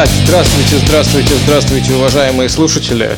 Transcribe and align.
Так, 0.00 0.08
здравствуйте, 0.08 0.76
здравствуйте, 0.86 1.34
здравствуйте, 1.44 1.92
уважаемые 1.92 2.48
слушатели. 2.48 3.10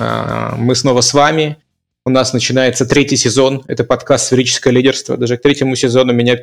А, 0.00 0.56
мы 0.56 0.74
снова 0.74 1.00
с 1.00 1.14
вами. 1.14 1.58
У 2.04 2.10
нас 2.10 2.32
начинается 2.32 2.86
третий 2.86 3.16
сезон. 3.16 3.62
Это 3.68 3.84
подкаст 3.84 4.26
«Сферическое 4.26 4.72
лидерство». 4.72 5.16
Даже 5.16 5.36
к 5.36 5.42
третьему 5.42 5.76
сезону 5.76 6.12
меня 6.12 6.38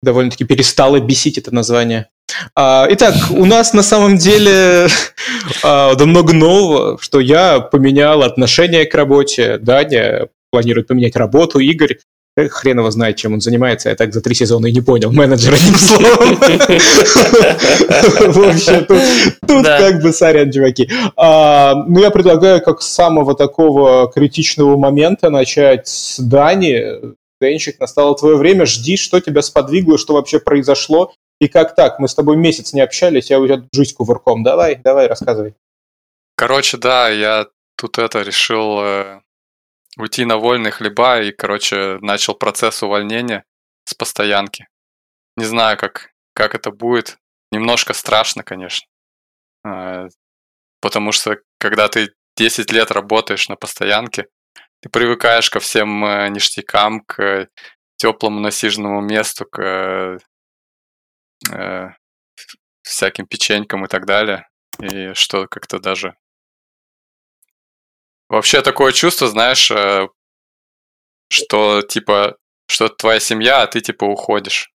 довольно-таки 0.00 0.44
перестало 0.44 1.00
бесить 1.00 1.38
это 1.38 1.52
название. 1.52 2.06
А, 2.54 2.86
итак, 2.88 3.16
у 3.30 3.46
нас 3.46 3.72
на 3.72 3.82
самом 3.82 4.16
деле 4.16 4.86
а, 5.64 5.96
да 5.96 6.06
много 6.06 6.32
нового, 6.32 6.98
что 7.00 7.18
я 7.18 7.58
поменял 7.58 8.22
отношение 8.22 8.86
к 8.86 8.94
работе, 8.94 9.58
Даня 9.58 10.28
планирует 10.52 10.86
поменять 10.86 11.16
работу, 11.16 11.58
Игорь 11.58 11.98
Хрен 12.46 12.78
его 12.78 12.90
знает, 12.90 13.16
чем 13.16 13.34
он 13.34 13.40
занимается. 13.40 13.88
Я 13.88 13.96
так 13.96 14.12
за 14.12 14.20
три 14.20 14.34
сезона 14.34 14.66
и 14.66 14.72
не 14.72 14.80
понял. 14.80 15.10
Менеджер, 15.12 15.54
одним 15.54 15.74
словом. 15.74 16.36
В 18.32 18.48
общем, 18.48 18.84
тут 19.46 19.64
как 19.64 20.02
бы 20.02 20.12
сорян, 20.12 20.52
чуваки. 20.52 20.88
А, 21.16 21.74
ну, 21.74 22.00
я 22.00 22.10
предлагаю 22.10 22.62
как 22.62 22.82
с 22.82 22.86
самого 22.86 23.34
такого 23.34 24.10
критичного 24.12 24.76
момента 24.76 25.30
начать 25.30 25.88
с 25.88 26.18
Дани. 26.18 27.16
Денчик, 27.40 27.78
настало 27.80 28.16
твое 28.16 28.36
время. 28.36 28.66
Жди, 28.66 28.96
что 28.96 29.20
тебя 29.20 29.42
сподвигло, 29.42 29.98
что 29.98 30.14
вообще 30.14 30.38
произошло. 30.38 31.12
И 31.40 31.48
как 31.48 31.74
так? 31.74 31.98
Мы 32.00 32.08
с 32.08 32.14
тобой 32.14 32.36
месяц 32.36 32.72
не 32.72 32.80
общались, 32.80 33.30
я 33.30 33.38
у 33.38 33.46
тебя 33.46 33.62
жизнь 33.72 33.94
кувырком. 33.94 34.42
Давай, 34.42 34.76
давай, 34.76 35.06
рассказывай. 35.06 35.54
Короче, 36.36 36.76
да, 36.76 37.08
я 37.08 37.46
тут 37.76 37.98
это 37.98 38.22
решил 38.22 38.80
э, 38.80 39.20
уйти 39.98 40.24
на 40.24 40.38
вольные 40.38 40.70
хлеба 40.70 41.20
и, 41.20 41.32
короче, 41.32 41.98
начал 42.00 42.34
процесс 42.34 42.82
увольнения 42.82 43.44
с 43.84 43.94
постоянки. 43.94 44.68
Не 45.36 45.44
знаю, 45.44 45.76
как, 45.76 46.10
как 46.34 46.54
это 46.54 46.70
будет. 46.70 47.18
Немножко 47.50 47.92
страшно, 47.92 48.42
конечно. 48.42 48.86
А, 49.64 50.06
потому 50.80 51.12
что, 51.12 51.38
когда 51.58 51.88
ты 51.88 52.12
10 52.36 52.70
лет 52.72 52.90
работаешь 52.90 53.48
на 53.48 53.56
постоянке, 53.56 54.28
ты 54.80 54.88
привыкаешь 54.88 55.50
ко 55.50 55.58
всем 55.58 56.04
э, 56.04 56.28
ништякам, 56.28 57.00
к 57.00 57.48
теплому 57.96 58.38
насиженному 58.38 59.00
месту, 59.00 59.44
к 59.44 60.18
э, 61.52 61.88
всяким 62.82 63.26
печенькам 63.26 63.84
и 63.84 63.88
так 63.88 64.06
далее. 64.06 64.48
И 64.80 65.12
что 65.14 65.48
как-то 65.48 65.80
даже 65.80 66.14
Вообще 68.28 68.62
такое 68.62 68.92
чувство, 68.92 69.28
знаешь, 69.28 69.70
э, 69.70 70.08
что 71.30 71.82
типа, 71.82 72.36
что 72.68 72.86
это 72.86 72.96
твоя 72.96 73.20
семья, 73.20 73.62
а 73.62 73.66
ты 73.66 73.80
типа 73.80 74.04
уходишь. 74.04 74.70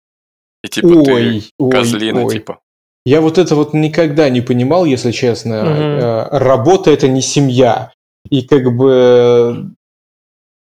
И 0.64 0.68
типа 0.68 0.86
ой, 0.86 1.50
ты 1.58 1.70
козлина, 1.70 2.24
ой. 2.24 2.34
типа. 2.34 2.60
Я 3.04 3.20
вот 3.20 3.36
это 3.36 3.56
вот 3.56 3.74
никогда 3.74 4.28
не 4.30 4.40
понимал, 4.40 4.84
если 4.84 5.10
честно. 5.10 5.62
Угу. 5.62 6.38
Работа 6.38 6.90
это 6.90 7.08
не 7.08 7.20
семья. 7.20 7.92
И 8.30 8.42
как 8.42 8.76
бы 8.76 9.74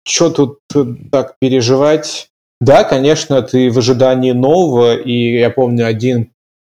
что 0.06 0.30
тут 0.30 0.58
так 1.10 1.36
переживать? 1.38 2.30
Да, 2.60 2.84
конечно, 2.84 3.40
ты 3.42 3.70
в 3.70 3.78
ожидании 3.78 4.32
нового, 4.32 4.96
и 4.96 5.38
я 5.38 5.50
помню 5.50 5.86
один 5.86 6.32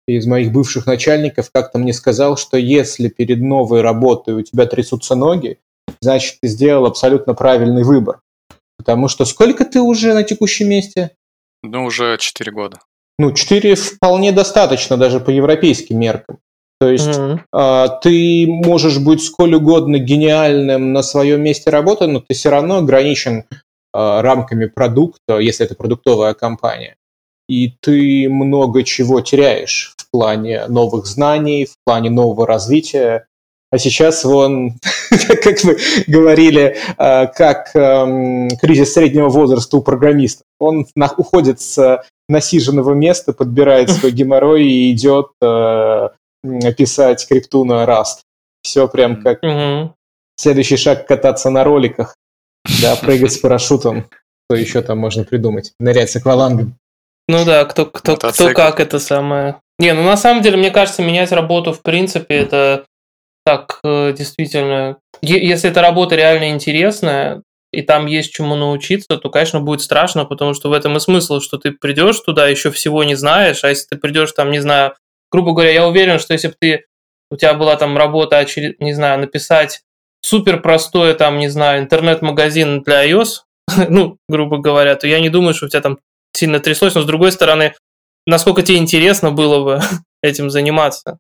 из 0.06 0.26
моих 0.26 0.52
бывших 0.52 0.86
начальников 0.86 1.50
как-то 1.52 1.78
мне 1.78 1.92
сказал, 1.92 2.36
что 2.36 2.56
если 2.56 3.08
перед 3.08 3.40
новой 3.40 3.80
работой 3.80 4.34
у 4.34 4.42
тебя 4.42 4.66
трясутся 4.66 5.14
ноги, 5.14 5.58
значит, 6.00 6.36
ты 6.40 6.48
сделал 6.48 6.86
абсолютно 6.86 7.34
правильный 7.34 7.84
выбор. 7.84 8.20
Потому 8.78 9.08
что 9.08 9.24
сколько 9.24 9.64
ты 9.64 9.80
уже 9.80 10.14
на 10.14 10.22
текущем 10.22 10.68
месте? 10.68 11.10
Ну, 11.62 11.84
уже 11.84 12.16
4 12.18 12.52
года. 12.52 12.78
Ну, 13.18 13.32
4 13.32 13.74
вполне 13.74 14.32
достаточно 14.32 14.96
даже 14.96 15.20
по 15.20 15.30
европейским 15.30 15.98
меркам. 15.98 16.38
То 16.80 16.88
есть 16.88 17.08
mm-hmm. 17.08 17.40
э, 17.52 17.86
ты 18.02 18.46
можешь 18.46 18.98
быть 18.98 19.22
сколь 19.22 19.54
угодно 19.54 19.98
гениальным 19.98 20.94
на 20.94 21.02
своем 21.02 21.42
месте 21.42 21.68
работы, 21.68 22.06
но 22.06 22.20
ты 22.20 22.34
все 22.34 22.48
равно 22.48 22.78
ограничен 22.78 23.40
э, 23.40 23.42
рамками 23.92 24.64
продукта, 24.64 25.38
если 25.38 25.66
это 25.66 25.74
продуктовая 25.74 26.32
компания. 26.32 26.96
И 27.50 27.74
ты 27.80 28.30
много 28.30 28.82
чего 28.84 29.20
теряешь 29.20 29.94
в 29.98 30.10
плане 30.10 30.66
новых 30.68 31.04
знаний, 31.04 31.66
в 31.66 31.74
плане 31.84 32.08
нового 32.08 32.46
развития. 32.46 33.26
А 33.72 33.78
сейчас 33.78 34.24
вон, 34.24 34.72
как 35.42 35.62
вы 35.62 35.78
говорили, 36.08 36.76
э, 36.98 37.26
как 37.28 37.70
эм, 37.74 38.48
кризис 38.60 38.94
среднего 38.94 39.28
возраста 39.28 39.76
у 39.76 39.82
программистов. 39.82 40.44
Он 40.58 40.86
уходит 41.16 41.60
с 41.60 42.02
насиженного 42.28 42.94
места, 42.94 43.32
подбирает 43.32 43.90
свой 43.90 44.10
геморрой 44.10 44.66
и 44.66 44.92
идет 44.92 45.28
э, 45.40 46.08
писать 46.76 47.26
крипту 47.28 47.64
на 47.64 47.84
Rust. 47.84 48.22
Все 48.62 48.88
прям 48.88 49.22
как 49.22 49.40
следующий 50.36 50.76
шаг 50.76 51.06
кататься 51.06 51.50
на 51.50 51.62
роликах, 51.62 52.16
да, 52.82 52.96
прыгать 53.00 53.32
с 53.32 53.38
парашютом. 53.38 54.06
Что 54.48 54.56
еще 54.56 54.82
там 54.82 54.98
можно 54.98 55.22
придумать? 55.22 55.74
Нырять 55.78 56.10
с 56.10 56.16
аквалангом. 56.16 56.76
Ну 57.28 57.44
да, 57.44 57.64
кто, 57.66 57.86
кто, 57.86 58.16
кто 58.16 58.52
как 58.52 58.80
это 58.80 58.98
самое. 58.98 59.60
Не, 59.78 59.94
ну 59.94 60.02
на 60.02 60.16
самом 60.16 60.42
деле, 60.42 60.56
мне 60.56 60.72
кажется, 60.72 61.02
менять 61.02 61.30
работу 61.30 61.72
в 61.72 61.82
принципе 61.82 62.34
это 62.34 62.84
так 63.44 63.80
э, 63.84 64.12
действительно, 64.16 64.98
если 65.22 65.70
эта 65.70 65.82
работа 65.82 66.16
реально 66.16 66.50
интересная, 66.50 67.42
и 67.72 67.82
там 67.82 68.06
есть 68.06 68.32
чему 68.32 68.56
научиться, 68.56 69.16
то, 69.16 69.30
конечно, 69.30 69.60
будет 69.60 69.80
страшно, 69.80 70.24
потому 70.24 70.54
что 70.54 70.68
в 70.68 70.72
этом 70.72 70.96
и 70.96 71.00
смысл, 71.00 71.40
что 71.40 71.56
ты 71.56 71.70
придешь 71.70 72.18
туда, 72.20 72.48
еще 72.48 72.70
всего 72.70 73.04
не 73.04 73.14
знаешь, 73.14 73.62
а 73.62 73.68
если 73.68 73.86
ты 73.90 73.96
придешь 73.96 74.32
там, 74.32 74.50
не 74.50 74.60
знаю, 74.60 74.94
грубо 75.30 75.52
говоря, 75.52 75.70
я 75.70 75.86
уверен, 75.86 76.18
что 76.18 76.32
если 76.32 76.48
бы 76.48 76.54
ты, 76.58 76.84
у 77.30 77.36
тебя 77.36 77.54
была 77.54 77.76
там 77.76 77.96
работа, 77.96 78.44
не 78.80 78.92
знаю, 78.92 79.20
написать 79.20 79.82
супер 80.22 80.60
простое 80.60 81.14
там, 81.14 81.38
не 81.38 81.48
знаю, 81.48 81.82
интернет-магазин 81.82 82.82
для 82.82 83.08
iOS, 83.08 83.42
ну, 83.88 84.18
грубо 84.28 84.58
говоря, 84.58 84.96
то 84.96 85.06
я 85.06 85.20
не 85.20 85.30
думаю, 85.30 85.54
что 85.54 85.66
у 85.66 85.68
тебя 85.68 85.80
там 85.80 85.98
сильно 86.34 86.58
тряслось, 86.60 86.94
но 86.94 87.02
с 87.02 87.06
другой 87.06 87.30
стороны, 87.32 87.74
насколько 88.26 88.62
тебе 88.62 88.78
интересно 88.78 89.30
было 89.30 89.64
бы 89.64 89.80
этим 90.22 90.50
заниматься. 90.50 91.18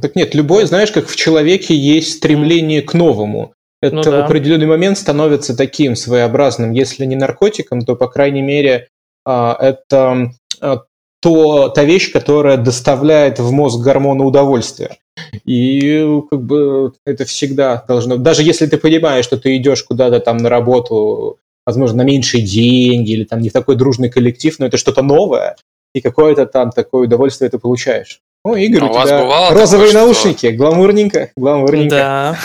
Так 0.00 0.16
нет, 0.16 0.34
любой, 0.34 0.66
знаешь, 0.66 0.92
как 0.92 1.08
в 1.08 1.16
человеке 1.16 1.74
есть 1.74 2.18
стремление 2.18 2.82
к 2.82 2.94
новому. 2.94 3.52
Это 3.80 3.96
ну, 3.96 4.02
да. 4.02 4.10
в 4.10 4.24
определенный 4.24 4.66
момент 4.66 4.98
становится 4.98 5.56
таким 5.56 5.96
своеобразным. 5.96 6.72
Если 6.72 7.04
не 7.04 7.16
наркотиком, 7.16 7.82
то, 7.82 7.94
по 7.94 8.08
крайней 8.08 8.42
мере, 8.42 8.88
а, 9.24 9.56
это 9.60 10.32
а, 10.60 10.82
то, 11.20 11.68
та 11.68 11.84
вещь, 11.84 12.12
которая 12.12 12.56
доставляет 12.56 13.38
в 13.38 13.50
мозг 13.52 13.80
гормоны 13.80 14.24
удовольствия. 14.24 14.96
И 15.44 16.06
как 16.30 16.42
бы 16.42 16.92
это 17.04 17.24
всегда 17.24 17.84
должно... 17.86 18.16
Даже 18.16 18.42
если 18.42 18.66
ты 18.66 18.76
понимаешь, 18.78 19.24
что 19.24 19.36
ты 19.36 19.56
идешь 19.56 19.82
куда-то 19.82 20.20
там 20.20 20.38
на 20.38 20.48
работу, 20.48 21.38
возможно, 21.66 21.98
на 21.98 22.02
меньшие 22.06 22.42
деньги 22.44 23.12
или 23.12 23.24
там 23.24 23.40
не 23.40 23.50
в 23.50 23.52
такой 23.52 23.76
дружный 23.76 24.10
коллектив, 24.10 24.58
но 24.58 24.66
это 24.66 24.76
что-то 24.76 25.02
новое, 25.02 25.56
и 25.94 26.00
какое-то 26.00 26.46
там 26.46 26.70
такое 26.70 27.06
удовольствие 27.06 27.50
ты 27.50 27.58
получаешь. 27.58 28.20
О, 28.44 28.54
Игорь, 28.54 28.82
а 28.82 28.86
у, 28.86 28.90
у 28.90 29.04
тебя 29.04 29.22
бывало 29.22 29.54
розовые 29.54 29.90
такое, 29.90 30.06
наушники, 30.06 30.46
что... 30.46 30.56
гламурненько, 30.56 31.30
гламурненько. 31.36 31.96
Да. 31.96 32.36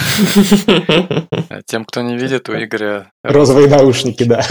Тем, 1.67 1.85
кто 1.85 2.01
не 2.01 2.17
видит, 2.17 2.49
у 2.49 2.53
Игоря... 2.53 3.11
Розовые 3.23 3.67
наушники, 3.67 4.23
да. 4.23 4.43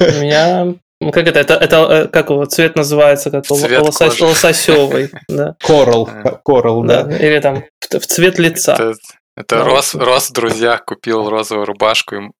У 0.00 0.20
меня 0.20 0.74
ну, 1.00 1.12
как 1.12 1.28
это, 1.28 1.40
это, 1.40 1.54
это 1.54 1.76
э, 1.76 2.08
как 2.08 2.30
его 2.30 2.44
цвет 2.46 2.74
называется, 2.74 3.30
как 3.30 3.46
цвет 3.46 3.82
лосось, 3.82 4.18
лососевый, 4.20 5.10
да. 5.28 5.54
Корал, 5.60 6.08
корал, 6.44 6.82
да. 6.84 7.02
Или 7.02 7.38
там 7.38 7.64
в 7.80 8.06
цвет 8.06 8.38
лица. 8.38 8.72
Это, 8.72 8.94
это 9.36 9.64
Рос, 9.64 9.94
Рос 9.94 10.30
в 10.30 10.32
друзьях 10.32 10.84
купил 10.84 11.28
розовую 11.28 11.66
рубашку, 11.66 12.32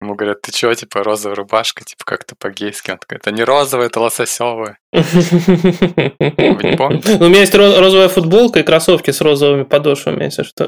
Ему 0.00 0.14
говорят, 0.14 0.42
ты 0.42 0.52
чё, 0.52 0.72
типа, 0.74 1.02
розовая 1.02 1.34
рубашка, 1.34 1.84
типа, 1.84 2.04
как-то 2.04 2.36
по-гейски. 2.38 2.92
Он 2.92 2.98
такой, 2.98 3.18
это 3.18 3.32
не 3.32 3.42
розовая, 3.42 3.86
это 3.86 3.98
лососевая. 3.98 4.78
Вы 4.92 5.02
не 5.02 6.76
помните? 6.76 7.16
Ну, 7.18 7.26
у 7.26 7.28
меня 7.28 7.40
есть 7.40 7.54
розовая 7.54 8.08
футболка 8.08 8.60
и 8.60 8.62
кроссовки 8.62 9.10
с 9.10 9.20
розовыми 9.20 9.64
подошвами, 9.64 10.24
если 10.24 10.44
что. 10.44 10.66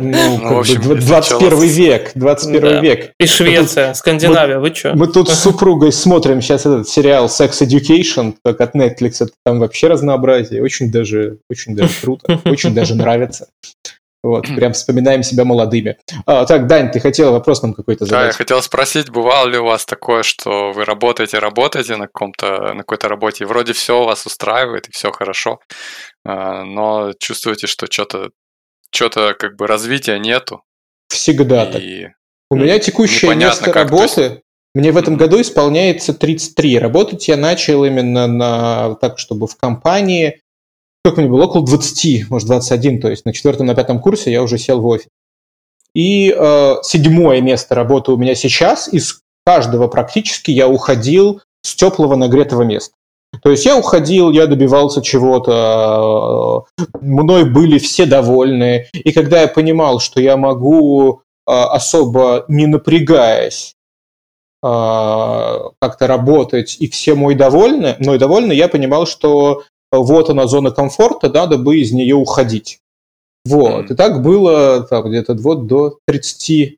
Ну, 0.00 0.38
ну 0.38 0.54
в 0.56 0.58
общем, 0.58 0.82
21 0.82 1.60
век, 1.60 2.12
21 2.14 2.82
век. 2.82 3.12
И 3.18 3.26
Швеция, 3.26 3.94
Скандинавия, 3.94 4.58
вы 4.58 4.70
чё? 4.70 4.94
Мы 4.94 5.06
тут 5.06 5.30
с 5.30 5.38
супругой 5.42 5.90
смотрим 5.90 6.42
сейчас 6.42 6.66
этот 6.66 6.88
сериал 6.88 7.26
Sex 7.26 7.62
Education, 7.62 8.34
так 8.44 8.60
от 8.60 8.74
Netflix, 8.74 9.16
это 9.20 9.32
там 9.44 9.60
вообще 9.60 9.88
разнообразие, 9.88 10.62
очень 10.62 10.92
даже, 10.92 11.38
очень 11.48 11.74
даже 11.74 11.92
круто, 12.02 12.40
очень 12.44 12.74
даже 12.74 12.94
нравится. 12.94 13.48
Вот, 14.22 14.46
прям 14.46 14.72
вспоминаем 14.72 15.22
себя 15.22 15.44
молодыми. 15.44 15.98
А, 16.26 16.46
так, 16.46 16.68
Дань, 16.68 16.92
ты 16.92 17.00
хотел 17.00 17.32
вопрос 17.32 17.62
нам 17.62 17.74
какой-то 17.74 18.04
задать? 18.04 18.20
Да, 18.20 18.26
я 18.26 18.32
хотел 18.32 18.62
спросить, 18.62 19.10
бывало 19.10 19.48
ли 19.48 19.58
у 19.58 19.64
вас 19.64 19.84
такое, 19.84 20.22
что 20.22 20.72
вы 20.72 20.84
работаете, 20.84 21.38
работаете 21.40 21.96
на, 21.96 22.06
каком-то, 22.06 22.72
на 22.74 22.78
какой-то 22.78 23.08
работе, 23.08 23.42
и 23.42 23.46
вроде 23.46 23.72
все 23.72 24.04
вас 24.04 24.24
устраивает, 24.24 24.88
и 24.88 24.92
все 24.92 25.10
хорошо, 25.10 25.58
а, 26.24 26.62
но 26.62 27.12
чувствуете, 27.18 27.66
что 27.66 27.86
что-то 27.90 28.30
что-то 28.94 29.34
как 29.38 29.56
бы 29.56 29.66
развития 29.66 30.18
нету? 30.18 30.62
Всегда 31.08 31.64
и... 31.64 31.72
так. 32.02 32.12
У 32.50 32.56
меня 32.56 32.78
текущее 32.78 33.34
место 33.34 33.72
работы, 33.72 34.42
Мне 34.74 34.92
в 34.92 34.96
этом 34.98 35.16
году 35.16 35.40
исполняется 35.40 36.12
33. 36.12 36.78
Работать 36.78 37.26
я 37.28 37.36
начал 37.36 37.84
именно 37.84 38.26
на, 38.26 38.94
так, 38.96 39.18
чтобы 39.18 39.46
в 39.46 39.56
компании, 39.56 40.41
сколько 41.04 41.20
мне 41.20 41.30
было, 41.30 41.44
около 41.44 41.66
20, 41.66 42.30
может 42.30 42.46
21, 42.46 43.00
то 43.00 43.10
есть 43.10 43.24
на 43.24 43.32
четвертом, 43.32 43.66
на 43.66 43.74
пятом 43.74 44.00
курсе 44.00 44.30
я 44.30 44.42
уже 44.42 44.56
сел 44.56 44.80
в 44.80 44.86
офис. 44.86 45.08
И 45.94 46.34
э, 46.34 46.74
седьмое 46.82 47.40
место 47.40 47.74
работы 47.74 48.12
у 48.12 48.16
меня 48.16 48.34
сейчас, 48.34 48.88
из 48.92 49.20
каждого 49.44 49.88
практически 49.88 50.52
я 50.52 50.68
уходил 50.68 51.40
с 51.62 51.74
теплого 51.74 52.14
нагретого 52.14 52.62
места. 52.62 52.94
То 53.42 53.50
есть 53.50 53.64
я 53.66 53.76
уходил, 53.76 54.30
я 54.30 54.46
добивался 54.46 55.02
чего-то, 55.02 56.66
э, 56.78 56.84
мной 57.00 57.50
были 57.50 57.78
все 57.78 58.06
довольны. 58.06 58.86
И 58.92 59.12
когда 59.12 59.40
я 59.40 59.48
понимал, 59.48 59.98
что 59.98 60.20
я 60.20 60.36
могу 60.36 61.22
э, 61.48 61.52
особо 61.52 62.44
не 62.46 62.66
напрягаясь 62.66 63.74
а, 64.64 65.70
как-то 65.80 66.06
работать, 66.06 66.76
и 66.78 66.88
все 66.88 67.16
мой 67.16 67.34
довольны, 67.34 67.96
мной 67.98 68.18
довольны, 68.18 68.52
я 68.52 68.68
понимал, 68.68 69.06
что 69.06 69.64
вот 70.00 70.30
она 70.30 70.46
зона 70.46 70.70
комфорта, 70.70 71.28
надо 71.28 71.58
бы 71.58 71.78
из 71.78 71.92
нее 71.92 72.14
уходить. 72.14 72.78
Вот. 73.44 73.90
И 73.90 73.94
так 73.94 74.22
было 74.22 74.86
там, 74.88 75.08
где-то 75.08 75.34
вот 75.34 75.66
до 75.66 75.98
30. 76.06 76.76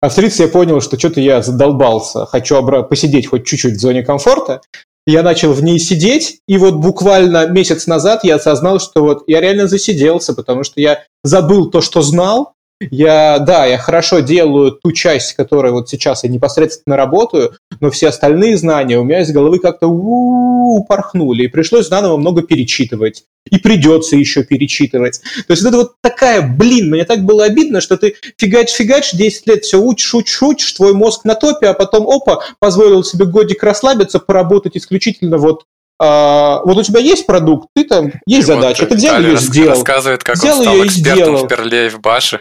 А 0.00 0.08
в 0.08 0.14
30 0.14 0.40
я 0.40 0.48
понял, 0.48 0.80
что 0.80 0.98
что-то 0.98 1.20
я 1.20 1.42
задолбался, 1.42 2.26
хочу 2.26 2.56
обра- 2.56 2.82
посидеть 2.82 3.26
хоть 3.26 3.46
чуть-чуть 3.46 3.74
в 3.76 3.80
зоне 3.80 4.02
комфорта. 4.02 4.60
Я 5.06 5.22
начал 5.22 5.52
в 5.52 5.62
ней 5.62 5.78
сидеть, 5.78 6.38
и 6.48 6.56
вот 6.56 6.76
буквально 6.76 7.46
месяц 7.48 7.86
назад 7.86 8.24
я 8.24 8.36
осознал, 8.36 8.80
что 8.80 9.02
вот 9.02 9.24
я 9.26 9.40
реально 9.40 9.68
засиделся, 9.68 10.32
потому 10.32 10.64
что 10.64 10.80
я 10.80 11.04
забыл 11.22 11.70
то, 11.70 11.82
что 11.82 12.00
знал, 12.00 12.53
я, 12.80 13.38
да, 13.38 13.66
я 13.66 13.78
хорошо 13.78 14.20
делаю 14.20 14.72
ту 14.72 14.92
часть, 14.92 15.34
которой 15.34 15.72
вот 15.72 15.88
сейчас 15.88 16.24
я 16.24 16.30
непосредственно 16.30 16.96
работаю, 16.96 17.56
но 17.80 17.90
все 17.90 18.08
остальные 18.08 18.56
знания 18.56 18.98
у 18.98 19.04
меня 19.04 19.20
из 19.20 19.30
головы 19.32 19.58
как-то 19.58 19.86
упорхнули, 19.88 21.44
и 21.44 21.48
пришлось 21.48 21.88
заново 21.88 22.16
много 22.16 22.42
перечитывать. 22.42 23.24
И 23.50 23.58
придется 23.58 24.16
еще 24.16 24.42
перечитывать. 24.42 25.20
То 25.46 25.52
есть 25.52 25.62
это 25.62 25.76
вот 25.76 25.92
такая, 26.00 26.40
блин, 26.42 26.90
мне 26.90 27.04
так 27.04 27.24
было 27.24 27.44
обидно, 27.44 27.80
что 27.80 27.96
ты 27.96 28.16
фигач-фигач, 28.38 29.14
10 29.14 29.46
лет 29.46 29.64
все 29.64 29.78
учишь, 29.78 30.14
учишь, 30.14 30.42
учишь, 30.42 30.72
твой 30.72 30.94
мозг 30.94 31.24
на 31.24 31.34
топе, 31.34 31.68
а 31.68 31.74
потом, 31.74 32.08
опа, 32.08 32.42
позволил 32.58 33.04
себе 33.04 33.26
годик 33.26 33.62
расслабиться, 33.62 34.18
поработать 34.18 34.76
исключительно 34.76 35.38
вот 35.38 35.64
а, 36.00 36.60
вот 36.64 36.76
у 36.76 36.82
тебя 36.82 36.98
есть 36.98 37.24
продукт, 37.24 37.68
ты 37.74 37.84
там 37.84 38.06
есть 38.26 38.42
и 38.42 38.42
задача, 38.42 38.80
вот 38.80 38.88
ты 38.90 38.96
взял 38.96 39.20
ее, 39.20 39.36
сделал. 39.36 39.70
рассказывает, 39.70 40.24
как 40.24 40.36
взял 40.36 40.56
он 40.56 40.62
стал 40.62 40.84
экспертом 40.84 41.36
в 41.36 41.46
Perl 41.46 41.78
е 41.78 41.86
и 41.86 41.88
в 41.88 42.00
Bash 42.00 42.27
е. 42.27 42.40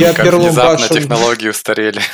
Я 0.00 0.12
как 0.12 0.32
внезапно 0.32 0.86
башен... 0.86 0.96
технологии 0.96 1.48
устарели. 1.48 2.00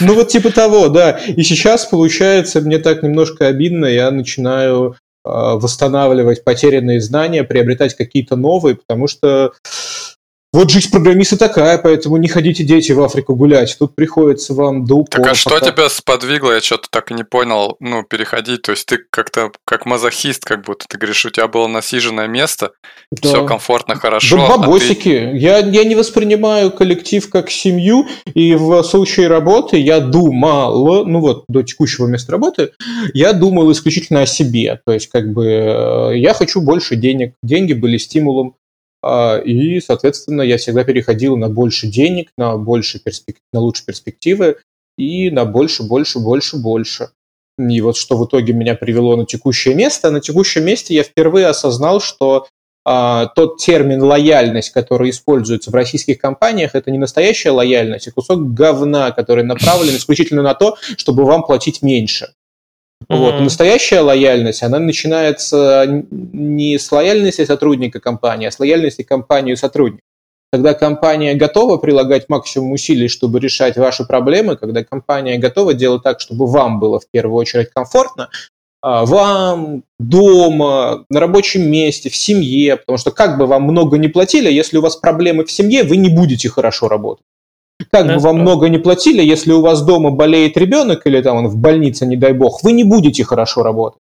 Ну 0.00 0.14
вот 0.14 0.28
типа 0.28 0.50
того, 0.50 0.88
да. 0.88 1.12
И 1.12 1.42
сейчас, 1.42 1.84
получается, 1.84 2.60
мне 2.60 2.78
так 2.78 3.02
немножко 3.02 3.46
обидно, 3.46 3.86
я 3.86 4.10
начинаю 4.10 4.96
а, 5.24 5.54
восстанавливать 5.54 6.42
потерянные 6.42 7.00
знания, 7.00 7.44
приобретать 7.44 7.94
какие-то 7.94 8.36
новые, 8.36 8.76
потому 8.76 9.06
что 9.06 9.52
вот 10.54 10.70
жизнь 10.70 10.88
программиста 10.88 11.36
такая, 11.36 11.78
поэтому 11.78 12.16
не 12.16 12.28
ходите, 12.28 12.62
дети, 12.62 12.92
в 12.92 13.02
Африку 13.02 13.34
гулять. 13.34 13.74
Тут 13.76 13.96
приходится 13.96 14.54
вам 14.54 14.84
до 14.84 14.94
упора. 14.94 15.24
Так 15.24 15.32
а 15.32 15.34
что 15.34 15.58
тебя 15.58 15.88
сподвигло? 15.88 16.52
Я 16.52 16.60
что-то 16.60 16.86
так 16.90 17.10
и 17.10 17.14
не 17.14 17.24
понял, 17.24 17.76
ну, 17.80 18.04
переходить. 18.04 18.62
То 18.62 18.70
есть 18.70 18.86
ты 18.86 18.98
как-то 19.10 19.50
как 19.64 19.84
мазохист, 19.84 20.44
как 20.44 20.64
будто 20.64 20.86
ты 20.88 20.96
говоришь, 20.96 21.26
у 21.26 21.30
тебя 21.30 21.48
было 21.48 21.66
насиженное 21.66 22.28
место, 22.28 22.70
да. 23.10 23.28
все 23.28 23.44
комфортно, 23.44 23.96
хорошо. 23.96 24.36
Да, 24.36 24.56
бабосики. 24.56 25.08
А 25.08 25.30
ты... 25.32 25.36
я, 25.38 25.58
я 25.58 25.82
не 25.82 25.96
воспринимаю 25.96 26.70
коллектив 26.70 27.28
как 27.28 27.50
семью, 27.50 28.06
и 28.32 28.54
в 28.54 28.80
случае 28.84 29.26
работы 29.26 29.78
я 29.78 29.98
думал, 29.98 31.04
ну 31.04 31.18
вот, 31.18 31.46
до 31.48 31.64
текущего 31.64 32.06
места 32.06 32.30
работы, 32.30 32.70
я 33.12 33.32
думал 33.32 33.72
исключительно 33.72 34.22
о 34.22 34.26
себе. 34.26 34.80
То 34.86 34.92
есть, 34.92 35.08
как 35.08 35.32
бы, 35.32 35.46
э, 35.46 36.18
я 36.18 36.32
хочу 36.32 36.60
больше 36.60 36.94
денег. 36.94 37.34
Деньги 37.42 37.72
были 37.72 37.98
стимулом 37.98 38.54
и, 39.44 39.80
соответственно, 39.80 40.42
я 40.42 40.56
всегда 40.56 40.84
переходил 40.84 41.36
на 41.36 41.48
больше 41.48 41.86
денег, 41.86 42.30
на, 42.36 42.56
больше 42.56 42.98
перспек... 42.98 43.36
на 43.52 43.60
лучшие 43.60 43.86
перспективы 43.86 44.56
и 44.96 45.30
на 45.30 45.44
больше, 45.44 45.82
больше, 45.82 46.18
больше, 46.18 46.56
больше. 46.56 47.10
И 47.58 47.80
вот 47.80 47.96
что 47.96 48.16
в 48.16 48.26
итоге 48.26 48.52
меня 48.52 48.74
привело 48.74 49.16
на 49.16 49.26
текущее 49.26 49.74
место. 49.74 50.10
На 50.10 50.20
текущем 50.20 50.64
месте 50.64 50.94
я 50.94 51.02
впервые 51.02 51.46
осознал, 51.46 52.00
что 52.00 52.46
а, 52.84 53.26
тот 53.26 53.58
термин 53.58 54.02
лояльность, 54.02 54.70
который 54.70 55.10
используется 55.10 55.70
в 55.70 55.74
российских 55.74 56.18
компаниях, 56.18 56.74
это 56.74 56.90
не 56.90 56.98
настоящая 56.98 57.50
лояльность, 57.50 58.08
а 58.08 58.12
кусок 58.12 58.52
говна, 58.52 59.10
который 59.12 59.44
направлен 59.44 59.96
исключительно 59.96 60.42
на 60.42 60.54
то, 60.54 60.76
чтобы 60.96 61.24
вам 61.24 61.44
платить 61.44 61.80
меньше. 61.82 62.34
Mm-hmm. 63.10 63.16
Вот. 63.16 63.40
Настоящая 63.40 64.00
лояльность, 64.00 64.62
она 64.62 64.78
начинается 64.78 66.04
не 66.10 66.78
с 66.78 66.90
лояльности 66.90 67.44
сотрудника 67.44 68.00
компании, 68.00 68.48
а 68.48 68.50
с 68.50 68.58
лояльности 68.58 69.02
компании 69.02 69.54
сотрудника. 69.54 70.02
Когда 70.52 70.72
компания 70.72 71.34
готова 71.34 71.78
прилагать 71.78 72.28
максимум 72.28 72.72
усилий, 72.72 73.08
чтобы 73.08 73.40
решать 73.40 73.76
ваши 73.76 74.04
проблемы, 74.04 74.56
когда 74.56 74.84
компания 74.84 75.36
готова 75.36 75.74
делать 75.74 76.04
так, 76.04 76.20
чтобы 76.20 76.46
вам 76.46 76.78
было 76.78 77.00
в 77.00 77.10
первую 77.10 77.36
очередь 77.36 77.70
комфортно, 77.70 78.30
а, 78.80 79.04
вам, 79.04 79.82
дома, 79.98 81.06
на 81.08 81.18
рабочем 81.18 81.68
месте, 81.70 82.10
в 82.10 82.14
семье, 82.14 82.76
потому 82.76 82.98
что 82.98 83.10
как 83.10 83.38
бы 83.38 83.46
вам 83.46 83.62
много 83.62 83.98
не 83.98 84.08
платили, 84.08 84.52
если 84.52 84.76
у 84.76 84.82
вас 84.82 84.94
проблемы 84.94 85.44
в 85.44 85.50
семье, 85.50 85.84
вы 85.84 85.96
не 85.96 86.08
будете 86.08 86.48
хорошо 86.48 86.88
работать. 86.88 87.24
Как 87.90 88.06
бы 88.06 88.18
вам 88.18 88.40
много 88.40 88.68
не 88.68 88.78
платили, 88.78 89.22
если 89.22 89.52
у 89.52 89.60
вас 89.60 89.82
дома 89.82 90.10
болеет 90.10 90.56
ребенок 90.56 91.06
или 91.06 91.20
там 91.20 91.38
он 91.38 91.48
в 91.48 91.56
больнице, 91.56 92.06
не 92.06 92.16
дай 92.16 92.32
бог, 92.32 92.62
вы 92.62 92.72
не 92.72 92.84
будете 92.84 93.24
хорошо 93.24 93.62
работать. 93.62 94.00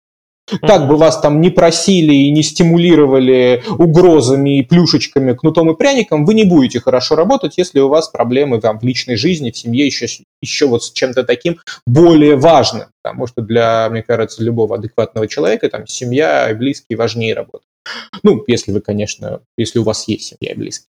Как 0.62 0.88
бы 0.88 0.96
вас 0.96 1.20
там 1.20 1.40
не 1.40 1.50
просили 1.50 2.12
и 2.12 2.31
не 2.31 2.43
стимулировали 2.43 3.62
угрозами 3.78 4.58
и 4.58 4.62
плюшечками, 4.62 5.34
кнутом 5.34 5.70
и 5.70 5.76
пряником, 5.76 6.25
вы 6.25 6.34
не 6.34 6.44
будете 6.44 6.81
хорошо 6.81 7.14
работать, 7.14 7.55
если 7.56 7.78
у 7.78 7.88
вас 7.88 8.08
проблемы 8.08 8.61
там, 8.61 8.78
в 8.78 8.82
личной 8.82 9.17
жизни, 9.17 9.50
в 9.52 9.56
семье, 9.56 9.87
еще, 9.87 10.06
еще 10.43 10.66
вот 10.66 10.82
с 10.82 10.93
чем-то 10.93 11.23
таким 11.23 11.58
более 11.87 12.37
важным. 12.37 12.87
Потому 13.02 13.26
что 13.26 13.43
для, 13.43 13.88
мне 13.90 14.02
кажется, 14.02 14.43
любого 14.43 14.76
адекватного 14.76 15.28
человека 15.28 15.68
там 15.68 15.87
семья 15.87 16.50
и 16.50 16.54
близкие 16.54 16.97
важнее 16.97 17.35
работы. 17.35 17.64
Ну, 18.22 18.44
если 18.46 18.72
вы, 18.72 18.80
конечно, 18.80 19.40
если 19.56 19.78
у 19.78 19.84
вас 19.84 20.06
есть 20.08 20.37
семья 20.38 20.52
и 20.52 20.56
близкие. 20.56 20.87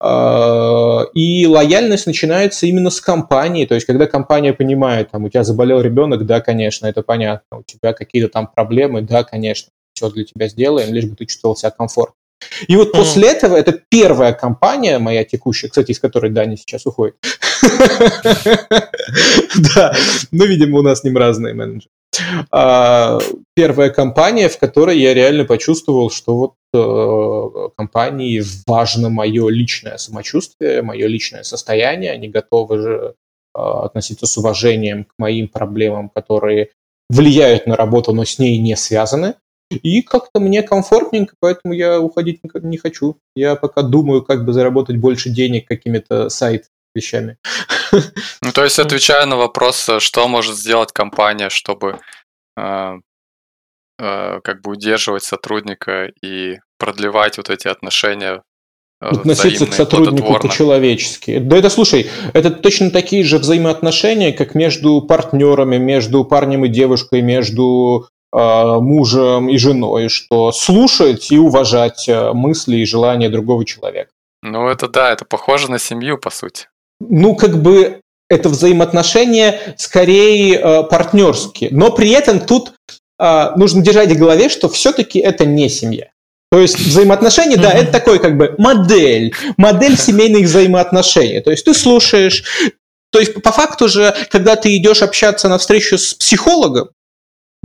А, 0.00 1.04
и 1.14 1.46
лояльность 1.46 2.06
начинается 2.06 2.66
именно 2.66 2.90
с 2.90 3.00
компании, 3.00 3.66
то 3.66 3.74
есть 3.74 3.86
когда 3.86 4.06
компания 4.06 4.52
понимает, 4.52 5.10
там, 5.12 5.24
у 5.24 5.28
тебя 5.28 5.44
заболел 5.44 5.80
ребенок, 5.80 6.26
да, 6.26 6.40
конечно, 6.40 6.86
это 6.86 7.02
понятно, 7.02 7.58
у 7.58 7.62
тебя 7.62 7.92
какие-то 7.92 8.28
там 8.28 8.48
проблемы, 8.48 9.02
да, 9.02 9.22
конечно, 9.22 9.70
все 9.94 10.10
для 10.10 10.24
тебя 10.24 10.48
сделаем, 10.48 10.92
лишь 10.92 11.04
бы 11.04 11.14
ты 11.14 11.26
чувствовал 11.26 11.56
себя 11.56 11.70
комфортно. 11.70 12.16
И 12.66 12.76
вот 12.76 12.88
mm. 12.88 12.92
после 12.92 13.30
этого 13.30 13.56
это 13.56 13.80
первая 13.88 14.32
компания 14.32 14.98
моя 14.98 15.24
текущая, 15.24 15.68
кстати, 15.68 15.92
из 15.92 15.98
которой 15.98 16.30
Даня 16.30 16.56
сейчас 16.56 16.86
уходит. 16.86 17.16
Да, 19.74 19.94
ну, 20.32 20.44
видимо, 20.44 20.78
у 20.78 20.82
нас 20.82 21.00
с 21.00 21.04
ним 21.04 21.16
разные 21.16 21.54
менеджеры. 21.54 21.90
А, 22.50 23.18
первая 23.54 23.90
компания, 23.90 24.48
в 24.48 24.58
которой 24.58 24.98
я 24.98 25.14
реально 25.14 25.44
почувствовал, 25.44 26.10
что 26.10 26.36
вот 26.36 26.54
э, 26.74 27.68
компании 27.76 28.42
важно 28.66 29.08
мое 29.08 29.48
личное 29.48 29.96
самочувствие, 29.96 30.82
мое 30.82 31.06
личное 31.06 31.42
состояние, 31.42 32.12
они 32.12 32.28
готовы 32.28 32.78
же 32.80 33.14
э, 33.54 33.58
относиться 33.58 34.26
с 34.26 34.36
уважением 34.36 35.04
к 35.04 35.14
моим 35.18 35.48
проблемам, 35.48 36.08
которые 36.08 36.70
влияют 37.10 37.66
на 37.66 37.76
работу, 37.76 38.12
но 38.12 38.24
с 38.24 38.38
ней 38.38 38.58
не 38.58 38.76
связаны. 38.76 39.34
И 39.70 40.02
как-то 40.02 40.40
мне 40.40 40.62
комфортненько, 40.62 41.34
поэтому 41.40 41.74
я 41.74 42.00
уходить 42.00 42.40
не 42.62 42.76
хочу. 42.76 43.16
Я 43.34 43.56
пока 43.56 43.82
думаю, 43.82 44.22
как 44.22 44.44
бы 44.44 44.52
заработать 44.52 44.96
больше 44.96 45.30
денег 45.30 45.66
какими-то 45.66 46.28
сайт 46.28 46.66
вещами. 46.94 47.36
Ну, 48.42 48.52
то 48.52 48.64
есть, 48.64 48.78
отвечая 48.78 49.26
на 49.26 49.36
вопрос, 49.36 49.88
э, 49.88 50.00
что 50.00 50.26
может 50.28 50.56
сделать 50.56 50.92
компания, 50.92 51.48
чтобы 51.48 51.98
э, 52.56 52.94
э, 53.98 54.40
как 54.42 54.62
бы 54.62 54.72
удерживать 54.72 55.24
сотрудника 55.24 56.10
и 56.22 56.58
продлевать 56.78 57.36
вот 57.36 57.50
эти 57.50 57.68
отношения 57.68 58.42
э, 59.00 59.06
относиться 59.06 59.66
к 59.66 59.72
сотруднику 59.72 60.38
по-человечески. 60.38 61.38
Да 61.38 61.56
это, 61.56 61.70
слушай, 61.70 62.10
это 62.32 62.50
точно 62.50 62.90
такие 62.90 63.24
же 63.24 63.38
взаимоотношения, 63.38 64.32
как 64.32 64.54
между 64.54 65.00
партнерами, 65.02 65.78
между 65.78 66.24
парнем 66.24 66.64
и 66.64 66.68
девушкой, 66.68 67.22
между 67.22 68.08
э, 68.32 68.38
мужем 68.38 69.48
и 69.48 69.56
женой, 69.58 70.08
что 70.08 70.52
слушать 70.52 71.30
и 71.30 71.38
уважать 71.38 72.08
э, 72.08 72.32
мысли 72.32 72.76
и 72.76 72.84
желания 72.84 73.28
другого 73.28 73.64
человека. 73.64 74.10
Ну, 74.42 74.68
это 74.68 74.88
да, 74.88 75.10
это 75.10 75.24
похоже 75.24 75.70
на 75.70 75.78
семью, 75.78 76.18
по 76.18 76.30
сути 76.30 76.66
ну, 77.00 77.34
как 77.34 77.62
бы 77.62 78.00
это 78.28 78.48
взаимоотношения 78.48 79.60
скорее 79.76 80.58
э, 80.58 80.82
партнерские. 80.84 81.70
Но 81.72 81.90
при 81.90 82.10
этом 82.10 82.40
тут 82.40 82.72
э, 83.18 83.50
нужно 83.56 83.82
держать 83.82 84.10
в 84.10 84.18
голове, 84.18 84.48
что 84.48 84.68
все-таки 84.68 85.18
это 85.18 85.44
не 85.44 85.68
семья. 85.68 86.08
То 86.50 86.60
есть 86.60 86.78
взаимоотношения, 86.78 87.56
да, 87.56 87.72
это 87.72 87.90
такой 87.90 88.20
как 88.20 88.36
бы 88.36 88.54
модель, 88.58 89.34
модель 89.56 89.98
семейных 89.98 90.44
взаимоотношений. 90.44 91.40
То 91.40 91.50
есть 91.50 91.64
ты 91.64 91.74
слушаешь, 91.74 92.44
То 93.10 93.18
есть, 93.18 93.42
по 93.42 93.52
факту 93.52 93.88
же, 93.88 94.14
когда 94.30 94.54
ты 94.54 94.76
идешь 94.76 95.02
общаться 95.02 95.48
на 95.48 95.58
встречу 95.58 95.98
с 95.98 96.14
психологом, 96.14 96.90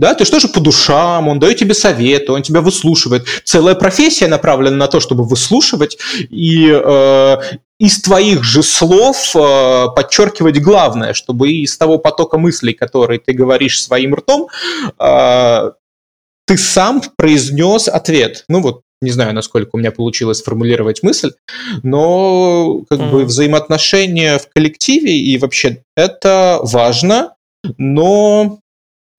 да, 0.00 0.14
ты 0.14 0.24
что 0.24 0.40
же 0.40 0.48
по 0.48 0.60
душам, 0.60 1.28
он 1.28 1.38
дает 1.38 1.58
тебе 1.58 1.74
советы, 1.74 2.32
он 2.32 2.42
тебя 2.42 2.62
выслушивает. 2.62 3.26
Целая 3.44 3.74
профессия 3.74 4.28
направлена 4.28 4.76
на 4.76 4.86
то, 4.88 4.98
чтобы 4.98 5.24
выслушивать 5.24 5.98
и 6.30 6.70
э, 6.72 7.36
из 7.78 8.00
твоих 8.00 8.42
же 8.42 8.62
слов 8.62 9.36
э, 9.36 9.86
подчеркивать 9.94 10.58
главное, 10.62 11.12
чтобы 11.12 11.52
из 11.52 11.76
того 11.76 11.98
потока 11.98 12.38
мыслей, 12.38 12.72
который 12.72 13.18
ты 13.18 13.34
говоришь 13.34 13.82
своим 13.82 14.14
ртом, 14.14 14.48
э, 14.98 15.70
ты 16.46 16.56
сам 16.56 17.02
произнес 17.16 17.86
ответ. 17.86 18.44
Ну 18.48 18.62
вот, 18.62 18.80
не 19.02 19.10
знаю, 19.10 19.34
насколько 19.34 19.70
у 19.74 19.78
меня 19.78 19.92
получилось 19.92 20.38
сформулировать 20.38 21.02
мысль, 21.02 21.32
но 21.82 22.84
как 22.88 23.00
mm. 23.00 23.10
бы 23.10 23.24
взаимоотношения 23.26 24.38
в 24.38 24.48
коллективе 24.48 25.12
и 25.12 25.36
вообще 25.36 25.82
это 25.94 26.58
важно, 26.62 27.34
но 27.76 28.59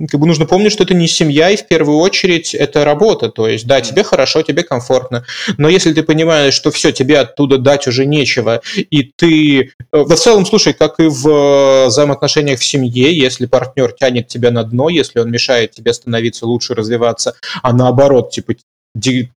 как 0.09 0.19
бы 0.19 0.27
нужно 0.27 0.45
помнить, 0.45 0.71
что 0.71 0.83
это 0.83 0.93
не 0.93 1.07
семья, 1.07 1.49
и 1.49 1.57
в 1.57 1.67
первую 1.67 1.97
очередь 1.97 2.53
это 2.55 2.85
работа. 2.85 3.29
То 3.29 3.47
есть, 3.47 3.67
да, 3.67 3.81
тебе 3.81 4.03
хорошо, 4.03 4.41
тебе 4.41 4.63
комфортно. 4.63 5.25
Но 5.57 5.69
если 5.69 5.93
ты 5.93 6.03
понимаешь, 6.03 6.53
что 6.53 6.71
все, 6.71 6.91
тебе 6.91 7.19
оттуда 7.19 7.57
дать 7.57 7.87
уже 7.87 8.05
нечего, 8.05 8.61
и 8.75 9.03
ты... 9.15 9.71
Э, 9.91 10.03
в 10.03 10.15
целом, 10.15 10.45
слушай, 10.45 10.73
как 10.73 10.99
и 10.99 11.07
в 11.07 11.27
э, 11.27 11.87
взаимоотношениях 11.87 12.59
в 12.59 12.65
семье, 12.65 13.15
если 13.17 13.45
партнер 13.45 13.91
тянет 13.91 14.27
тебя 14.27 14.51
на 14.51 14.63
дно, 14.63 14.89
если 14.89 15.19
он 15.19 15.31
мешает 15.31 15.71
тебе 15.71 15.93
становиться 15.93 16.45
лучше, 16.45 16.73
развиваться, 16.73 17.35
а 17.61 17.73
наоборот, 17.73 18.31
типа, 18.31 18.53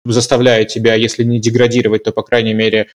заставляет 0.05 0.69
тебя, 0.69 0.95
если 0.95 1.25
не 1.25 1.41
деградировать, 1.41 2.05
то, 2.05 2.13
по 2.13 2.23
крайней 2.23 2.55
мере, 2.55 2.89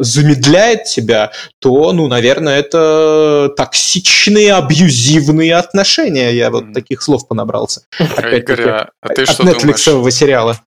замедляет 0.00 0.84
тебя, 0.84 1.32
то, 1.60 1.92
ну, 1.92 2.08
наверное, 2.08 2.58
это 2.58 3.52
токсичные, 3.56 4.54
абьюзивные 4.54 5.54
отношения. 5.54 6.32
Я 6.32 6.50
вот 6.50 6.72
таких 6.72 7.02
слов 7.02 7.28
понабрался. 7.28 7.82
Игорь, 7.98 8.68
а 8.68 8.88
ты 9.14 9.22
от 9.22 9.40
Netflix 9.40 10.10
сериала. 10.10 10.60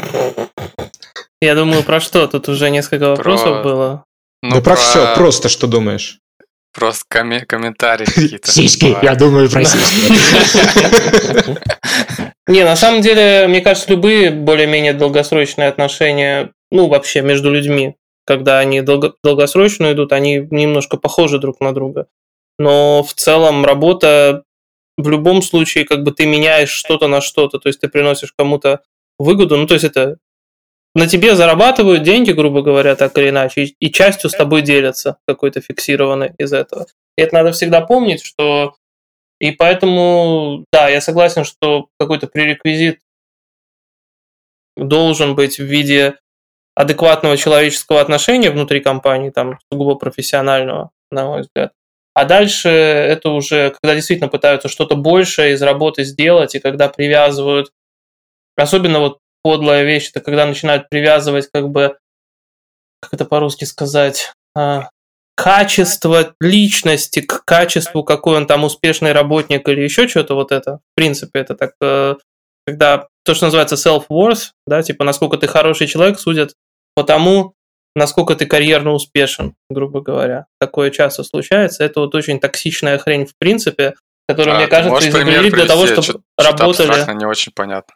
Я 1.40 1.54
думаю, 1.54 1.84
про 1.84 2.00
что? 2.00 2.26
Тут 2.26 2.48
уже 2.48 2.68
несколько 2.68 3.10
вопросов 3.10 3.62
было. 3.62 4.04
Ну, 4.42 4.56
да 4.56 4.60
про, 4.60 4.74
про 4.74 4.76
все, 4.76 5.14
просто 5.14 5.48
что 5.48 5.66
думаешь? 5.66 6.18
Просто 6.74 7.04
коме- 7.08 7.44
комментарии 7.46 8.04
какие-то. 8.14 8.50
Сиськи, 8.50 8.96
я 9.02 9.14
думаю 9.14 9.48
про 9.50 9.64
сиськи. 9.64 10.12
Не, 12.46 12.64
на 12.64 12.76
самом 12.76 13.02
деле, 13.02 13.46
мне 13.46 13.60
кажется, 13.60 13.90
любые 13.90 14.30
более-менее 14.30 14.94
долгосрочные 14.94 15.68
отношения, 15.68 16.50
ну, 16.70 16.88
вообще 16.88 17.20
между 17.20 17.52
людьми, 17.52 17.96
когда 18.28 18.58
они 18.58 18.82
долго, 18.82 19.14
долгосрочно 19.24 19.90
идут, 19.90 20.12
они 20.12 20.46
немножко 20.50 20.98
похожи 20.98 21.38
друг 21.38 21.60
на 21.60 21.72
друга. 21.72 22.08
Но 22.58 23.02
в 23.02 23.14
целом 23.14 23.64
работа 23.64 24.44
в 24.98 25.08
любом 25.08 25.40
случае, 25.40 25.86
как 25.86 26.02
бы 26.02 26.12
ты 26.12 26.26
меняешь 26.26 26.68
что-то 26.68 27.08
на 27.08 27.22
что-то, 27.22 27.58
то 27.58 27.68
есть 27.68 27.80
ты 27.80 27.88
приносишь 27.88 28.34
кому-то 28.36 28.82
выгоду, 29.18 29.56
ну 29.56 29.66
то 29.66 29.72
есть 29.72 29.86
это 29.86 30.18
на 30.94 31.08
тебе 31.08 31.36
зарабатывают 31.36 32.02
деньги, 32.02 32.32
грубо 32.32 32.60
говоря, 32.60 32.96
так 32.96 33.16
или 33.16 33.30
иначе, 33.30 33.62
и, 33.62 33.76
и 33.80 33.90
частью 33.90 34.28
с 34.28 34.34
тобой 34.34 34.60
делятся 34.60 35.16
какой-то 35.26 35.62
фиксированной 35.62 36.34
из 36.36 36.52
этого. 36.52 36.86
И 37.16 37.22
это 37.22 37.34
надо 37.34 37.52
всегда 37.52 37.80
помнить, 37.80 38.22
что 38.22 38.76
и 39.40 39.52
поэтому, 39.52 40.66
да, 40.70 40.90
я 40.90 41.00
согласен, 41.00 41.44
что 41.44 41.88
какой-то 41.98 42.26
пререквизит 42.26 43.00
должен 44.76 45.34
быть 45.34 45.58
в 45.58 45.64
виде 45.64 46.18
адекватного 46.78 47.36
человеческого 47.36 48.00
отношения 48.00 48.52
внутри 48.52 48.78
компании, 48.78 49.30
там, 49.30 49.58
сугубо 49.68 49.96
профессионального, 49.96 50.90
на 51.10 51.26
мой 51.26 51.40
взгляд. 51.40 51.72
А 52.14 52.24
дальше 52.24 52.68
это 52.68 53.30
уже, 53.30 53.70
когда 53.70 53.96
действительно 53.96 54.28
пытаются 54.28 54.68
что-то 54.68 54.94
большее 54.94 55.54
из 55.54 55.62
работы 55.62 56.04
сделать, 56.04 56.54
и 56.54 56.60
когда 56.60 56.88
привязывают, 56.88 57.72
особенно 58.56 59.00
вот 59.00 59.18
подлая 59.42 59.82
вещь, 59.82 60.10
это 60.10 60.20
когда 60.20 60.46
начинают 60.46 60.88
привязывать 60.88 61.48
как 61.52 61.68
бы, 61.68 61.96
как 63.02 63.12
это 63.12 63.24
по-русски 63.24 63.64
сказать, 63.64 64.32
а, 64.54 64.90
качество 65.34 66.32
личности 66.40 67.20
к 67.20 67.44
качеству, 67.44 68.04
какой 68.04 68.36
он 68.36 68.46
там 68.46 68.62
успешный 68.62 69.10
работник 69.10 69.68
или 69.68 69.80
еще 69.80 70.06
что-то 70.06 70.36
вот 70.36 70.52
это. 70.52 70.78
В 70.92 70.94
принципе, 70.94 71.40
это 71.40 71.56
так, 71.56 71.72
э, 71.80 72.14
когда 72.64 73.08
то, 73.24 73.34
что 73.34 73.46
называется 73.46 73.74
self-worth, 73.74 74.50
да, 74.66 74.82
типа 74.82 75.04
насколько 75.04 75.38
ты 75.38 75.48
хороший 75.48 75.88
человек, 75.88 76.20
судят 76.20 76.54
потому, 76.98 77.54
насколько 77.94 78.34
ты 78.34 78.44
карьерно 78.44 78.90
успешен, 78.90 79.54
грубо 79.70 80.00
говоря. 80.00 80.46
Такое 80.58 80.90
часто 80.90 81.22
случается. 81.22 81.84
Это 81.84 82.00
вот 82.00 82.12
очень 82.16 82.40
токсичная 82.40 82.98
хрень 82.98 83.24
в 83.24 83.36
принципе, 83.38 83.94
которую, 84.28 84.56
а, 84.56 84.58
мне 84.58 84.66
кажется, 84.66 85.08
изобрели 85.08 85.48
для 85.48 85.64
того, 85.64 85.86
чтобы 85.86 86.02
что 86.02 86.20
работали... 86.36 87.14
не 87.14 87.24
очень 87.24 87.52
понятно. 87.54 87.94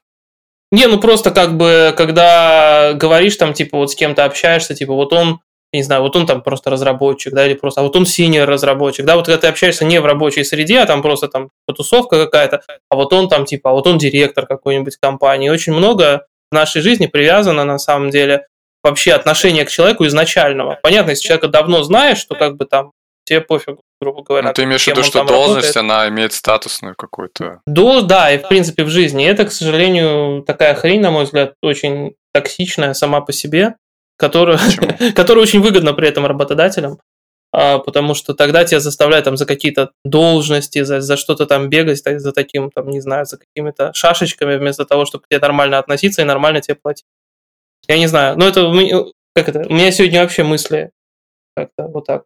Не, 0.71 0.87
ну 0.87 1.01
просто 1.01 1.33
как 1.33 1.57
бы, 1.57 1.93
когда 1.97 2.93
говоришь 2.95 3.37
там, 3.37 3.55
типа, 3.55 3.77
вот 3.77 3.91
с 3.91 3.97
кем-то 3.97 4.25
общаешься, 4.25 4.77
типа, 4.77 4.95
вот 4.95 5.13
он, 5.13 5.41
не 5.73 5.83
знаю, 5.83 6.03
вот 6.03 6.15
он 6.15 6.27
там 6.27 6.43
просто 6.43 6.71
разработчик, 6.71 7.35
да, 7.35 7.45
или 7.45 7.55
просто, 7.55 7.81
а 7.81 7.85
вот 7.85 7.97
он 7.97 8.07
синер 8.07 8.49
разработчик, 8.49 9.05
да, 9.05 9.17
вот 9.17 9.27
когда 9.27 9.39
ты 9.39 9.49
общаешься 9.49 9.85
не 9.85 10.01
в 10.01 10.07
рабочей 10.07 10.45
среде, 10.45 10.79
а 10.79 10.87
там 10.87 11.03
просто 11.03 11.27
там 11.27 11.51
потусовка 11.67 12.25
какая-то, 12.25 12.63
а 12.89 12.95
вот 12.95 13.13
он 13.13 13.29
там, 13.29 13.47
типа, 13.47 13.71
а 13.71 13.73
вот 13.73 13.89
он 13.89 13.99
директор 13.99 14.47
какой-нибудь 14.47 14.97
компании. 14.97 15.49
Очень 15.49 15.73
много 15.73 16.27
в 16.53 16.55
нашей 16.55 16.83
жизни 16.83 17.07
привязано, 17.07 17.65
на 17.65 17.79
самом 17.79 18.11
деле, 18.11 18.47
вообще 18.83 19.13
отношение 19.13 19.65
к 19.65 19.71
человеку 19.71 20.07
изначального. 20.07 20.79
Понятно, 20.83 21.11
если 21.11 21.25
человека 21.25 21.49
давно 21.49 21.83
знаешь, 21.83 22.19
что 22.19 22.35
как 22.35 22.57
бы 22.57 22.65
там 22.67 22.93
тебе 23.25 23.41
пофиг, 23.41 23.79
грубо 24.01 24.23
говоря. 24.23 24.49
Ну, 24.49 24.55
ты 24.55 24.65
имеешь 24.65 24.85
в 24.85 24.87
виду, 24.89 25.03
что 25.03 25.25
должность, 25.25 25.77
работает. 25.77 25.77
она 25.77 26.09
имеет 26.09 26.33
статусную 26.33 26.95
какую-то. 26.97 27.61
До, 27.67 28.03
да, 28.03 28.33
и 28.33 28.39
в 28.39 28.49
принципе 28.49 28.85
в 28.85 28.89
жизни. 28.89 29.25
Это, 29.27 29.45
к 29.45 29.53
сожалению, 29.53 30.43
такая 30.43 30.75
хрень, 30.75 31.01
на 31.01 31.11
мой 31.11 31.25
взгляд, 31.25 31.55
очень 31.63 32.15
токсичная 32.33 32.95
сама 32.95 33.21
по 33.21 33.33
себе, 33.33 33.77
которая, 34.17 34.59
которая 35.15 35.43
очень 35.43 35.61
выгодна 35.61 35.93
при 35.95 36.09
этом 36.09 36.27
работодателям, 36.27 36.99
а, 37.53 37.79
потому 37.79 38.15
что 38.15 38.35
тогда 38.35 38.65
тебя 38.65 38.81
заставляют 38.81 39.25
там 39.25 39.37
за 39.37 39.47
какие-то 39.47 39.91
должности, 40.05 40.83
за, 40.83 41.01
за 41.01 41.17
что-то 41.17 41.47
там 41.47 41.69
бегать, 41.69 42.03
за 42.03 42.33
таким, 42.33 42.71
там, 42.71 42.89
не 42.89 43.01
знаю, 43.01 43.27
за 43.27 43.39
какими-то 43.39 43.93
шашечками, 43.95 44.57
вместо 44.57 44.85
того, 44.85 45.05
чтобы 45.05 45.25
к 45.25 45.29
тебе 45.29 45.39
нормально 45.39 45.79
относиться 45.79 46.23
и 46.23 46.25
нормально 46.25 46.61
тебе 46.61 46.77
платить. 46.77 47.05
Я 47.89 47.99
не 47.99 48.07
знаю. 48.07 48.37
Но 48.39 48.47
это 48.47 48.71
как 49.35 49.49
это? 49.49 49.67
У 49.69 49.73
меня 49.73 49.91
сегодня 49.91 50.23
вообще 50.23 50.45
мысли 50.45 50.91
как-то 51.57 51.89
вот 51.89 52.07
так. 52.07 52.25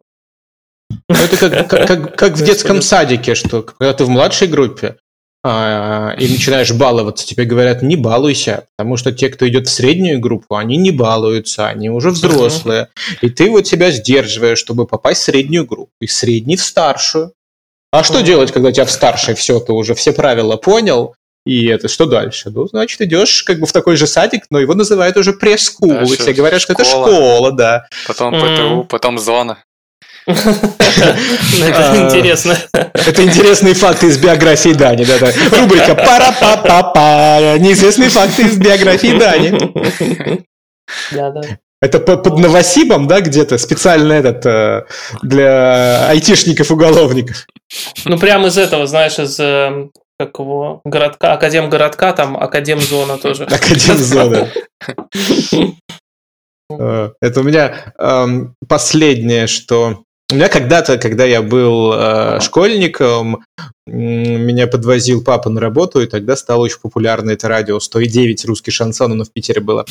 Ну, 1.09 1.15
это 1.15 1.37
как, 1.37 1.69
как, 1.69 1.87
как, 1.87 2.15
как 2.15 2.33
в 2.33 2.43
детском 2.43 2.81
садике, 2.81 3.35
что 3.35 3.63
когда 3.63 3.93
ты 3.93 4.05
в 4.05 4.09
младшей 4.09 4.47
группе 4.47 4.97
а, 5.43 6.15
и 6.17 6.27
начинаешь 6.27 6.73
баловаться, 6.73 7.25
тебе 7.25 7.45
говорят, 7.45 7.81
не 7.81 7.95
балуйся, 7.95 8.67
потому 8.75 8.97
что 8.97 9.11
те, 9.11 9.29
кто 9.29 9.47
идет 9.47 9.67
в 9.67 9.71
среднюю 9.71 10.19
группу, 10.19 10.55
они 10.55 10.77
не 10.77 10.91
балуются, 10.91 11.67
они 11.67 11.89
уже 11.89 12.09
взрослые. 12.09 12.89
И 13.21 13.29
ты 13.29 13.49
вот 13.49 13.67
себя 13.67 13.91
сдерживаешь, 13.91 14.59
чтобы 14.59 14.85
попасть 14.87 15.21
в 15.21 15.25
среднюю 15.25 15.65
группу, 15.65 15.91
и 16.01 16.07
средний 16.07 16.57
в 16.57 16.61
старшую. 16.61 17.33
А 17.91 18.03
что 18.03 18.21
делать, 18.21 18.51
когда 18.51 18.71
тебя 18.71 18.85
в 18.85 18.91
старшей 18.91 19.35
все, 19.35 19.59
ты 19.61 19.71
уже 19.71 19.95
все 19.95 20.11
правила 20.11 20.57
понял, 20.57 21.15
и 21.47 21.67
это 21.67 21.87
что 21.87 22.05
дальше? 22.05 22.49
Ну, 22.49 22.67
значит, 22.67 23.01
идешь 23.01 23.43
как 23.43 23.59
бы 23.59 23.65
в 23.65 23.71
такой 23.71 23.95
же 23.95 24.05
садик, 24.05 24.43
но 24.49 24.59
его 24.59 24.73
называют 24.73 25.15
уже 25.17 25.33
пресс-скул. 25.33 25.91
Да, 25.91 26.05
все 26.05 26.33
говорят, 26.33 26.61
что 26.61 26.73
это 26.73 26.83
школа, 26.83 27.51
да. 27.51 27.87
Потом 28.05 28.33
ПТУ, 28.33 28.83
потом 28.89 29.17
зона. 29.17 29.57
Это 30.27 31.91
а, 31.91 32.05
интересно. 32.05 32.57
Это 32.73 33.23
интересные 33.23 33.73
факты 33.73 34.07
из 34.07 34.17
биографии 34.17 34.73
Дани. 34.73 35.05
Да, 35.05 35.19
да. 35.19 35.31
Рубрика 35.57 35.95
пара 35.95 36.35
па 36.37 36.57
па 36.57 36.83
па 36.83 37.57
Неизвестные 37.57 38.09
факты 38.09 38.41
из 38.41 38.57
биографии 38.57 39.17
Дани. 39.17 40.53
Да, 41.11 41.31
да. 41.31 41.41
Это 41.79 41.99
под 41.99 42.39
Новосибом, 42.39 43.07
да, 43.07 43.21
где-то 43.21 43.57
специально 43.57 44.13
этот 44.13 44.45
э, 44.45 44.85
для 45.21 46.09
айтишников-уголовников. 46.09 47.45
Ну, 48.05 48.17
прямо 48.17 48.47
из 48.47 48.57
этого, 48.57 48.87
знаешь, 48.87 49.19
из 49.19 49.39
э, 49.39 49.87
как 50.19 50.39
его, 50.39 50.81
городка, 50.83 51.33
академгородка, 51.33 52.13
там 52.13 52.37
академзона 52.37 53.17
тоже. 53.21 53.45
Академзона. 53.45 54.51
Э, 56.69 57.11
это 57.21 57.39
у 57.39 57.43
меня 57.43 57.93
эм, 57.97 58.53
последнее, 58.67 59.47
что 59.47 60.03
у 60.29 60.35
меня 60.35 60.49
когда-то, 60.49 60.97
когда 60.97 61.23
я 61.23 61.41
был 61.41 61.93
э, 61.93 62.41
школьником, 62.41 63.45
меня 63.85 64.67
подвозил 64.67 65.23
папа 65.23 65.49
на 65.49 65.61
работу, 65.61 66.01
и 66.01 66.07
тогда 66.07 66.35
стало 66.35 66.63
очень 66.63 66.81
популярно 66.81 67.31
это 67.31 67.47
радио 67.47 67.79
109 67.79 68.43
русский 68.43 68.71
шансон, 68.71 69.13
оно 69.13 69.23
в 69.23 69.31
Питере 69.31 69.61
было. 69.61 69.85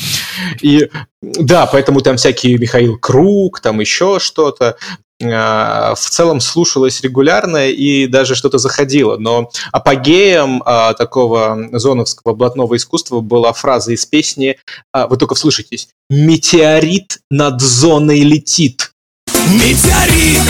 И 0.61 0.91
да, 1.23 1.65
поэтому 1.65 2.01
там 2.01 2.17
всякие 2.17 2.59
Михаил 2.59 2.99
Круг, 2.99 3.59
там 3.59 3.79
еще 3.79 4.19
что-то. 4.19 4.77
А, 5.23 5.95
в 5.95 6.09
целом 6.09 6.39
слушалось 6.39 7.01
регулярно 7.01 7.69
и 7.69 8.07
даже 8.07 8.35
что-то 8.35 8.59
заходило. 8.59 9.17
Но 9.17 9.49
апогеем 9.71 10.61
а, 10.65 10.93
такого 10.93 11.69
зоновского 11.71 12.33
блатного 12.33 12.75
искусства 12.75 13.21
была 13.21 13.51
фраза 13.53 13.93
из 13.93 14.05
песни, 14.05 14.57
а, 14.93 15.07
вы 15.07 15.17
только 15.17 15.35
вслушайтесь, 15.35 15.89
«Метеорит 16.09 17.19
над 17.31 17.61
зоной 17.61 18.19
летит». 18.21 18.91
Метеорит 19.25 20.41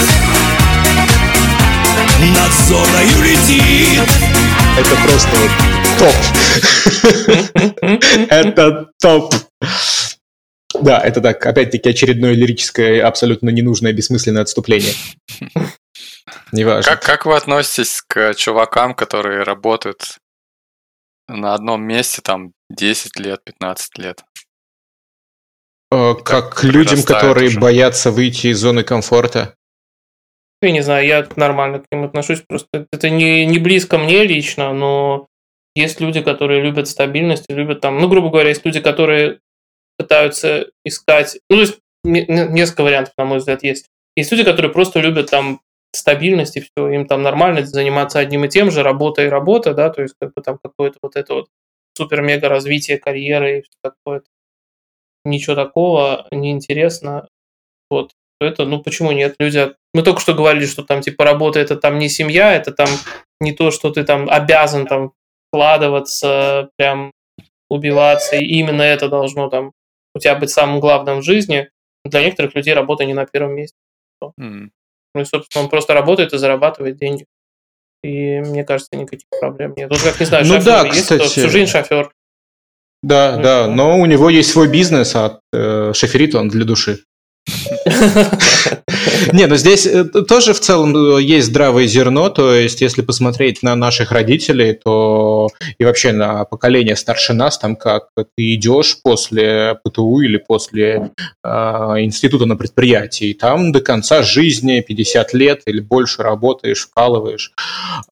над 2.20 2.52
зоною 2.68 3.24
летит. 3.24 4.02
Это 4.78 4.96
просто 5.04 5.38
топ. 5.98 6.16
Это 8.30 8.88
топ. 9.00 9.34
Да, 10.82 11.00
это 11.00 11.22
так, 11.22 11.46
опять-таки, 11.46 11.90
очередное 11.90 12.34
лирическое, 12.34 13.06
абсолютно 13.06 13.50
ненужное, 13.50 13.94
бессмысленное 13.94 14.42
отступление. 14.42 14.94
Неважно. 16.52 16.92
Как, 16.92 17.04
как 17.04 17.26
вы 17.26 17.36
относитесь 17.36 18.02
к 18.02 18.34
чувакам, 18.36 18.94
которые 18.94 19.44
работают 19.44 20.18
на 21.28 21.54
одном 21.54 21.84
месте 21.84 22.22
там 22.22 22.54
10 22.70 23.20
лет, 23.20 23.42
15 23.44 23.98
лет? 23.98 24.24
Э, 25.92 26.14
как 26.16 26.56
к 26.56 26.64
людям, 26.64 27.04
которые 27.04 27.48
уже. 27.48 27.60
боятся 27.60 28.12
выйти 28.12 28.48
из 28.48 28.60
зоны 28.60 28.84
комфорта? 28.84 29.56
Я 30.62 30.72
не 30.72 30.82
знаю, 30.82 31.06
я 31.06 31.28
нормально 31.36 31.80
к 31.80 31.86
ним 31.92 32.06
отношусь, 32.06 32.42
просто 32.48 32.88
это 32.92 33.10
не, 33.10 33.46
не 33.46 33.60
близко 33.60 33.98
мне 33.98 34.24
лично, 34.24 34.74
но 34.74 35.28
есть 35.76 36.02
люди, 36.02 36.22
которые 36.22 36.62
любят 36.62 36.88
стабильность, 36.88 37.46
любят 37.50 37.82
там, 37.82 38.00
ну, 38.00 38.10
грубо 38.10 38.30
говоря, 38.32 38.50
есть 38.50 38.66
люди, 38.66 38.80
которые 38.80 39.40
пытаются 39.98 40.68
искать, 40.86 41.40
ну, 41.50 41.58
то 41.58 41.62
есть 41.62 41.80
несколько 42.04 42.84
вариантов, 42.84 43.14
на 43.18 43.26
мой 43.26 43.40
взгляд, 43.40 43.64
есть. 43.64 43.88
Есть 44.16 44.32
люди, 44.32 44.44
которые 44.44 44.72
просто 44.72 45.00
любят 45.00 45.30
там 45.30 45.62
стабильность 45.94 46.58
и 46.58 46.62
все, 46.62 46.90
им 46.90 47.08
там 47.08 47.24
нормально 47.24 47.66
заниматься 47.66 48.20
одним 48.20 48.46
и 48.46 48.50
тем 48.50 48.72
же, 48.72 48.84
работа 48.84 49.24
и 49.24 49.30
работа, 49.30 49.74
да, 49.74 49.90
то 49.90 50.02
есть 50.02 50.16
как 50.20 50.34
бы 50.34 50.42
там 50.42 50.60
какое-то 50.64 50.98
вот 51.02 51.16
это 51.16 51.34
вот 51.34 51.48
супер-мега 51.98 52.50
развитие 52.50 52.98
карьеры 52.98 53.60
и 53.60 53.62
все 53.62 53.72
такое. 53.82 54.22
Ничего 55.26 55.56
такого, 55.56 56.28
неинтересно. 56.32 57.28
Вот. 57.90 58.12
Это, 58.40 58.66
ну 58.66 58.82
почему 58.82 59.12
нет? 59.12 59.36
Люди, 59.40 59.74
мы 59.94 60.04
только 60.04 60.22
что 60.22 60.34
говорили, 60.34 60.66
что 60.68 60.84
там 60.84 61.02
типа 61.02 61.24
работа 61.24 61.60
это 61.60 61.76
там 61.76 61.98
не 61.98 62.08
семья, 62.08 62.54
это 62.54 62.72
там 62.72 62.88
не 63.40 63.52
то, 63.52 63.72
что 63.72 63.90
ты 63.90 64.04
там 64.04 64.30
обязан 64.30 64.86
там 64.86 65.14
вкладываться, 65.48 66.70
прям 66.78 67.12
убиваться, 67.70 68.36
и 68.36 68.46
именно 68.46 68.84
это 68.84 69.10
должно 69.10 69.50
там 69.50 69.72
у 70.18 70.20
тебя 70.20 70.36
быть 70.36 70.50
самым 70.50 70.80
главным 70.80 71.20
в 71.20 71.24
жизни. 71.24 71.70
Для 72.04 72.24
некоторых 72.24 72.56
людей 72.56 72.74
работа 72.74 73.06
не 73.06 73.14
на 73.14 73.26
первом 73.26 73.56
месте. 73.56 73.78
Mm. 74.24 74.70
Ну 75.14 75.22
и, 75.22 75.26
собственно, 75.26 75.64
он 75.64 75.70
просто 75.70 75.94
работает 75.94 76.34
и 76.34 76.38
зарабатывает 76.38 76.98
деньги. 76.98 77.26
И 78.04 78.40
мне 78.40 78.64
кажется, 78.64 78.96
никаких 78.96 79.28
проблем 79.40 79.74
нет. 79.76 79.90
Вот 79.90 80.02
как 80.02 80.20
не 80.20 80.26
знаю, 80.26 80.46
ну, 80.46 80.56
шофер 80.56 80.66
да, 80.66 80.86
есть, 80.86 81.02
кстати. 81.02 81.24
всю 81.24 81.50
жизнь 81.50 81.72
шофер. 81.72 82.12
Да, 83.04 83.38
ну, 83.38 83.44
да, 83.44 83.68
но 83.68 84.00
у 84.00 84.06
него 84.06 84.30
есть 84.30 84.52
свой 84.52 84.70
бизнес, 84.70 85.16
а 85.16 85.40
э, 85.54 85.94
шоферит 85.94 86.36
он 86.36 86.50
для 86.50 86.66
души. 86.66 87.04
Не, 89.34 89.48
ну 89.48 89.56
здесь 89.56 89.86
э, 89.86 90.04
тоже 90.04 90.54
в 90.54 90.60
целом 90.60 90.96
э, 90.96 91.22
есть 91.22 91.48
здравое 91.48 91.88
зерно, 91.88 92.30
то 92.30 92.54
есть 92.54 92.82
если 92.82 93.02
посмотреть 93.02 93.64
на 93.64 93.76
наших 93.76 94.12
родителей, 94.12 94.74
то 94.74 95.50
и 95.78 95.86
вообще 95.86 96.12
на 96.12 96.46
поколение 96.46 96.96
старше 96.96 97.34
нас, 97.34 97.58
там 97.58 97.76
как 97.76 98.10
ты 98.16 98.56
идешь 98.56 98.98
после 99.02 99.80
ПТУ 99.84 100.22
или 100.22 100.38
после 100.38 101.12
э, 101.44 101.50
института 101.50 102.46
на 102.46 102.56
предприятии, 102.56 103.34
там 103.34 103.72
до 103.72 103.82
конца 103.82 104.24
жизни 104.24 104.84
50 104.86 105.34
лет 105.34 105.62
или 105.66 105.80
больше 105.80 106.24
работаешь, 106.24 106.88
вкалываешь. 106.88 107.54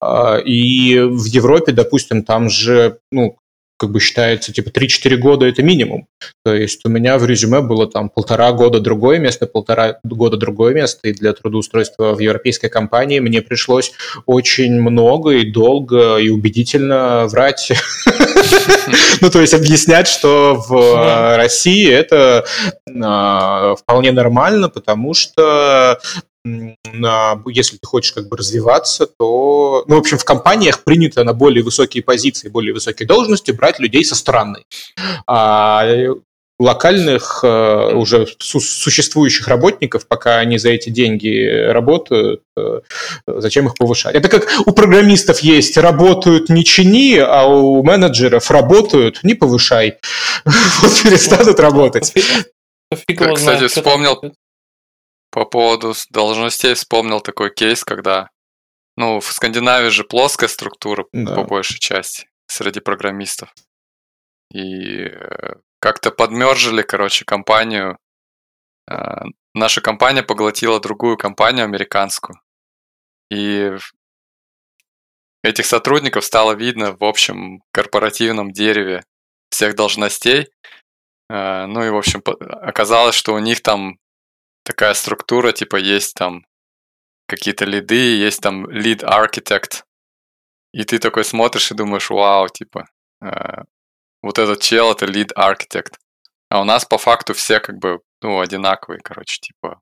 Э, 0.01 0.41
и 0.43 0.99
в 0.99 1.25
Европе, 1.25 1.71
допустим, 1.71 2.23
там 2.23 2.49
же 2.49 2.97
ну, 3.11 3.37
как 3.77 3.91
бы 3.91 3.99
считается, 3.99 4.53
типа 4.53 4.69
3-4 4.69 5.17
года 5.17 5.45
это 5.45 5.61
минимум. 5.61 6.07
То 6.43 6.53
есть 6.53 6.85
у 6.85 6.89
меня 6.89 7.17
в 7.17 7.25
резюме 7.25 7.61
было 7.61 7.87
там 7.87 8.09
полтора 8.09 8.51
года 8.53 8.79
другое 8.79 9.19
место, 9.19 9.47
полтора 9.47 9.99
года 10.03 10.37
другое 10.37 10.73
место, 10.73 11.09
и 11.09 11.13
для 11.13 11.33
трудоустройства 11.33 12.13
в 12.13 12.19
европейской 12.19 12.69
компании 12.69 13.19
мне 13.19 13.41
пришлось 13.41 13.91
очень 14.25 14.81
много 14.81 15.31
и 15.31 15.51
долго 15.51 16.17
и 16.17 16.29
убедительно 16.29 17.27
врать. 17.27 17.71
Ну, 19.21 19.29
то 19.31 19.41
есть 19.41 19.53
объяснять, 19.53 20.07
что 20.07 20.55
в 20.67 21.37
России 21.37 21.89
это 21.89 22.45
а, 23.01 23.75
вполне 23.75 24.11
нормально, 24.11 24.69
потому 24.69 25.13
что 25.13 25.99
если 27.47 27.77
ты 27.77 27.87
хочешь 27.87 28.13
как 28.13 28.29
бы 28.29 28.37
развиваться, 28.37 29.07
то, 29.07 29.83
ну, 29.87 29.95
в 29.95 29.99
общем, 29.99 30.17
в 30.17 30.25
компаниях 30.25 30.83
принято 30.83 31.23
на 31.23 31.33
более 31.33 31.63
высокие 31.63 32.03
позиции, 32.03 32.49
более 32.49 32.73
высокие 32.73 33.07
должности 33.07 33.51
брать 33.51 33.79
людей 33.79 34.05
со 34.05 34.15
стороны. 34.15 34.63
А 35.27 35.87
локальных 36.57 37.41
э, 37.43 37.93
уже 37.93 38.27
существующих 38.39 39.47
работников, 39.47 40.07
пока 40.07 40.37
они 40.37 40.57
за 40.57 40.69
эти 40.69 40.89
деньги 40.89 41.67
работают, 41.69 42.43
э, 42.57 42.79
зачем 43.27 43.67
их 43.67 43.75
повышать? 43.75 44.15
Это 44.15 44.29
как 44.29 44.47
у 44.65 44.71
программистов 44.71 45.39
есть 45.39 45.77
работают 45.77 46.49
не 46.49 46.63
чини, 46.63 47.17
а 47.17 47.45
у 47.45 47.83
менеджеров 47.83 48.49
работают 48.51 49.19
не 49.23 49.33
повышай. 49.33 49.97
Вот 50.81 51.01
перестанут 51.03 51.59
работать. 51.59 52.13
Кстати, 52.93 53.67
вспомнил 53.67 54.21
по 55.35 55.43
поводу 55.43 55.93
должностей 56.11 56.75
вспомнил 56.75 57.19
такой 57.19 57.53
кейс, 57.53 57.83
когда, 57.83 58.29
ну, 58.95 59.19
в 59.19 59.25
Скандинавии 59.33 59.89
же 59.89 60.05
плоская 60.05 60.47
структура 60.47 61.05
да. 61.11 61.35
по 61.35 61.43
большей 61.43 61.77
части 61.77 62.29
среди 62.47 62.79
программистов. 62.79 63.53
И 64.53 65.01
э, 65.01 65.55
как-то 65.81 66.11
подмержили, 66.11 66.83
короче, 66.83 67.25
компанию. 67.25 67.97
Э, 68.89 69.23
наша 69.53 69.81
компания 69.81 70.23
поглотила 70.23 70.79
другую 70.79 71.17
компанию 71.17 71.65
американскую. 71.65 72.39
И 73.29 73.73
этих 75.43 75.65
сотрудников 75.65 76.23
стало 76.23 76.53
видно 76.53 76.95
в 76.97 77.03
общем 77.03 77.61
корпоративном 77.73 78.53
дереве 78.53 79.03
всех 79.49 79.75
должностей. 79.75 80.47
Э, 81.29 81.65
ну 81.65 81.83
и, 81.83 81.89
в 81.89 81.97
общем, 81.97 82.23
оказалось, 82.25 83.15
что 83.15 83.33
у 83.33 83.39
них 83.39 83.61
там 83.61 83.97
такая 84.65 84.93
структура, 84.93 85.51
типа 85.51 85.77
есть 85.77 86.15
там 86.15 86.45
какие-то 87.27 87.65
лиды, 87.65 88.17
есть 88.17 88.41
там 88.41 88.65
lead 88.65 89.03
architect, 89.03 89.83
и 90.73 90.83
ты 90.83 90.99
такой 90.99 91.23
смотришь 91.23 91.71
и 91.71 91.75
думаешь, 91.75 92.09
вау, 92.09 92.49
типа, 92.49 92.85
э, 93.23 93.63
вот 94.21 94.37
этот 94.39 94.61
чел 94.61 94.91
это 94.91 95.05
lead 95.05 95.31
architect. 95.37 95.93
А 96.49 96.61
у 96.61 96.63
нас 96.65 96.85
по 96.85 96.97
факту 96.97 97.33
все 97.33 97.59
как 97.59 97.77
бы, 97.77 97.99
ну, 98.21 98.39
одинаковые, 98.39 98.99
короче, 99.01 99.39
типа, 99.39 99.79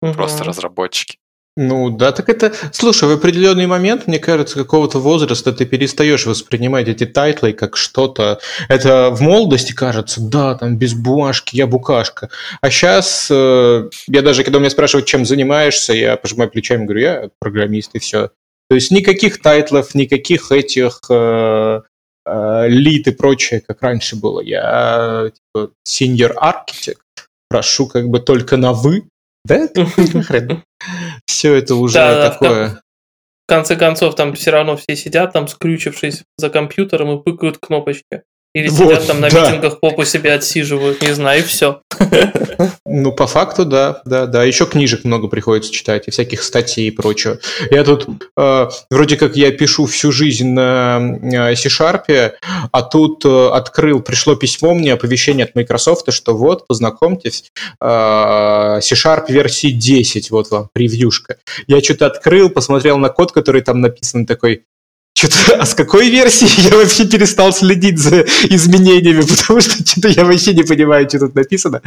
угу. 0.00 0.14
просто 0.14 0.44
разработчики. 0.44 1.18
Ну 1.58 1.88
да, 1.88 2.12
так 2.12 2.28
это... 2.28 2.52
Слушай, 2.72 3.08
в 3.08 3.12
определенный 3.12 3.66
момент, 3.66 4.06
мне 4.06 4.18
кажется, 4.18 4.56
какого-то 4.56 4.98
возраста 4.98 5.54
ты 5.54 5.64
перестаешь 5.64 6.26
воспринимать 6.26 6.86
эти 6.86 7.06
тайтлы 7.06 7.54
как 7.54 7.78
что-то... 7.78 8.40
Это 8.68 9.08
в 9.10 9.22
молодости 9.22 9.72
кажется, 9.72 10.20
да, 10.20 10.54
там 10.54 10.76
без 10.76 10.92
бумажки, 10.92 11.56
я 11.56 11.66
букашка. 11.66 12.28
А 12.60 12.70
сейчас 12.70 13.28
э, 13.30 13.88
я 14.06 14.20
даже, 14.20 14.44
когда 14.44 14.58
меня 14.58 14.68
спрашивают, 14.68 15.08
чем 15.08 15.24
занимаешься, 15.24 15.94
я 15.94 16.18
пожимаю 16.18 16.50
плечами, 16.50 16.84
говорю, 16.84 17.00
я 17.00 17.30
программист 17.40 17.94
и 17.94 18.00
все. 18.00 18.32
То 18.68 18.74
есть 18.74 18.90
никаких 18.90 19.40
тайтлов, 19.40 19.94
никаких 19.94 20.52
этих 20.52 21.00
э, 21.08 21.80
э, 22.26 22.68
лид 22.68 23.06
и 23.06 23.12
прочее, 23.12 23.62
как 23.66 23.80
раньше 23.80 24.16
было. 24.16 24.40
Я 24.42 25.30
типа, 25.32 25.70
senior 25.88 26.34
architect, 26.34 26.98
прошу 27.48 27.86
как 27.86 28.08
бы 28.10 28.20
только 28.20 28.58
на 28.58 28.74
«вы», 28.74 29.04
да? 29.46 29.68
Все 31.26 31.54
это 31.54 31.74
уже 31.76 31.98
такое. 31.98 32.80
В 33.46 33.48
конце 33.48 33.76
концов, 33.76 34.16
там 34.16 34.34
все 34.34 34.50
равно 34.50 34.76
все 34.76 34.96
сидят, 34.96 35.32
там 35.32 35.46
скрючившись 35.46 36.24
за 36.36 36.50
компьютером 36.50 37.16
и 37.16 37.22
пыкают 37.22 37.58
кнопочки. 37.58 38.24
Или 38.56 38.68
вот, 38.68 38.88
сидят 38.88 39.06
там 39.06 39.20
на 39.20 39.28
да. 39.28 39.50
митингах, 39.50 39.80
попу 39.80 40.06
себе 40.06 40.32
отсиживают, 40.32 41.02
не 41.02 41.12
знаю, 41.12 41.40
и 41.40 41.42
все. 41.42 41.82
Ну, 42.88 43.12
по 43.12 43.26
факту, 43.26 43.66
да, 43.66 44.00
да, 44.06 44.26
да. 44.26 44.44
Еще 44.44 44.64
книжек 44.64 45.04
много 45.04 45.28
приходится 45.28 45.70
читать, 45.70 46.04
и 46.06 46.10
всяких 46.10 46.42
статей 46.42 46.88
и 46.88 46.90
прочего. 46.90 47.38
Я 47.70 47.84
тут, 47.84 48.08
э, 48.38 48.68
вроде 48.90 49.16
как 49.16 49.36
я 49.36 49.52
пишу 49.52 49.84
всю 49.84 50.12
жизнь 50.12 50.48
на 50.48 51.18
э, 51.20 51.54
C-Sharp, 51.56 52.32
а 52.72 52.82
тут 52.82 53.24
э, 53.26 53.48
открыл, 53.48 54.00
пришло 54.00 54.36
письмо 54.36 54.72
мне, 54.72 54.94
оповещение 54.94 55.44
от 55.44 55.54
Microsoft, 55.54 56.10
что 56.12 56.34
вот, 56.34 56.66
познакомьтесь, 56.66 57.52
э, 57.80 58.78
C-Sharp 58.80 59.24
версии 59.28 59.72
10, 59.72 60.30
вот 60.30 60.50
вам, 60.50 60.70
превьюшка. 60.72 61.36
Я 61.66 61.82
что-то 61.82 62.06
открыл, 62.06 62.48
посмотрел 62.48 62.96
на 62.96 63.10
код, 63.10 63.32
который 63.32 63.60
там 63.60 63.82
написан, 63.82 64.24
такой, 64.24 64.64
что-то, 65.16 65.56
а 65.56 65.64
с 65.64 65.74
какой 65.74 66.10
версии 66.10 66.68
я 66.68 66.76
вообще 66.76 67.06
перестал 67.06 67.52
следить 67.52 67.98
за 67.98 68.20
изменениями, 68.50 69.22
потому 69.22 69.60
что 69.60 69.84
что-то 69.84 70.08
я 70.08 70.24
вообще 70.24 70.52
не 70.54 70.62
понимаю, 70.62 71.08
что 71.08 71.20
тут 71.20 71.34
написано. 71.34 71.80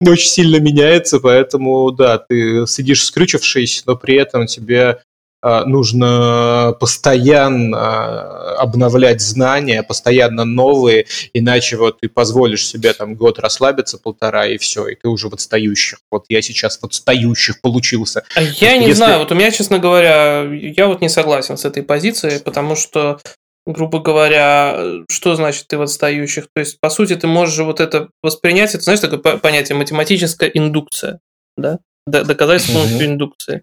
Очень 0.00 0.28
сильно 0.28 0.60
меняется, 0.60 1.18
поэтому, 1.18 1.90
да, 1.90 2.18
ты 2.18 2.66
сидишь 2.66 3.04
скрючившись, 3.04 3.82
но 3.86 3.96
при 3.96 4.14
этом 4.14 4.46
тебе 4.46 4.98
нужно 5.42 6.76
постоянно 6.80 8.54
обновлять 8.56 9.20
знания, 9.20 9.82
постоянно 9.82 10.44
новые, 10.44 11.06
иначе 11.32 11.76
вот 11.76 12.00
ты 12.00 12.08
позволишь 12.08 12.66
себе 12.66 12.92
там 12.92 13.14
год 13.14 13.38
расслабиться, 13.38 13.98
полтора, 13.98 14.46
и 14.46 14.58
все, 14.58 14.88
и 14.88 14.96
ты 14.96 15.08
уже 15.08 15.28
в 15.28 15.34
отстающих. 15.34 16.00
Вот 16.10 16.24
я 16.28 16.42
сейчас 16.42 16.78
в 16.78 16.84
отстающих 16.84 17.60
получился. 17.60 18.24
А 18.34 18.42
я 18.42 18.76
не 18.76 18.86
Если... 18.86 18.94
знаю, 18.94 19.20
вот 19.20 19.30
у 19.30 19.34
меня, 19.34 19.50
честно 19.50 19.78
говоря, 19.78 20.42
я 20.42 20.86
вот 20.88 21.00
не 21.00 21.08
согласен 21.08 21.56
с 21.56 21.64
этой 21.64 21.82
позицией, 21.82 22.40
потому 22.42 22.74
что 22.74 23.20
грубо 23.68 24.00
говоря, 24.00 25.04
что 25.10 25.36
значит 25.36 25.66
ты 25.68 25.76
в 25.76 25.82
отстающих? 25.82 26.48
То 26.54 26.60
есть, 26.60 26.80
по 26.80 26.88
сути, 26.88 27.14
ты 27.14 27.26
можешь 27.26 27.58
вот 27.58 27.80
это 27.80 28.08
воспринять, 28.22 28.74
это, 28.74 28.82
знаешь, 28.82 29.00
такое 29.00 29.36
понятие 29.36 29.76
математическая 29.76 30.48
индукция, 30.48 31.20
да? 31.56 31.78
Доказать 32.06 32.62
с 32.62 32.70
помощью 32.70 33.04
индукции. 33.04 33.62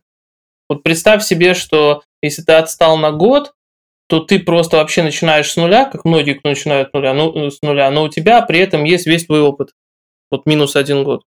Вот 0.69 0.83
представь 0.83 1.23
себе, 1.23 1.53
что 1.53 2.03
если 2.21 2.41
ты 2.41 2.53
отстал 2.53 2.97
на 2.97 3.11
год, 3.11 3.53
то 4.07 4.19
ты 4.19 4.39
просто 4.39 4.77
вообще 4.77 5.03
начинаешь 5.03 5.51
с 5.51 5.55
нуля, 5.55 5.85
как 5.85 6.05
многие, 6.05 6.33
кто 6.33 6.49
начинают 6.49 6.89
с 6.89 6.93
нуля, 6.93 7.13
ну, 7.13 7.49
с 7.49 7.61
нуля, 7.61 7.89
но 7.91 8.03
у 8.03 8.09
тебя 8.09 8.41
при 8.41 8.59
этом 8.59 8.83
есть 8.83 9.07
весь 9.07 9.25
твой 9.25 9.41
опыт. 9.41 9.71
Вот 10.31 10.45
минус 10.45 10.75
один 10.75 11.03
год, 11.03 11.23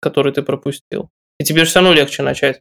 который 0.00 0.32
ты 0.32 0.42
пропустил. 0.42 1.10
И 1.38 1.44
тебе 1.44 1.60
же 1.60 1.66
все 1.66 1.80
равно 1.80 1.94
легче 1.94 2.22
начать 2.22 2.60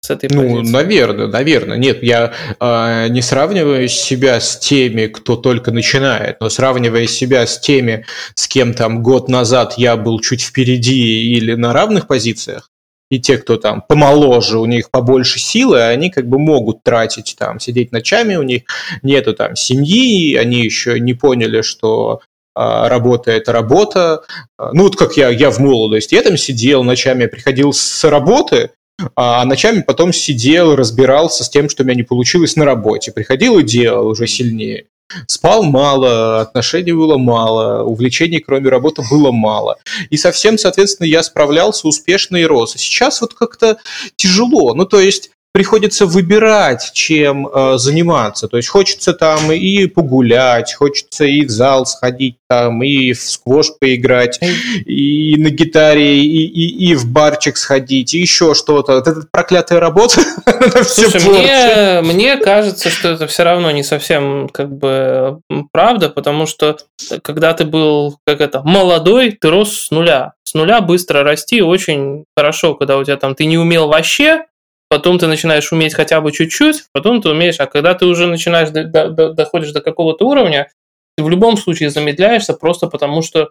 с 0.00 0.10
этой 0.10 0.28
ну, 0.30 0.42
позиции. 0.42 0.62
Ну, 0.62 0.70
наверное, 0.70 1.26
наверное. 1.26 1.76
Нет, 1.76 2.02
я 2.02 2.32
э, 2.60 3.08
не 3.08 3.22
сравниваю 3.22 3.88
себя 3.88 4.40
с 4.40 4.58
теми, 4.58 5.06
кто 5.06 5.36
только 5.36 5.70
начинает, 5.70 6.40
но 6.40 6.48
сравнивая 6.48 7.06
себя 7.06 7.46
с 7.46 7.58
теми, 7.58 8.06
с 8.34 8.46
кем 8.46 8.74
там 8.74 9.02
год 9.02 9.28
назад 9.28 9.74
я 9.76 9.96
был 9.96 10.20
чуть 10.20 10.42
впереди 10.42 11.32
или 11.32 11.54
на 11.54 11.72
равных 11.72 12.06
позициях, 12.06 12.70
и 13.10 13.20
те, 13.20 13.38
кто 13.38 13.56
там 13.56 13.82
помоложе, 13.86 14.58
у 14.58 14.66
них 14.66 14.90
побольше 14.90 15.38
силы, 15.38 15.82
они 15.82 16.10
как 16.10 16.28
бы 16.28 16.38
могут 16.38 16.82
тратить 16.82 17.36
там, 17.38 17.60
сидеть 17.60 17.92
ночами, 17.92 18.36
у 18.36 18.42
них 18.42 18.62
нету 19.02 19.34
там 19.34 19.56
семьи, 19.56 20.34
они 20.36 20.60
еще 20.60 20.98
не 20.98 21.14
поняли, 21.14 21.62
что 21.62 22.20
а, 22.54 22.88
работа– 22.88 23.30
это 23.32 23.52
работа. 23.52 24.22
Ну, 24.58 24.84
вот 24.84 24.96
как 24.96 25.16
я, 25.16 25.28
я 25.28 25.50
в 25.50 25.58
молодости, 25.58 26.14
я 26.14 26.22
там 26.22 26.36
сидел 26.36 26.84
ночами, 26.84 27.26
приходил 27.26 27.72
с 27.72 28.04
работы, 28.04 28.70
а 29.16 29.44
ночами 29.44 29.82
потом 29.82 30.12
сидел, 30.12 30.76
разбирался 30.76 31.44
с 31.44 31.50
тем, 31.50 31.68
что 31.68 31.82
у 31.82 31.86
меня 31.86 31.96
не 31.96 32.02
получилось 32.04 32.56
на 32.56 32.64
работе. 32.64 33.12
Приходил 33.12 33.58
и 33.58 33.64
делал 33.64 34.06
уже 34.06 34.26
сильнее. 34.26 34.86
Спал 35.26 35.62
мало, 35.62 36.40
отношений 36.40 36.92
было 36.92 37.18
мало, 37.18 37.84
увлечений 37.84 38.40
кроме 38.40 38.68
работы 38.68 39.02
было 39.10 39.30
мало. 39.32 39.76
И 40.10 40.16
совсем, 40.16 40.58
соответственно, 40.58 41.06
я 41.06 41.22
справлялся 41.22 41.86
успешно 41.86 42.36
и 42.36 42.44
рос. 42.44 42.74
Сейчас 42.76 43.20
вот 43.20 43.34
как-то 43.34 43.78
тяжело. 44.16 44.74
Ну, 44.74 44.86
то 44.86 45.00
есть 45.00 45.30
приходится 45.54 46.06
выбирать, 46.06 46.90
чем 46.94 47.46
э, 47.46 47.78
заниматься. 47.78 48.48
То 48.48 48.56
есть 48.56 48.68
хочется 48.68 49.12
там 49.12 49.52
и 49.52 49.86
погулять, 49.86 50.74
хочется 50.74 51.26
и 51.26 51.44
в 51.44 51.50
зал 51.50 51.86
сходить, 51.86 52.38
там, 52.48 52.82
и 52.82 53.12
в 53.12 53.22
сквош 53.22 53.68
поиграть, 53.78 54.40
и 54.84 55.36
на 55.38 55.50
гитаре, 55.50 56.18
и, 56.18 56.44
и, 56.44 56.90
и 56.90 56.94
в 56.96 57.06
барчик 57.06 57.56
сходить, 57.56 58.14
и 58.14 58.18
еще 58.18 58.54
что-то. 58.54 58.94
Вот 58.94 59.06
эта 59.06 59.28
проклятая 59.30 59.78
работа, 59.78 60.22
Слушай, 60.82 62.02
мне, 62.02 62.12
мне 62.12 62.36
кажется, 62.38 62.90
что 62.90 63.10
это 63.10 63.28
все 63.28 63.44
равно 63.44 63.70
не 63.70 63.84
совсем 63.84 64.48
как 64.48 64.76
бы 64.76 65.38
правда, 65.70 66.08
потому 66.08 66.46
что 66.46 66.78
когда 67.22 67.54
ты 67.54 67.64
был 67.64 68.18
как 68.26 68.40
это 68.40 68.62
молодой, 68.64 69.30
ты 69.30 69.50
рос 69.50 69.82
с 69.82 69.90
нуля. 69.92 70.32
С 70.42 70.54
нуля 70.54 70.80
быстро 70.80 71.22
расти 71.22 71.62
очень 71.62 72.24
хорошо, 72.36 72.74
когда 72.74 72.98
у 72.98 73.04
тебя 73.04 73.16
там 73.16 73.36
ты 73.36 73.44
не 73.44 73.56
умел 73.56 73.86
вообще, 73.86 74.46
потом 74.94 75.18
ты 75.18 75.26
начинаешь 75.26 75.72
уметь 75.72 75.92
хотя 75.92 76.20
бы 76.20 76.30
чуть-чуть, 76.30 76.84
потом 76.92 77.20
ты 77.20 77.28
умеешь, 77.28 77.58
а 77.58 77.66
когда 77.66 77.94
ты 77.94 78.06
уже 78.06 78.28
начинаешь, 78.28 78.70
до, 78.70 78.84
до, 78.84 79.32
доходишь 79.32 79.72
до 79.72 79.80
какого-то 79.80 80.24
уровня, 80.24 80.70
ты 81.16 81.24
в 81.24 81.28
любом 81.28 81.56
случае 81.56 81.90
замедляешься 81.90 82.54
просто 82.54 82.86
потому, 82.86 83.20
что 83.20 83.50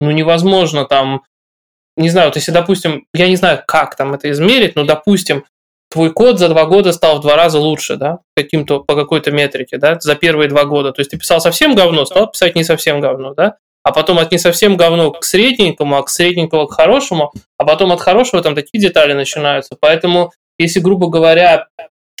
ну 0.00 0.12
невозможно 0.12 0.84
там, 0.84 1.22
не 1.96 2.10
знаю, 2.10 2.28
вот 2.28 2.36
если, 2.36 2.52
допустим, 2.52 3.06
я 3.12 3.26
не 3.26 3.34
знаю, 3.34 3.60
как 3.66 3.96
там 3.96 4.14
это 4.14 4.30
измерить, 4.30 4.76
но, 4.76 4.84
допустим, 4.84 5.44
твой 5.90 6.12
код 6.12 6.38
за 6.38 6.48
два 6.48 6.64
года 6.64 6.92
стал 6.92 7.18
в 7.18 7.22
два 7.22 7.34
раза 7.34 7.58
лучше, 7.58 7.96
да, 7.96 8.20
каким-то, 8.36 8.78
по 8.78 8.94
какой-то 8.94 9.32
метрике, 9.32 9.78
да, 9.78 9.98
за 9.98 10.14
первые 10.14 10.48
два 10.48 10.64
года. 10.64 10.92
То 10.92 11.00
есть 11.00 11.10
ты 11.10 11.18
писал 11.18 11.40
совсем 11.40 11.74
говно, 11.74 12.04
стал 12.04 12.30
писать 12.30 12.54
не 12.54 12.62
совсем 12.62 13.00
говно, 13.00 13.34
да, 13.34 13.56
а 13.82 13.90
потом 13.90 14.20
от 14.20 14.30
не 14.30 14.38
совсем 14.38 14.76
говно 14.76 15.10
к 15.10 15.24
средненькому, 15.24 15.96
а 15.96 16.04
к 16.04 16.08
средненькому 16.08 16.68
к 16.68 16.72
хорошему, 16.74 17.32
а 17.58 17.64
потом 17.64 17.90
от 17.90 18.00
хорошего 18.00 18.44
там 18.44 18.54
такие 18.54 18.80
детали 18.80 19.12
начинаются. 19.12 19.76
Поэтому 19.80 20.30
если, 20.58 20.80
грубо 20.80 21.08
говоря, 21.08 21.68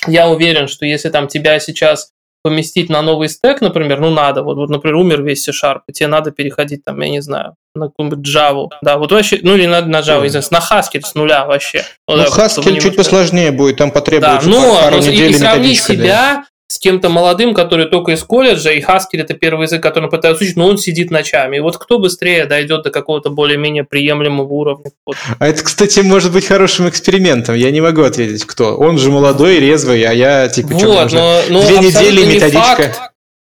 я 0.06 0.28
уверен, 0.28 0.68
что 0.68 0.86
если 0.86 1.08
там 1.10 1.28
тебя 1.28 1.58
сейчас 1.60 2.10
поместить 2.42 2.90
на 2.90 3.00
новый 3.00 3.30
стек, 3.30 3.62
например, 3.62 4.00
ну 4.00 4.10
надо, 4.10 4.42
вот, 4.42 4.56
вот 4.56 4.68
например, 4.68 4.96
умер 4.96 5.22
весь 5.22 5.44
C-Sharp, 5.44 5.80
и 5.88 5.92
тебе 5.92 6.08
надо 6.08 6.30
переходить 6.30 6.84
там, 6.84 7.00
я 7.00 7.08
не 7.08 7.22
знаю, 7.22 7.54
на 7.74 7.86
какую-нибудь 7.86 8.28
Java, 8.28 8.68
да, 8.82 8.98
вот 8.98 9.12
вообще, 9.12 9.40
ну 9.42 9.54
или 9.54 9.64
на, 9.64 9.80
на 9.80 10.00
Java, 10.00 10.26
извините, 10.26 10.48
на 10.50 10.58
Haskell 10.58 11.00
с 11.00 11.14
нуля 11.14 11.46
вообще. 11.46 11.84
Ну, 12.06 12.18
да, 12.18 12.26
Haskell 12.26 12.78
чуть 12.80 12.96
посложнее 12.96 13.50
будет, 13.50 13.78
там 13.78 13.90
потребуется 13.90 14.50
да, 14.50 14.56
ну, 14.56 14.76
пару 14.76 14.96
ну, 14.96 15.02
недель 15.02 15.30
и, 15.30 15.30
и 15.30 15.34
сравни 15.34 15.74
себя 15.74 16.44
с 16.66 16.78
кем-то 16.78 17.08
молодым, 17.08 17.54
который 17.54 17.86
только 17.86 18.12
из 18.12 18.22
колледжа, 18.22 18.70
и 18.70 18.82
Haskell 18.82 19.20
это 19.20 19.34
первый 19.34 19.64
язык, 19.64 19.82
который 19.82 20.04
он 20.04 20.10
пытается 20.10 20.44
учить, 20.44 20.56
но 20.56 20.66
он 20.66 20.78
сидит 20.78 21.10
ночами. 21.10 21.58
И 21.58 21.60
вот 21.60 21.76
кто 21.76 21.98
быстрее 21.98 22.46
дойдет 22.46 22.82
до 22.82 22.90
какого-то 22.90 23.30
более-менее 23.30 23.84
приемлемого 23.84 24.52
уровня? 24.52 24.90
Вот. 25.04 25.16
А 25.38 25.46
это, 25.46 25.62
кстати, 25.62 26.00
может 26.00 26.32
быть 26.32 26.46
хорошим 26.46 26.88
экспериментом. 26.88 27.54
Я 27.54 27.70
не 27.70 27.80
могу 27.80 28.02
ответить, 28.02 28.44
кто. 28.44 28.76
Он 28.76 28.98
же 28.98 29.10
молодой, 29.10 29.60
резвый, 29.60 30.02
а 30.04 30.12
я 30.12 30.48
типа 30.48 30.68
вот, 30.68 31.10
что, 31.10 31.42
но, 31.50 31.60
но 31.60 31.66
две 31.66 31.78
недели 31.78 32.24
методичка. 32.24 32.60
Факт, 32.60 33.00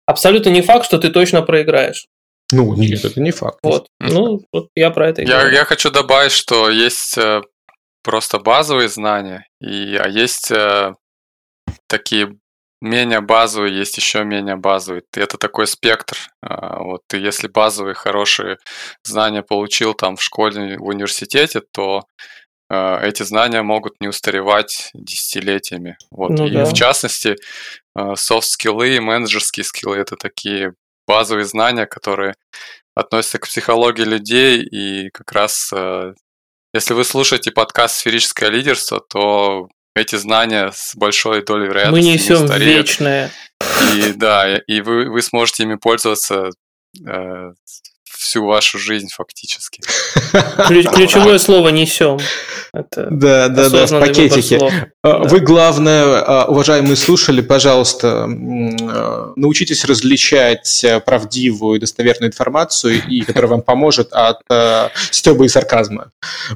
абсолютно 0.07 0.49
не 0.49 0.61
факт, 0.61 0.85
что 0.85 0.97
ты 0.97 1.09
точно 1.09 1.41
проиграешь. 1.43 2.07
Ну, 2.51 2.75
нет, 2.75 3.05
это 3.05 3.21
не 3.21 3.31
факт. 3.31 3.59
Вот, 3.63 3.87
ну, 3.99 4.41
вот 4.51 4.67
я 4.75 4.89
про 4.89 5.09
это 5.09 5.21
и 5.21 5.27
я, 5.27 5.39
говорю. 5.39 5.55
Я 5.55 5.63
хочу 5.63 5.89
добавить, 5.89 6.33
что 6.33 6.69
есть 6.69 7.17
э, 7.17 7.41
просто 8.03 8.39
базовые 8.39 8.89
знания, 8.89 9.47
и, 9.61 9.95
а 9.95 10.09
есть 10.09 10.51
э, 10.51 10.95
такие 11.87 12.35
менее 12.81 13.21
базовый, 13.21 13.71
есть 13.71 13.97
еще 13.97 14.23
менее 14.23 14.55
базовый. 14.55 15.03
Это 15.13 15.37
такой 15.37 15.67
спектр. 15.67 16.17
А, 16.41 16.81
вот 16.81 17.01
ты 17.07 17.17
если 17.17 17.47
базовые 17.47 17.93
хорошие 17.93 18.57
знания 19.03 19.43
получил 19.43 19.93
там 19.93 20.15
в 20.17 20.23
школе, 20.23 20.77
в 20.77 20.85
университете, 20.85 21.61
то 21.61 22.03
а, 22.69 22.99
эти 23.03 23.23
знания 23.23 23.61
могут 23.61 24.01
не 24.01 24.07
устаревать 24.07 24.89
десятилетиями. 24.93 25.97
Вот. 26.09 26.31
Ну, 26.31 26.47
и 26.47 26.51
да. 26.51 26.65
в 26.65 26.73
частности, 26.73 27.35
софт-скиллы 27.95 28.95
и 28.95 28.99
менеджерские 28.99 29.63
скиллы 29.63 29.97
это 29.97 30.15
такие 30.15 30.73
базовые 31.07 31.45
знания, 31.45 31.85
которые 31.85 32.35
относятся 32.95 33.39
к 33.39 33.47
психологии 33.47 34.03
людей 34.03 34.63
и 34.63 35.09
как 35.11 35.31
раз 35.31 35.73
если 36.73 36.93
вы 36.93 37.03
слушаете 37.03 37.51
подкаст 37.51 37.97
«Сферическое 37.97 38.49
лидерство», 38.49 39.01
то 39.01 39.67
эти 39.95 40.15
знания 40.15 40.71
с 40.73 40.95
большой 40.95 41.43
долей 41.43 41.67
вероятности 41.67 42.07
Мы 42.07 42.13
несем 42.13 42.45
не 42.45 42.65
вечное. 42.65 43.31
И 43.95 44.13
да, 44.13 44.57
и 44.57 44.81
вы, 44.81 45.09
вы 45.09 45.21
сможете 45.21 45.63
ими 45.63 45.75
пользоваться 45.75 46.49
э, 47.05 47.51
всю 48.21 48.45
вашу 48.45 48.77
жизнь 48.77 49.09
фактически. 49.09 49.81
Ключевое 50.67 51.39
слово 51.39 51.69
несем. 51.69 52.19
Это 52.71 53.07
да, 53.09 53.49
да, 53.49 53.69
да, 53.69 53.85
в 53.87 53.99
пакетике. 53.99 54.91
А, 55.03 55.17
вы, 55.23 55.39
главное, 55.39 56.23
а, 56.23 56.45
уважаемые 56.45 56.95
слушатели, 56.95 57.41
пожалуйста, 57.41 58.25
а, 58.25 59.33
научитесь 59.35 59.83
различать 59.85 60.85
правдивую 61.05 61.77
и 61.77 61.79
достоверную 61.79 62.29
информацию, 62.29 63.01
и 63.07 63.21
которая 63.25 63.51
вам 63.51 63.61
поможет 63.63 64.13
от 64.13 64.41
стеба 65.09 65.45
и 65.45 65.49
сарказма. 65.49 66.11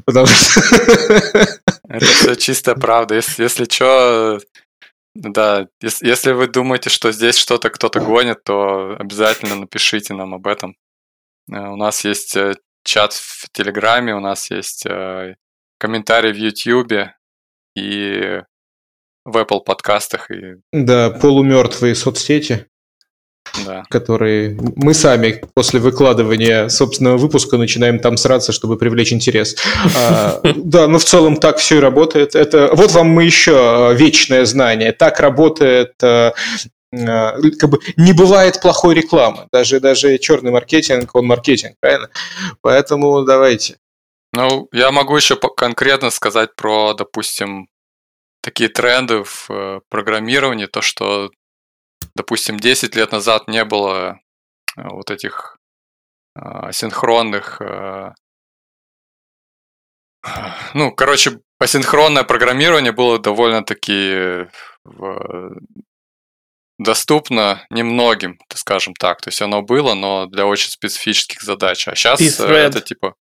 Потому 0.06 0.28
что... 0.28 0.62
Это 1.90 2.06
все 2.06 2.36
чистая 2.36 2.76
правда. 2.76 3.16
Если, 3.16 3.44
если 3.44 3.66
что, 3.66 4.40
да, 5.16 5.68
если, 5.82 6.08
если 6.08 6.32
вы 6.32 6.48
думаете, 6.48 6.90
что 6.90 7.12
здесь 7.12 7.38
что-то 7.38 7.70
кто-то 7.70 8.00
гонит, 8.00 8.44
то 8.44 8.96
обязательно 9.00 9.56
напишите 9.56 10.14
нам 10.14 10.34
об 10.34 10.48
этом. 10.48 10.76
Э, 11.52 11.70
у 11.70 11.76
нас 11.76 12.04
есть 12.06 12.36
э, 12.36 12.54
чат 12.84 13.14
в 13.14 13.50
Телеграме, 13.52 14.16
у 14.16 14.20
нас 14.20 14.50
есть 14.52 14.86
э, 14.86 15.36
комментарии 15.78 16.32
в 16.32 16.38
Ютьюбе 16.38 17.16
и 17.76 18.42
в 19.26 19.38
Apple 19.38 19.62
подкастах. 19.66 20.32
И... 20.32 20.58
Да, 20.72 21.10
полумертвые 21.10 21.96
соцсети. 21.96 22.68
Да. 23.64 23.84
которые 23.92 24.58
мы 24.76 24.96
сами 24.96 25.40
после 25.54 25.80
выкладывания 25.80 26.68
собственного 26.68 27.18
выпуска 27.18 27.58
начинаем 27.58 28.00
там 28.00 28.18
сраться, 28.18 28.52
чтобы 28.52 28.76
привлечь 28.76 29.14
интерес. 29.14 29.56
А, 29.96 30.42
да, 30.56 30.88
но 30.88 30.98
в 30.98 31.06
целом 31.06 31.38
так 31.38 31.58
все 31.58 31.78
и 31.78 31.80
работает. 31.80 32.34
Это 32.34 32.72
вот 32.74 32.92
вам 32.92 33.10
мы 33.10 33.24
еще 33.24 33.94
вечное 33.96 34.46
знание. 34.46 34.94
Так 34.94 35.20
работает 35.20 35.94
как 37.60 37.70
бы 37.70 37.80
не 37.98 38.14
бывает 38.14 38.62
плохой 38.62 38.96
рекламы. 38.96 39.48
Даже, 39.52 39.80
даже 39.80 40.18
черный 40.18 40.52
маркетинг, 40.52 41.16
он 41.16 41.26
маркетинг, 41.26 41.76
правильно? 41.80 42.10
Поэтому 42.62 43.24
давайте. 43.24 43.78
Ну, 44.34 44.68
я 44.72 44.92
могу 44.92 45.16
еще 45.16 45.36
конкретно 45.36 46.10
сказать 46.10 46.56
про, 46.56 46.94
допустим, 46.94 47.68
такие 48.42 48.70
тренды 48.70 49.24
в 49.24 49.50
э, 49.50 49.80
программировании, 49.90 50.66
то, 50.66 50.82
что, 50.82 51.32
допустим, 52.16 52.60
10 52.60 52.96
лет 52.96 53.12
назад 53.12 53.48
не 53.48 53.64
было 53.64 54.20
э, 54.78 54.82
вот 54.90 55.10
этих 55.10 55.58
асинхронных 56.36 57.62
ну, 60.74 60.92
короче, 60.92 61.40
асинхронное 61.60 62.24
программирование 62.24 62.92
было 62.92 63.20
довольно-таки 63.20 64.48
доступно 66.78 67.66
немногим, 67.70 68.40
скажем 68.54 68.94
так. 68.94 69.22
То 69.22 69.30
есть 69.30 69.42
оно 69.42 69.62
было, 69.62 69.94
но 69.94 70.26
для 70.26 70.46
очень 70.46 70.70
специфических 70.70 71.42
задач. 71.42 71.88
А 71.88 71.96
сейчас 71.96 72.20
это 72.22 72.82
типа... 72.82 73.16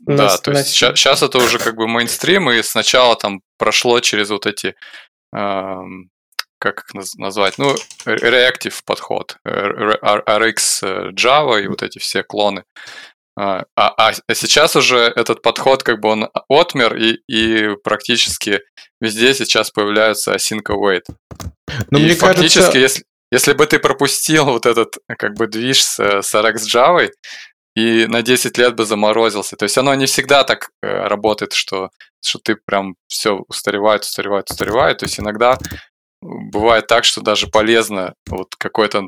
Да, 0.00 0.38
то 0.38 0.52
есть 0.52 0.68
сейчас, 0.70 0.98
сейчас 0.98 1.22
это 1.22 1.38
уже 1.38 1.58
как 1.58 1.76
бы 1.76 1.86
мейнстрим, 1.86 2.50
и 2.50 2.62
сначала 2.62 3.16
там 3.16 3.40
прошло 3.58 4.00
через 4.00 4.30
вот 4.30 4.46
эти 4.46 4.74
как 6.62 6.80
их 6.80 6.94
назвать, 7.16 7.58
ну, 7.58 7.74
reactive 8.04 8.82
подход, 8.84 9.36
RX 9.46 11.12
Java 11.12 11.62
и 11.62 11.66
вот 11.66 11.82
эти 11.82 11.98
все 11.98 12.22
клоны. 12.22 12.64
А, 13.42 13.64
а, 13.74 13.94
а 13.96 14.34
сейчас 14.34 14.76
уже 14.76 14.98
этот 14.98 15.40
подход 15.40 15.82
как 15.82 15.98
бы 16.00 16.10
он 16.10 16.28
отмер, 16.50 16.94
и, 16.94 17.20
и 17.26 17.74
практически 17.82 18.60
везде 19.00 19.32
сейчас 19.32 19.70
появляются 19.70 20.34
async 20.34 20.60
await. 20.68 21.04
Но 21.90 21.98
и 21.98 22.02
мне 22.02 22.14
фактически, 22.14 22.58
кажется... 22.58 22.78
если, 22.78 23.04
если 23.32 23.52
бы 23.54 23.66
ты 23.66 23.78
пропустил 23.78 24.44
вот 24.44 24.66
этот 24.66 24.98
как 25.16 25.36
бы 25.36 25.46
движ 25.46 25.82
с, 25.82 25.98
с 25.98 26.34
RX 26.34 26.56
Java, 26.70 27.08
и 27.74 28.06
на 28.08 28.20
10 28.20 28.58
лет 28.58 28.76
бы 28.76 28.84
заморозился. 28.84 29.56
То 29.56 29.62
есть 29.62 29.78
оно 29.78 29.94
не 29.94 30.04
всегда 30.04 30.44
так 30.44 30.68
э, 30.82 30.88
работает, 31.06 31.54
что, 31.54 31.88
что 32.22 32.40
ты 32.40 32.56
прям 32.56 32.96
все 33.06 33.42
устаревает, 33.48 34.02
устаревает, 34.02 34.50
устаревает. 34.50 34.98
То 34.98 35.06
есть 35.06 35.18
иногда 35.18 35.56
бывает 36.20 36.88
так, 36.88 37.04
что 37.04 37.22
даже 37.22 37.46
полезно 37.46 38.12
вот 38.28 38.54
какой-то 38.58 39.06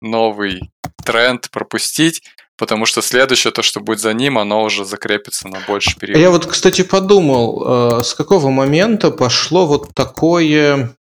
новый 0.00 0.72
тренд 1.04 1.48
пропустить, 1.52 2.22
потому 2.58 2.84
что 2.84 3.00
следующее, 3.00 3.52
то, 3.52 3.62
что 3.62 3.80
будет 3.80 4.00
за 4.00 4.12
ним, 4.12 4.36
оно 4.36 4.62
уже 4.62 4.84
закрепится 4.84 5.48
на 5.48 5.60
больший 5.66 5.96
период. 5.98 6.20
Я 6.20 6.30
вот, 6.30 6.44
кстати, 6.44 6.82
подумал, 6.82 8.00
э, 8.00 8.02
с 8.02 8.14
какого 8.14 8.50
момента 8.50 9.10
пошло 9.10 9.66
вот 9.66 9.94
такое 9.94 10.94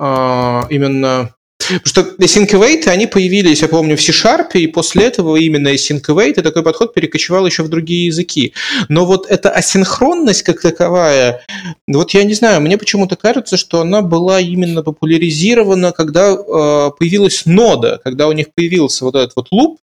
э, 0.00 0.62
именно... 0.70 1.34
Потому 1.66 1.86
что 1.86 2.00
async 2.22 2.50
await, 2.50 2.86
они 2.88 3.06
появились, 3.06 3.62
я 3.62 3.68
помню, 3.68 3.96
в 3.96 4.02
C-Sharp, 4.02 4.52
и 4.52 4.66
после 4.66 5.04
этого 5.04 5.36
именно 5.36 5.68
async 5.68 6.02
await 6.08 6.32
и 6.38 6.42
такой 6.42 6.62
подход 6.62 6.92
перекочевал 6.92 7.46
еще 7.46 7.62
в 7.62 7.70
другие 7.70 8.06
языки. 8.06 8.52
Но 8.90 9.06
вот 9.06 9.26
эта 9.30 9.50
асинхронность 9.50 10.42
как 10.42 10.60
таковая, 10.60 11.42
вот 11.86 12.10
я 12.10 12.24
не 12.24 12.34
знаю, 12.34 12.60
мне 12.60 12.76
почему-то 12.76 13.16
кажется, 13.16 13.56
что 13.56 13.80
она 13.80 14.02
была 14.02 14.40
именно 14.40 14.82
популяризирована, 14.82 15.92
когда 15.92 16.32
э, 16.32 16.90
появилась 16.98 17.46
нода, 17.46 17.98
когда 18.04 18.28
у 18.28 18.32
них 18.32 18.48
появился 18.54 19.06
вот 19.06 19.14
этот 19.14 19.32
вот 19.34 19.48
луп, 19.50 19.78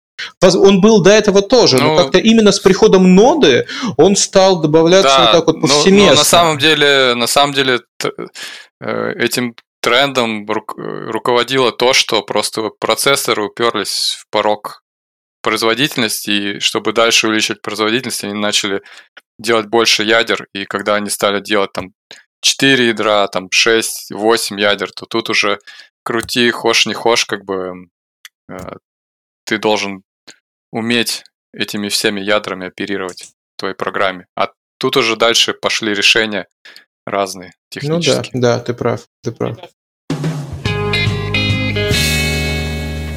он 0.41 0.81
был 0.81 1.01
до 1.01 1.11
этого 1.11 1.41
тоже, 1.41 1.77
ну, 1.77 1.95
но 1.95 1.97
как-то 1.97 2.17
именно 2.17 2.51
с 2.51 2.59
приходом 2.59 3.15
ноды 3.15 3.67
он 3.97 4.15
стал 4.15 4.61
добавляться 4.61 5.17
да, 5.17 5.23
вот 5.23 5.31
так 5.31 5.47
вот 5.47 5.61
повсеместно. 5.61 6.05
Но, 6.05 6.11
но 6.11 6.15
на 6.15 6.23
самом 6.23 6.57
деле, 6.57 7.13
на 7.15 7.27
самом 7.27 7.53
деле 7.53 7.79
э, 8.81 9.13
этим 9.17 9.55
трендом 9.81 10.45
руководило 10.47 11.71
то, 11.71 11.93
что 11.93 12.21
просто 12.21 12.69
процессоры 12.79 13.45
уперлись 13.45 14.17
в 14.19 14.29
порог 14.29 14.83
производительности, 15.41 16.29
и 16.29 16.59
чтобы 16.59 16.93
дальше 16.93 17.27
увеличить 17.27 17.61
производительность, 17.61 18.23
они 18.23 18.33
начали 18.33 18.81
делать 19.39 19.67
больше 19.67 20.03
ядер, 20.03 20.47
и 20.53 20.65
когда 20.65 20.95
они 20.95 21.09
стали 21.09 21.39
делать 21.39 21.71
там 21.73 21.91
4 22.41 22.87
ядра, 22.87 23.27
там 23.27 23.47
6, 23.51 24.11
8 24.11 24.59
ядер, 24.59 24.91
то 24.91 25.05
тут 25.05 25.29
уже 25.29 25.59
крути, 26.03 26.49
хошь, 26.51 26.85
не 26.85 26.93
хошь, 26.93 27.25
как 27.25 27.45
бы 27.45 27.87
э, 28.49 28.57
ты 29.45 29.57
должен 29.57 30.03
уметь 30.77 31.23
этими 31.53 31.89
всеми 31.89 32.21
ядрами 32.21 32.67
оперировать 32.67 33.23
в 33.23 33.59
твоей 33.59 33.75
программе. 33.75 34.27
А 34.35 34.49
тут 34.77 34.95
уже 34.97 35.15
дальше 35.15 35.53
пошли 35.53 35.93
решения 35.93 36.47
разные 37.05 37.53
технические. 37.69 38.31
Ну 38.33 38.41
да, 38.41 38.57
да, 38.57 38.63
ты 38.63 38.73
прав, 38.73 39.05
ты 39.23 39.31
прав. 39.31 39.57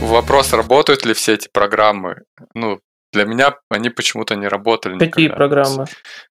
Вопрос, 0.01 0.53
работают 0.53 1.05
ли 1.05 1.13
все 1.13 1.35
эти 1.35 1.49
программы? 1.53 2.23
Ну, 2.55 2.81
для 3.13 3.25
меня 3.25 3.57
они 3.69 3.91
почему-то 3.91 4.35
не 4.35 4.49
работали. 4.49 4.99
Какие 4.99 5.27
никогда. 5.27 5.37
программы? 5.37 5.85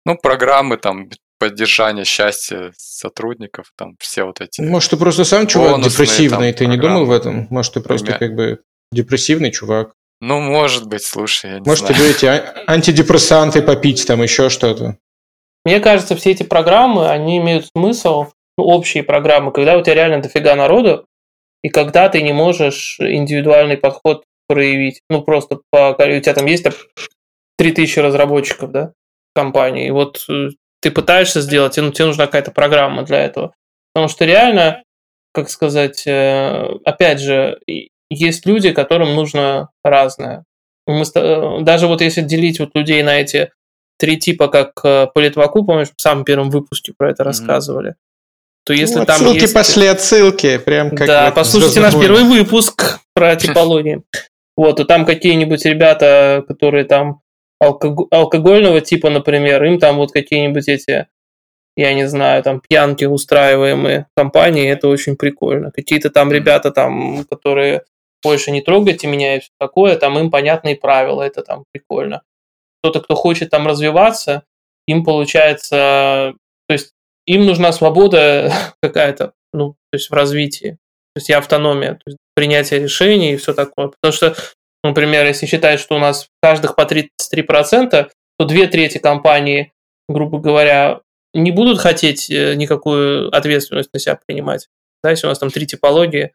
Ну, 0.06 0.18
программы 0.18 0.78
там 0.78 1.10
поддержания 1.40 2.06
счастья 2.06 2.72
сотрудников, 2.78 3.72
там 3.76 3.96
все 4.00 4.24
вот 4.24 4.42
эти. 4.42 4.62
Может, 4.62 4.92
ты 4.92 4.98
просто 4.98 5.26
сам 5.26 5.48
чувак 5.48 5.82
депрессивный, 5.82 6.54
ты 6.54 6.68
не 6.68 6.78
думал 6.78 7.06
в 7.06 7.12
этом? 7.12 7.48
Может, 7.50 7.74
ты 7.74 7.82
просто 7.82 8.14
как 8.14 8.36
бы 8.36 8.62
депрессивный 8.92 9.52
чувак? 9.52 9.95
Ну, 10.22 10.40
может 10.40 10.88
быть, 10.88 11.04
слушай, 11.04 11.52
я 11.52 11.60
не 11.60 11.68
Может, 11.68 11.88
знаю. 11.88 11.96
тебе 11.96 12.12
эти 12.12 12.44
антидепрессанты 12.68 13.62
попить, 13.62 14.06
там 14.08 14.22
еще 14.24 14.50
что-то. 14.50 14.98
Мне 15.66 15.80
кажется, 15.80 16.16
все 16.16 16.32
эти 16.32 16.44
программы, 16.44 17.10
они 17.10 17.38
имеют 17.38 17.68
смысл, 17.76 18.28
ну, 18.58 18.64
общие 18.64 19.04
программы, 19.04 19.52
когда 19.52 19.78
у 19.78 19.82
тебя 19.84 19.96
реально 19.96 20.22
дофига 20.22 20.56
народу, 20.56 21.06
и 21.64 21.70
когда 21.70 22.10
ты 22.10 22.22
не 22.22 22.34
можешь 22.34 22.98
индивидуальный 23.00 23.78
подход 23.78 24.24
проявить. 24.48 25.02
Ну, 25.10 25.22
просто 25.22 25.60
по... 25.72 25.92
У 25.92 25.96
тебя 25.96 26.34
там 26.34 26.46
есть 26.46 26.64
там, 26.64 26.74
3000 27.58 28.00
разработчиков, 28.00 28.72
да, 28.72 28.94
в 29.32 29.40
компании, 29.40 29.88
и 29.88 29.92
вот 29.92 30.26
э, 30.30 30.50
ты 30.82 30.92
пытаешься 30.92 31.42
сделать, 31.42 31.78
и 31.78 31.82
ну, 31.82 31.92
тебе 31.92 32.08
нужна 32.08 32.26
какая-то 32.26 32.52
программа 32.52 33.04
для 33.04 33.24
этого. 33.24 33.54
Потому 33.94 34.10
что 34.10 34.26
реально, 34.26 34.84
как 35.34 35.50
сказать, 35.50 36.06
э, 36.06 36.68
опять 36.84 37.20
же, 37.20 37.60
есть 38.16 38.46
люди, 38.46 38.72
которым 38.72 39.16
нужно 39.16 39.70
разное. 39.84 40.44
Мы, 40.88 41.04
э, 41.04 41.58
даже 41.62 41.88
вот 41.88 42.02
если 42.02 42.22
делить 42.22 42.60
вот 42.60 42.76
людей 42.76 43.02
на 43.04 43.20
эти 43.20 43.52
три 43.98 44.18
типа, 44.18 44.48
как 44.48 44.72
э, 44.84 45.08
по 45.14 45.20
Литваку, 45.20 45.66
помнишь, 45.66 45.90
в 45.96 46.02
самом 46.02 46.26
первом 46.26 46.50
выпуске 46.50 46.94
про 46.98 47.12
это 47.12 47.24
mm-hmm. 47.24 47.26
рассказывали, 47.26 47.96
то 48.66 48.74
если 48.74 49.00
ну, 49.00 49.06
там 49.06 49.16
отсылки 49.16 49.42
есть... 49.42 49.54
пошли, 49.54 49.88
отсылки, 49.88 50.58
прям 50.58 50.92
как... 50.92 51.08
Да, 51.08 51.32
послушайте 51.32 51.80
наш 51.80 51.94
первый 51.94 52.24
выпуск 52.24 53.00
про 53.14 53.36
типологии. 53.36 54.04
Вот, 54.58 54.80
и 54.80 54.86
там 54.86 55.06
какие-нибудь 55.06 55.66
ребята, 55.66 56.44
которые 56.48 56.86
там 56.86 57.22
алкогольного 57.60 58.82
типа, 58.82 59.10
например, 59.10 59.64
им 59.64 59.80
там 59.80 59.98
вот 59.98 60.12
какие-нибудь 60.12 60.68
эти 60.68 61.08
я 61.78 61.94
не 61.94 62.08
знаю, 62.08 62.42
там 62.42 62.62
пьянки 62.62 63.06
устраиваемые 63.06 64.08
компании, 64.16 64.72
это 64.72 64.88
очень 64.88 65.18
прикольно. 65.18 65.72
Какие-то 65.72 66.10
там 66.10 66.32
ребята 66.32 66.72
там, 66.72 67.26
которые 67.26 67.84
больше 68.26 68.50
не 68.50 68.62
трогайте 68.62 69.06
меня 69.06 69.36
и 69.36 69.40
все 69.40 69.52
такое, 69.60 69.96
там 69.98 70.18
им 70.18 70.32
понятные 70.32 70.76
правила, 70.76 71.22
это 71.22 71.44
там 71.44 71.64
прикольно. 71.72 72.24
Кто-то, 72.82 73.02
кто 73.02 73.14
хочет 73.14 73.52
там 73.52 73.68
развиваться, 73.68 74.44
им 74.88 75.04
получается, 75.04 76.34
то 76.68 76.74
есть 76.74 76.94
им 77.28 77.46
нужна 77.46 77.72
свобода 77.72 78.52
какая-то, 78.82 79.34
ну, 79.54 79.74
то 79.92 79.98
есть 79.98 80.10
в 80.10 80.14
развитии, 80.14 80.72
то 81.14 81.20
есть 81.20 81.30
и 81.30 81.34
автономия, 81.34 81.94
то 81.94 82.04
есть 82.08 82.18
принятие 82.36 82.80
решений 82.80 83.34
и 83.34 83.38
все 83.38 83.54
такое. 83.54 83.90
Потому 83.90 84.12
что, 84.12 84.36
например, 84.84 85.24
если 85.28 85.46
считать, 85.46 85.80
что 85.80 85.96
у 85.96 86.00
нас 86.00 86.28
каждых 86.42 86.76
по 86.76 86.82
33%, 86.82 88.10
то 88.38 88.46
две 88.46 88.68
трети 88.68 88.98
компании, 88.98 89.72
грубо 90.10 90.40
говоря, 90.40 91.02
не 91.36 91.52
будут 91.52 91.78
хотеть 91.78 92.32
э, 92.32 92.56
никакую 92.56 93.36
ответственность 93.36 93.94
на 93.94 94.00
себя 94.00 94.20
принимать. 94.26 94.68
Да, 95.04 95.12
если 95.12 95.28
у 95.28 95.30
нас 95.30 95.38
там 95.38 95.52
три 95.52 95.68
типологии, 95.68 96.34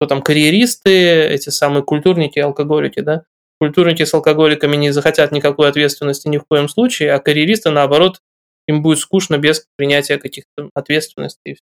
кто 0.00 0.06
там 0.06 0.22
карьеристы, 0.22 1.26
эти 1.26 1.50
самые 1.50 1.82
культурники, 1.82 2.38
алкоголики, 2.38 3.00
да, 3.00 3.24
культурники 3.60 4.02
с 4.02 4.14
алкоголиками 4.14 4.74
не 4.76 4.92
захотят 4.92 5.30
никакой 5.30 5.68
ответственности 5.68 6.26
ни 6.26 6.38
в 6.38 6.44
коем 6.48 6.70
случае, 6.70 7.12
а 7.12 7.18
карьеристы, 7.18 7.68
наоборот, 7.70 8.20
им 8.66 8.80
будет 8.80 8.98
скучно 8.98 9.36
без 9.36 9.66
принятия 9.76 10.16
каких-то 10.16 10.70
ответственностей. 10.74 11.58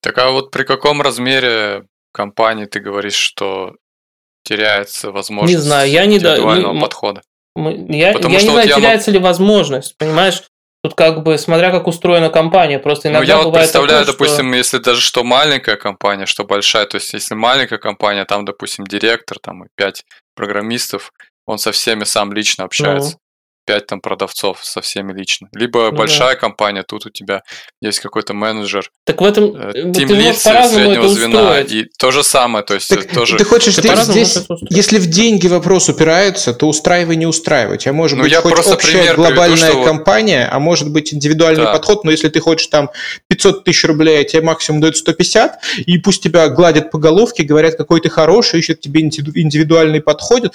Так 0.00 0.16
а 0.16 0.30
вот 0.30 0.52
при 0.52 0.64
каком 0.64 1.02
размере 1.02 1.86
компании 2.12 2.64
ты 2.64 2.80
говоришь, 2.80 3.14
что 3.14 3.76
теряется 4.42 5.10
возможность 5.12 5.54
не 5.54 5.60
знаю, 5.60 5.90
я 5.90 6.06
не 6.06 6.16
индивидуального 6.16 6.74
да, 6.74 6.80
подхода? 6.80 7.22
Мы, 7.56 7.72
я, 7.90 8.12
я 8.12 8.14
не 8.14 8.38
знаю, 8.38 8.68
вот 8.68 8.74
теряется 8.74 9.10
я... 9.10 9.18
ли 9.18 9.22
возможность, 9.22 9.98
понимаешь? 9.98 10.42
Тут 10.84 10.94
как 10.96 11.22
бы, 11.22 11.38
смотря 11.38 11.70
как 11.70 11.86
устроена 11.86 12.28
компания, 12.28 12.78
просто 12.78 13.08
ну, 13.08 13.14
иногда 13.14 13.36
ну, 13.36 13.38
я 13.38 13.44
бывает 13.46 13.54
вот 13.54 13.58
представляю, 13.58 14.04
такое, 14.04 14.12
допустим, 14.12 14.48
что... 14.48 14.56
если 14.56 14.76
даже 14.76 15.00
что 15.00 15.24
маленькая 15.24 15.76
компания, 15.76 16.26
что 16.26 16.44
большая, 16.44 16.84
то 16.84 16.96
есть 16.96 17.14
если 17.14 17.34
маленькая 17.34 17.78
компания, 17.78 18.26
там, 18.26 18.44
допустим, 18.44 18.84
директор, 18.84 19.38
там 19.42 19.64
и 19.64 19.68
пять 19.76 20.04
программистов, 20.36 21.10
он 21.46 21.56
со 21.56 21.72
всеми 21.72 22.04
сам 22.04 22.34
лично 22.34 22.64
общается. 22.64 23.16
Пять 23.66 23.86
там 23.86 24.00
продавцов 24.00 24.60
со 24.62 24.80
всеми 24.80 25.12
лично. 25.12 25.48
Либо 25.52 25.90
ну, 25.90 25.96
большая 25.96 26.34
да. 26.34 26.40
компания, 26.40 26.82
тут 26.82 27.06
у 27.06 27.10
тебя 27.10 27.42
есть 27.80 28.00
какой-то 28.00 28.34
менеджер. 28.34 28.90
Так 29.04 29.20
в 29.20 29.24
этом 29.24 29.56
э, 29.56 29.92
тим 29.92 30.08
лид 30.10 30.36
среднего 30.36 31.08
звена. 31.08 31.60
И 31.60 31.86
то 31.98 32.10
же 32.10 32.22
самое, 32.22 32.64
то 32.64 32.74
есть 32.74 32.88
так, 32.88 33.06
тоже... 33.06 33.38
Ты 33.38 33.44
хочешь, 33.44 33.76
ты 33.76 33.96
здесь, 33.96 34.38
если 34.70 34.98
в 34.98 35.06
деньги 35.06 35.46
вопрос 35.46 35.88
упирается, 35.88 36.52
то 36.52 36.68
устраивай, 36.68 37.16
не 37.16 37.26
устраивать. 37.26 37.86
А 37.86 37.92
может 37.92 38.18
ну, 38.18 38.24
быть, 38.24 38.32
я 38.32 38.40
хоть 38.40 38.52
просто 38.52 38.74
общая 38.74 39.14
глобальная 39.14 39.56
приведу, 39.56 39.82
что... 39.82 39.84
компания, 39.84 40.48
а 40.50 40.58
может 40.58 40.90
быть 40.90 41.14
индивидуальный 41.14 41.64
да. 41.64 41.72
подход, 41.72 42.04
но 42.04 42.10
если 42.10 42.28
ты 42.28 42.40
хочешь 42.40 42.66
там 42.66 42.90
500 43.28 43.64
тысяч 43.64 43.84
рублей, 43.84 44.20
а 44.20 44.24
тебе 44.24 44.42
максимум 44.42 44.80
дают 44.80 44.96
150, 44.96 45.58
и 45.86 45.98
пусть 45.98 46.22
тебя 46.22 46.48
гладят 46.48 46.90
по 46.90 46.98
головке, 46.98 47.42
говорят, 47.44 47.76
какой 47.76 48.00
ты 48.00 48.10
хороший, 48.10 48.60
ищут 48.60 48.80
тебе 48.80 49.00
индивидуальный 49.00 50.00
подход, 50.00 50.52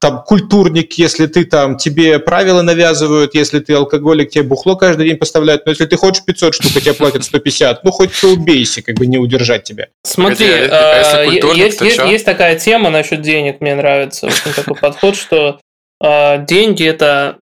там 0.00 0.22
культурник, 0.24 0.94
если 0.94 1.26
ты 1.26 1.44
там, 1.44 1.76
тебе 1.76 2.18
правила 2.42 2.62
навязывают, 2.62 3.34
если 3.34 3.60
ты 3.60 3.74
алкоголик, 3.74 4.30
тебе 4.30 4.42
бухло 4.42 4.74
каждый 4.74 5.08
день 5.08 5.16
поставляют, 5.16 5.64
но 5.64 5.70
если 5.70 5.86
ты 5.86 5.96
хочешь 5.96 6.24
500 6.24 6.54
штук, 6.54 6.72
тебе 6.72 6.92
платят 6.92 7.24
150, 7.24 7.84
ну 7.84 7.90
хоть 7.92 8.10
ты 8.12 8.26
убейся, 8.26 8.82
как 8.82 8.96
бы 8.96 9.06
не 9.06 9.18
удержать 9.18 9.62
тебя. 9.62 9.88
Смотри, 10.02 10.48
а, 10.48 11.20
а 11.20 11.24
есть, 11.24 11.80
есть, 11.80 11.98
есть 11.98 12.24
такая 12.24 12.58
тема 12.58 12.90
насчет 12.90 13.20
денег, 13.22 13.60
мне 13.60 13.74
нравится, 13.74 14.26
очень 14.26 14.52
такой 14.54 14.74
подход, 14.76 15.16
что 15.16 15.60
а, 16.00 16.38
деньги 16.38 16.84
это 16.84 17.38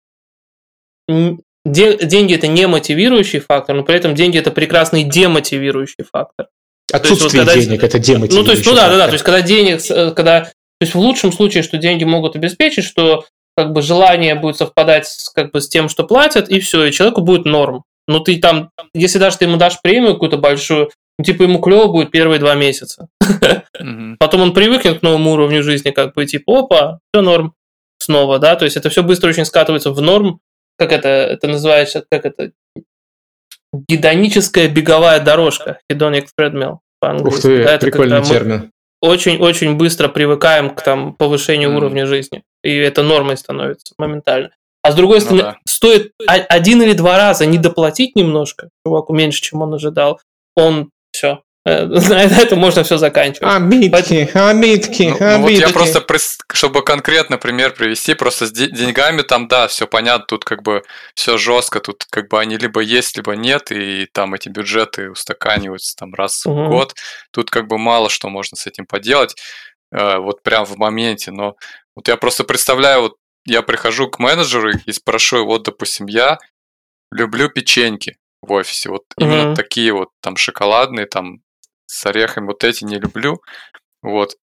деньги 1.65 2.33
это 2.33 2.47
не 2.47 2.67
мотивирующий 2.67 3.39
фактор, 3.39 3.75
но 3.75 3.83
при 3.83 3.95
этом 3.95 4.15
деньги 4.15 4.39
это 4.39 4.51
прекрасный 4.51 5.03
демотивирующий 5.03 6.05
фактор. 6.11 6.47
Отсутствие 6.91 7.25
есть, 7.25 7.35
вот, 7.35 7.45
когда, 7.45 7.61
денег 7.61 7.83
это 7.83 7.99
демотивирующий 7.99 8.37
Ну, 8.39 8.45
то 8.45 8.51
есть, 8.51 8.65
ну 8.65 8.73
да, 8.73 8.89
да, 8.89 8.97
да, 8.97 9.07
то 9.07 9.13
есть, 9.13 9.23
когда 9.23 9.41
денег, 9.41 9.79
э, 9.89 10.11
когда 10.11 10.51
то 10.79 10.83
есть 10.83 10.93
в 10.93 10.99
лучшем 10.99 11.31
случае, 11.31 11.63
что 11.63 11.77
деньги 11.77 12.03
могут 12.03 12.35
обеспечить, 12.35 12.83
что 12.83 13.25
как 13.57 13.73
бы 13.73 13.81
желание 13.81 14.35
будет 14.35 14.57
совпадать 14.57 15.07
с, 15.07 15.29
как 15.29 15.51
бы, 15.51 15.59
с 15.59 15.67
тем, 15.67 15.89
что 15.89 16.03
платят, 16.03 16.47
и 16.47 16.59
все, 16.59 16.85
и 16.85 16.91
человеку 16.91 17.21
будет 17.21 17.45
норм. 17.45 17.83
Но 18.07 18.19
ты 18.19 18.39
там, 18.39 18.69
если 18.93 19.17
даже 19.17 19.37
ты 19.37 19.45
ему 19.45 19.57
дашь 19.57 19.81
премию 19.81 20.13
какую-то 20.13 20.37
большую, 20.37 20.91
ну, 21.17 21.25
типа 21.25 21.43
ему 21.43 21.59
клево 21.59 21.87
будет 21.87 22.11
первые 22.11 22.39
два 22.39 22.53
месяца. 22.53 23.07
Потом 24.19 24.41
он 24.41 24.53
привыкнет 24.53 24.99
к 24.99 25.01
новому 25.01 25.31
уровню 25.31 25.63
жизни, 25.63 25.89
как 25.89 26.13
бы, 26.13 26.25
типа, 26.27 26.59
опа, 26.59 26.99
все 27.11 27.23
норм 27.23 27.55
снова, 27.99 28.37
да, 28.37 28.55
то 28.55 28.65
есть 28.65 28.77
это 28.77 28.89
все 28.91 29.01
быстро 29.01 29.29
очень 29.29 29.45
скатывается 29.45 29.91
в 29.91 29.99
норм, 29.99 30.39
как 30.77 30.91
это, 30.91 31.09
это 31.09 31.47
называется, 31.47 32.05
как 32.09 32.25
это, 32.25 32.51
гедоническая 33.73 34.69
беговая 34.69 35.19
дорожка, 35.19 35.79
hedonic 35.91 36.27
treadmill 36.39 36.77
по-английски. 36.99 37.37
Ух 37.37 37.41
ты, 37.41 37.63
да, 37.63 37.77
прикольный 37.79 38.23
термин 38.23 38.71
очень-очень 39.01 39.75
быстро 39.75 40.07
привыкаем 40.07 40.69
к 40.69 40.81
там, 40.81 41.13
повышению 41.13 41.71
mm. 41.71 41.75
уровня 41.75 42.05
жизни. 42.05 42.43
И 42.63 42.75
это 42.75 43.03
нормой 43.03 43.37
становится 43.37 43.93
моментально. 43.97 44.51
А 44.81 44.91
с 44.91 44.95
другой 44.95 45.17
ну 45.17 45.21
стороны, 45.21 45.43
ну, 45.43 45.49
да. 45.49 45.57
стоит 45.67 46.11
один 46.27 46.81
или 46.81 46.93
два 46.93 47.17
раза 47.17 47.45
не 47.45 47.57
доплатить 47.57 48.15
немножко, 48.15 48.69
чуваку 48.85 49.13
меньше, 49.13 49.41
чем 49.41 49.61
он 49.61 49.73
ожидал, 49.73 50.19
он 50.55 50.91
все, 51.11 51.41
на 51.67 52.23
этом 52.41 52.59
можно 52.59 52.83
все 52.83 52.97
заканчивать. 52.97 53.43
Обидки, 53.43 54.29
обидки, 54.33 55.03
ну, 55.03 55.17
ну, 55.19 55.41
вот 55.41 55.51
я 55.51 55.69
просто, 55.69 56.05
чтобы 56.53 56.83
конкретно 56.83 57.37
пример 57.37 57.73
привести, 57.73 58.13
просто 58.13 58.47
с 58.47 58.51
деньгами 58.51 59.21
там, 59.21 59.47
да, 59.47 59.67
все 59.67 59.85
понятно, 59.85 60.25
тут 60.27 60.45
как 60.45 60.63
бы 60.63 60.83
все 61.13 61.37
жестко, 61.37 61.79
тут 61.79 62.05
как 62.09 62.29
бы 62.29 62.39
они 62.39 62.57
либо 62.57 62.79
есть, 62.79 63.17
либо 63.17 63.33
нет, 63.33 63.71
и 63.71 64.07
там 64.13 64.33
эти 64.33 64.49
бюджеты 64.49 65.11
устаканиваются 65.11 65.95
там 65.97 66.13
раз 66.13 66.45
угу. 66.45 66.55
в 66.55 66.69
год. 66.69 66.95
Тут 67.31 67.49
как 67.49 67.67
бы 67.67 67.77
мало 67.77 68.09
что 68.09 68.29
можно 68.29 68.55
с 68.55 68.65
этим 68.65 68.85
поделать, 68.85 69.35
э, 69.91 70.17
вот 70.17 70.43
прям 70.43 70.65
в 70.65 70.77
моменте, 70.77 71.31
но 71.31 71.55
вот 71.95 72.07
я 72.07 72.15
просто 72.15 72.43
представляю, 72.43 73.01
вот 73.01 73.15
я 73.45 73.61
прихожу 73.61 74.09
к 74.09 74.19
менеджеру 74.19 74.71
и 74.85 74.91
спрошу, 74.91 75.45
вот, 75.45 75.63
допустим, 75.63 76.05
я 76.05 76.37
люблю 77.11 77.49
печеньки 77.49 78.17
в 78.41 78.51
офисе, 78.53 78.89
вот 78.89 79.03
mm 79.19 79.23
именно 79.23 79.55
такие 79.55 79.91
вот, 79.93 80.09
там, 80.21 80.37
шоколадные, 80.37 81.07
там, 81.07 81.39
с 81.87 82.05
орехами 82.05 82.47
вот 82.47 82.63
эти 82.63 82.83
не 82.83 82.99
люблю. 82.99 83.41
Вот. 84.01 84.35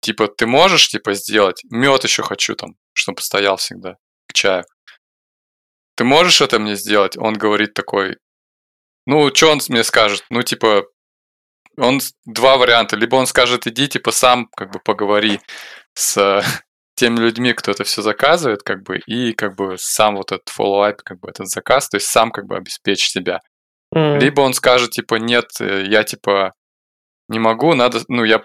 Типа, 0.00 0.28
ты 0.28 0.46
можешь, 0.46 0.88
типа, 0.88 1.14
сделать? 1.14 1.62
Мед 1.70 2.04
еще 2.04 2.22
хочу 2.22 2.54
там, 2.54 2.76
чтобы 2.92 3.22
стоял 3.22 3.56
всегда 3.56 3.96
к 4.28 4.32
чаю. 4.34 4.64
Ты 5.96 6.04
можешь 6.04 6.40
это 6.40 6.58
мне 6.58 6.76
сделать? 6.76 7.16
Он 7.16 7.34
говорит 7.34 7.74
такой, 7.74 8.18
ну, 9.06 9.34
что 9.34 9.50
он 9.50 9.60
мне 9.68 9.84
скажет? 9.84 10.24
Ну, 10.30 10.42
типа, 10.42 10.84
он 11.76 12.00
два 12.24 12.56
варианта. 12.56 12.96
Либо 12.96 13.16
он 13.16 13.26
скажет, 13.26 13.66
иди, 13.66 13.88
типа, 13.88 14.10
сам, 14.10 14.48
как 14.56 14.72
бы, 14.72 14.80
поговори 14.80 15.40
с 15.94 16.42
теми 16.96 17.18
людьми, 17.18 17.52
кто 17.52 17.70
это 17.70 17.84
все 17.84 18.02
заказывает, 18.02 18.62
как 18.62 18.82
бы, 18.82 18.98
и, 18.98 19.32
как 19.32 19.56
бы, 19.56 19.76
сам 19.78 20.16
вот 20.16 20.32
этот 20.32 20.48
follow-up, 20.48 20.98
как 21.04 21.20
бы, 21.20 21.28
этот 21.28 21.48
заказ, 21.48 21.88
то 21.88 21.96
есть 21.96 22.06
сам, 22.06 22.30
как 22.30 22.46
бы, 22.46 22.56
обеспечь 22.56 23.08
себя. 23.08 23.40
Mm. 23.94 24.18
Либо 24.18 24.40
он 24.40 24.54
скажет, 24.54 24.90
типа, 24.90 25.16
нет, 25.16 25.46
э, 25.60 25.84
я, 25.86 26.02
типа, 26.04 26.54
не 27.28 27.38
могу, 27.38 27.74
надо, 27.74 28.02
ну, 28.08 28.24
я 28.24 28.42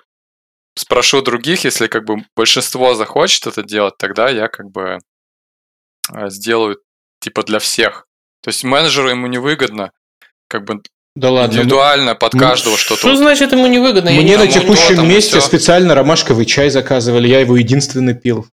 спрошу 0.75 1.21
других, 1.21 1.63
если 1.65 1.87
как 1.87 2.05
бы 2.05 2.25
большинство 2.35 2.95
захочет 2.95 3.47
это 3.47 3.63
делать, 3.63 3.97
тогда 3.97 4.29
я 4.29 4.47
как 4.47 4.69
бы 4.71 4.99
э, 6.13 6.29
сделаю 6.29 6.79
типа 7.19 7.43
для 7.43 7.59
всех. 7.59 8.07
То 8.41 8.49
есть 8.49 8.63
менеджеру 8.63 9.09
ему 9.09 9.27
невыгодно 9.27 9.91
как 10.47 10.65
бы 10.65 10.81
да 11.15 11.31
ладно. 11.31 11.53
Индивидуально 11.53 12.15
под 12.15 12.33
ну, 12.33 12.39
каждого 12.39 12.77
что-то. 12.77 12.99
Что 12.99 13.15
значит 13.15 13.51
ему 13.51 13.67
невыгодно? 13.67 14.11
Мне 14.11 14.37
на 14.37 14.47
текущем 14.47 15.07
месте 15.07 15.41
специально 15.41 15.95
ромашковый 15.95 16.45
чай 16.45 16.69
заказывали, 16.69 17.27
я 17.27 17.39
его 17.39 17.57
единственный 17.57 18.15
пил. 18.15 18.47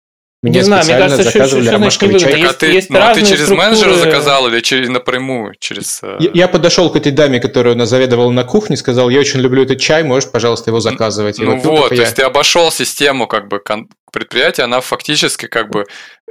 Мне 0.42 0.59
не 0.59 0.64
знаю, 0.64 0.85
мне 0.85 0.98
кажется, 0.98 1.22
заказывали 1.22 1.64
что, 1.64 1.72
ромашковый 1.74 2.18
чай. 2.18 2.40
Есть, 2.40 2.50
а 2.50 2.55
ты, 2.55 2.66
есть 2.66 2.90
ну, 2.90 2.98
а 2.98 3.14
ты 3.14 3.20
через 3.20 3.44
структуры... 3.44 3.59
менеджера 3.59 3.94
заказал 3.94 4.48
или 4.48 4.61
через 4.61 4.88
напрямую? 4.88 5.55
Через... 5.61 6.00
Э, 6.02 6.16
я, 6.18 6.31
я 6.35 6.48
подошел 6.48 6.90
к 6.90 6.96
этой 6.96 7.12
даме, 7.12 7.38
которая 7.38 7.76
нас 7.76 7.88
заведовала 7.88 8.31
на 8.33 8.42
кухне, 8.42 8.76
сказал, 8.76 9.09
я 9.09 9.20
очень 9.20 9.38
люблю 9.38 9.62
этот 9.62 9.81
чай, 9.81 10.02
можешь, 10.02 10.28
пожалуйста, 10.28 10.70
его 10.70 10.81
заказывать. 10.81 11.38
И 11.38 11.44
ну 11.44 11.59
вот, 11.59 11.64
вот 11.64 11.88
то 11.90 11.94
я... 11.94 12.00
есть 12.02 12.16
ты 12.16 12.22
обошел 12.22 12.72
систему 12.72 13.28
как 13.28 13.46
бы 13.46 13.62
предприятия, 14.11 14.64
она 14.64 14.81
фактически 14.81 15.46
как 15.46 15.70
бы 15.70 15.87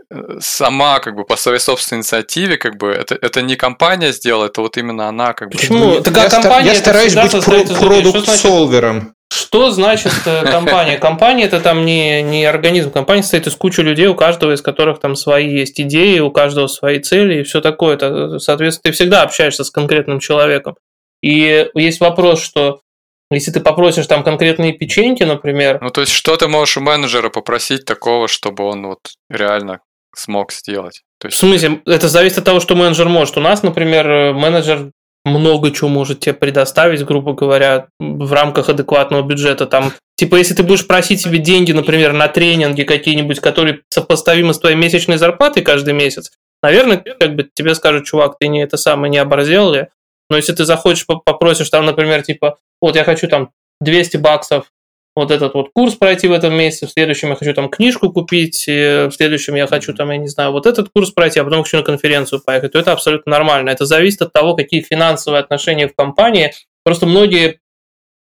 э, 0.09 0.15
сама 0.41 0.99
как 0.99 1.15
бы 1.15 1.23
по 1.23 1.37
своей 1.37 1.59
собственной 1.59 1.99
инициативе 1.99 2.57
как 2.57 2.75
бы 2.75 2.89
это, 2.89 3.15
это 3.15 3.41
не 3.41 3.55
компания 3.55 4.11
сделала, 4.11 4.47
это 4.47 4.59
вот 4.59 4.75
именно 4.75 5.07
она 5.07 5.31
как 5.31 5.51
бы. 5.51 5.57
Почему? 5.57 6.01
Так, 6.01 6.17
я, 6.17 6.29
компания 6.29 6.71
я 6.71 6.75
стараюсь 6.75 7.15
быть 7.15 7.45
продукт-солвером. 7.45 9.15
Что 9.31 9.71
значит 9.71 10.11
э, 10.25 10.43
компания? 10.51 10.97
Компания 10.97 11.45
это 11.45 11.61
там 11.61 11.85
не, 11.85 12.21
не 12.21 12.43
организм. 12.43 12.91
Компания 12.91 13.21
состоит 13.21 13.47
из 13.47 13.55
кучи 13.55 13.79
людей, 13.79 14.07
у 14.07 14.15
каждого 14.15 14.51
из 14.51 14.61
которых 14.61 14.99
там 14.99 15.15
свои 15.15 15.49
есть 15.49 15.79
идеи, 15.79 16.19
у 16.19 16.31
каждого 16.31 16.67
свои 16.67 16.99
цели 16.99 17.39
и 17.39 17.43
все 17.43 17.61
такое. 17.61 17.93
Это, 17.93 18.39
соответственно, 18.39 18.91
ты 18.91 18.91
всегда 18.91 19.21
общаешься 19.23 19.63
с 19.63 19.71
конкретным 19.71 20.19
человеком. 20.19 20.75
И 21.21 21.69
есть 21.75 22.01
вопрос, 22.01 22.41
что 22.41 22.81
если 23.29 23.51
ты 23.51 23.61
попросишь 23.61 24.07
там 24.07 24.25
конкретные 24.25 24.73
печеньки, 24.73 25.23
например. 25.23 25.79
Ну, 25.81 25.91
то 25.91 26.01
есть, 26.01 26.11
что 26.11 26.35
ты 26.35 26.49
можешь 26.49 26.75
у 26.75 26.81
менеджера 26.81 27.29
попросить 27.29 27.85
такого, 27.85 28.27
чтобы 28.27 28.65
он 28.65 28.85
вот 28.85 28.99
реально 29.29 29.79
смог 30.13 30.51
сделать? 30.51 31.03
То 31.19 31.27
есть... 31.27 31.37
В 31.37 31.39
смысле, 31.39 31.81
это 31.85 32.09
зависит 32.09 32.39
от 32.39 32.43
того, 32.43 32.59
что 32.59 32.75
менеджер 32.75 33.07
может. 33.07 33.37
У 33.37 33.39
нас, 33.39 33.63
например, 33.63 34.09
э, 34.09 34.33
менеджер 34.33 34.91
много 35.25 35.71
чего 35.71 35.89
может 35.89 36.19
тебе 36.19 36.33
предоставить, 36.33 37.05
грубо 37.05 37.33
говоря, 37.33 37.87
в 37.99 38.33
рамках 38.33 38.69
адекватного 38.69 39.21
бюджета. 39.21 39.67
Там, 39.67 39.93
типа, 40.17 40.35
если 40.35 40.53
ты 40.53 40.63
будешь 40.63 40.87
просить 40.87 41.21
себе 41.21 41.37
деньги, 41.37 41.71
например, 41.71 42.13
на 42.13 42.27
тренинги 42.27 42.83
какие-нибудь, 42.83 43.39
которые 43.39 43.81
сопоставимы 43.89 44.53
с 44.53 44.59
твоей 44.59 44.75
месячной 44.75 45.17
зарплатой 45.17 45.63
каждый 45.63 45.93
месяц, 45.93 46.31
наверное, 46.63 46.97
как 46.97 47.35
бы 47.35 47.49
тебе 47.53 47.75
скажут, 47.75 48.05
чувак, 48.05 48.37
ты 48.39 48.47
не 48.47 48.63
это 48.63 48.77
самое 48.77 49.11
не 49.11 49.17
оборзел 49.17 49.71
ли? 49.71 49.87
Но 50.29 50.37
если 50.37 50.53
ты 50.53 50.65
захочешь, 50.65 51.05
попросишь 51.05 51.69
там, 51.69 51.85
например, 51.85 52.23
типа, 52.23 52.57
вот 52.81 52.95
я 52.95 53.03
хочу 53.03 53.27
там 53.27 53.51
200 53.81 54.17
баксов 54.17 54.71
вот 55.15 55.31
этот 55.31 55.53
вот 55.53 55.69
курс 55.73 55.95
пройти 55.95 56.27
в 56.27 56.31
этом 56.31 56.53
месяце, 56.53 56.87
в 56.87 56.91
следующем 56.91 57.29
я 57.29 57.35
хочу 57.35 57.53
там 57.53 57.69
книжку 57.69 58.11
купить, 58.11 58.65
в 58.67 59.11
следующем 59.11 59.55
я 59.55 59.67
хочу 59.67 59.93
там, 59.93 60.09
я 60.11 60.17
не 60.17 60.27
знаю, 60.27 60.51
вот 60.51 60.65
этот 60.65 60.89
курс 60.89 61.11
пройти, 61.11 61.39
а 61.39 61.43
потом 61.43 61.63
хочу 61.63 61.77
на 61.77 61.83
конференцию 61.83 62.41
поехать, 62.41 62.71
то 62.71 62.79
это 62.79 62.93
абсолютно 62.93 63.31
нормально. 63.31 63.69
Это 63.69 63.85
зависит 63.85 64.21
от 64.21 64.31
того, 64.31 64.55
какие 64.55 64.81
финансовые 64.81 65.41
отношения 65.41 65.87
в 65.87 65.95
компании. 65.95 66.53
Просто 66.83 67.05
многие 67.05 67.59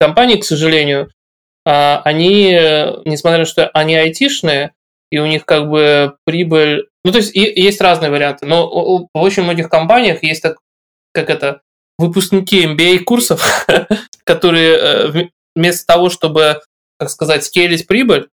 компании, 0.01 0.37
к 0.37 0.45
сожалению, 0.45 1.11
а, 1.65 2.03
они, 2.05 2.53
несмотря 3.05 3.39
на 3.39 3.45
то, 3.45 3.51
что 3.51 3.69
они 3.69 3.95
айтишные, 3.95 4.73
и 5.11 5.19
у 5.19 5.27
них 5.27 5.45
как 5.45 5.69
бы 5.69 6.17
прибыль... 6.25 6.89
Ну, 7.05 7.13
то 7.13 7.19
есть 7.19 7.35
есть 7.35 7.81
разные 7.81 8.11
варианты, 8.11 8.47
но 8.47 8.69
в 8.69 9.09
очень 9.15 9.43
многих 9.43 9.69
компаниях 9.69 10.23
есть 10.23 10.43
так, 10.43 10.59
как 11.13 11.31
это, 11.31 11.63
выпускники 11.99 12.67
MBA-курсов, 12.67 13.67
которые 14.25 14.77
э, 14.77 15.29
вместо 15.55 15.87
того, 15.87 16.09
чтобы 16.09 16.61
как 17.01 17.09
сказать, 17.09 17.45
скейлить 17.45 17.87
прибыль, 17.87 18.29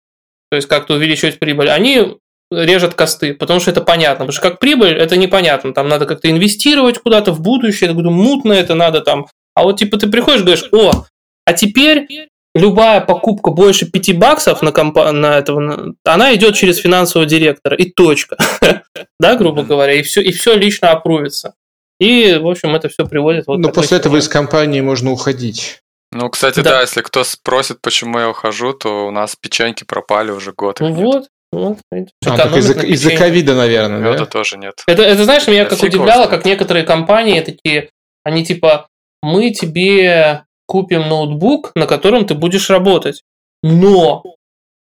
то 0.50 0.56
есть 0.56 0.68
как-то 0.68 0.94
увеличивать 0.94 1.40
прибыль, 1.40 1.68
они 1.68 2.16
режут 2.52 2.94
косты, 2.94 3.34
потому 3.34 3.58
что 3.58 3.72
это 3.72 3.80
понятно. 3.80 4.26
Потому 4.26 4.32
что 4.32 4.42
как 4.42 4.60
прибыль, 4.60 4.96
это 4.96 5.16
непонятно. 5.16 5.74
Там 5.74 5.88
надо 5.88 6.06
как-то 6.06 6.30
инвестировать 6.30 6.98
куда-то 6.98 7.32
в 7.32 7.40
будущее, 7.40 7.92
говорю, 7.92 8.10
мутно 8.10 8.52
это 8.52 8.74
надо 8.74 9.00
там. 9.00 9.26
А 9.54 9.64
вот 9.64 9.78
типа 9.78 9.98
ты 9.98 10.06
приходишь, 10.06 10.42
говоришь, 10.42 10.68
о, 10.70 11.04
а 11.44 11.52
теперь 11.54 12.06
любая 12.54 13.00
покупка 13.00 13.50
больше 13.50 13.86
5 13.86 14.16
баксов 14.16 14.62
на, 14.62 14.70
компа- 14.70 15.10
на 15.10 15.38
этого, 15.38 15.94
она 16.04 16.34
идет 16.34 16.54
через 16.54 16.76
финансового 16.76 17.28
директора, 17.28 17.76
и 17.76 17.90
точка. 17.90 18.36
да, 19.18 19.34
грубо 19.34 19.64
говоря, 19.64 19.94
и 19.94 20.02
все, 20.02 20.20
и 20.20 20.30
все 20.30 20.54
лично 20.54 20.92
опрувится. 20.92 21.54
И, 21.98 22.38
в 22.40 22.46
общем, 22.46 22.74
это 22.76 22.88
все 22.88 23.06
приводит 23.06 23.46
вот 23.46 23.58
Но 23.58 23.70
после 23.70 23.96
этого 23.96 24.16
из 24.18 24.28
компании 24.28 24.80
можно 24.80 25.10
уходить. 25.10 25.81
Ну, 26.12 26.28
кстати, 26.28 26.60
да. 26.60 26.70
да, 26.70 26.80
если 26.82 27.00
кто 27.00 27.24
спросит, 27.24 27.80
почему 27.80 28.18
я 28.18 28.28
ухожу, 28.28 28.74
то 28.74 29.06
у 29.06 29.10
нас 29.10 29.34
печеньки 29.34 29.84
пропали 29.84 30.30
уже 30.30 30.52
год. 30.52 30.80
Ну 30.80 30.92
вот, 30.92 31.28
вот. 31.50 31.78
А, 31.90 32.36
так 32.36 32.56
из-за, 32.56 32.80
из-за 32.80 33.16
ковида, 33.16 33.54
наверное, 33.54 33.98
Меда 33.98 34.18
да? 34.18 34.26
тоже 34.26 34.58
нет. 34.58 34.82
Это, 34.86 35.02
это 35.02 35.24
знаешь, 35.24 35.46
меня 35.46 35.64
как 35.64 35.82
удивляло, 35.82 36.26
как 36.26 36.44
некоторые 36.44 36.84
компании 36.84 37.40
такие, 37.40 37.90
они 38.24 38.44
типа, 38.44 38.88
мы 39.22 39.50
тебе 39.50 40.44
купим 40.66 41.08
ноутбук, 41.08 41.72
на 41.74 41.86
котором 41.86 42.26
ты 42.26 42.34
будешь 42.34 42.68
работать, 42.68 43.22
но 43.62 44.22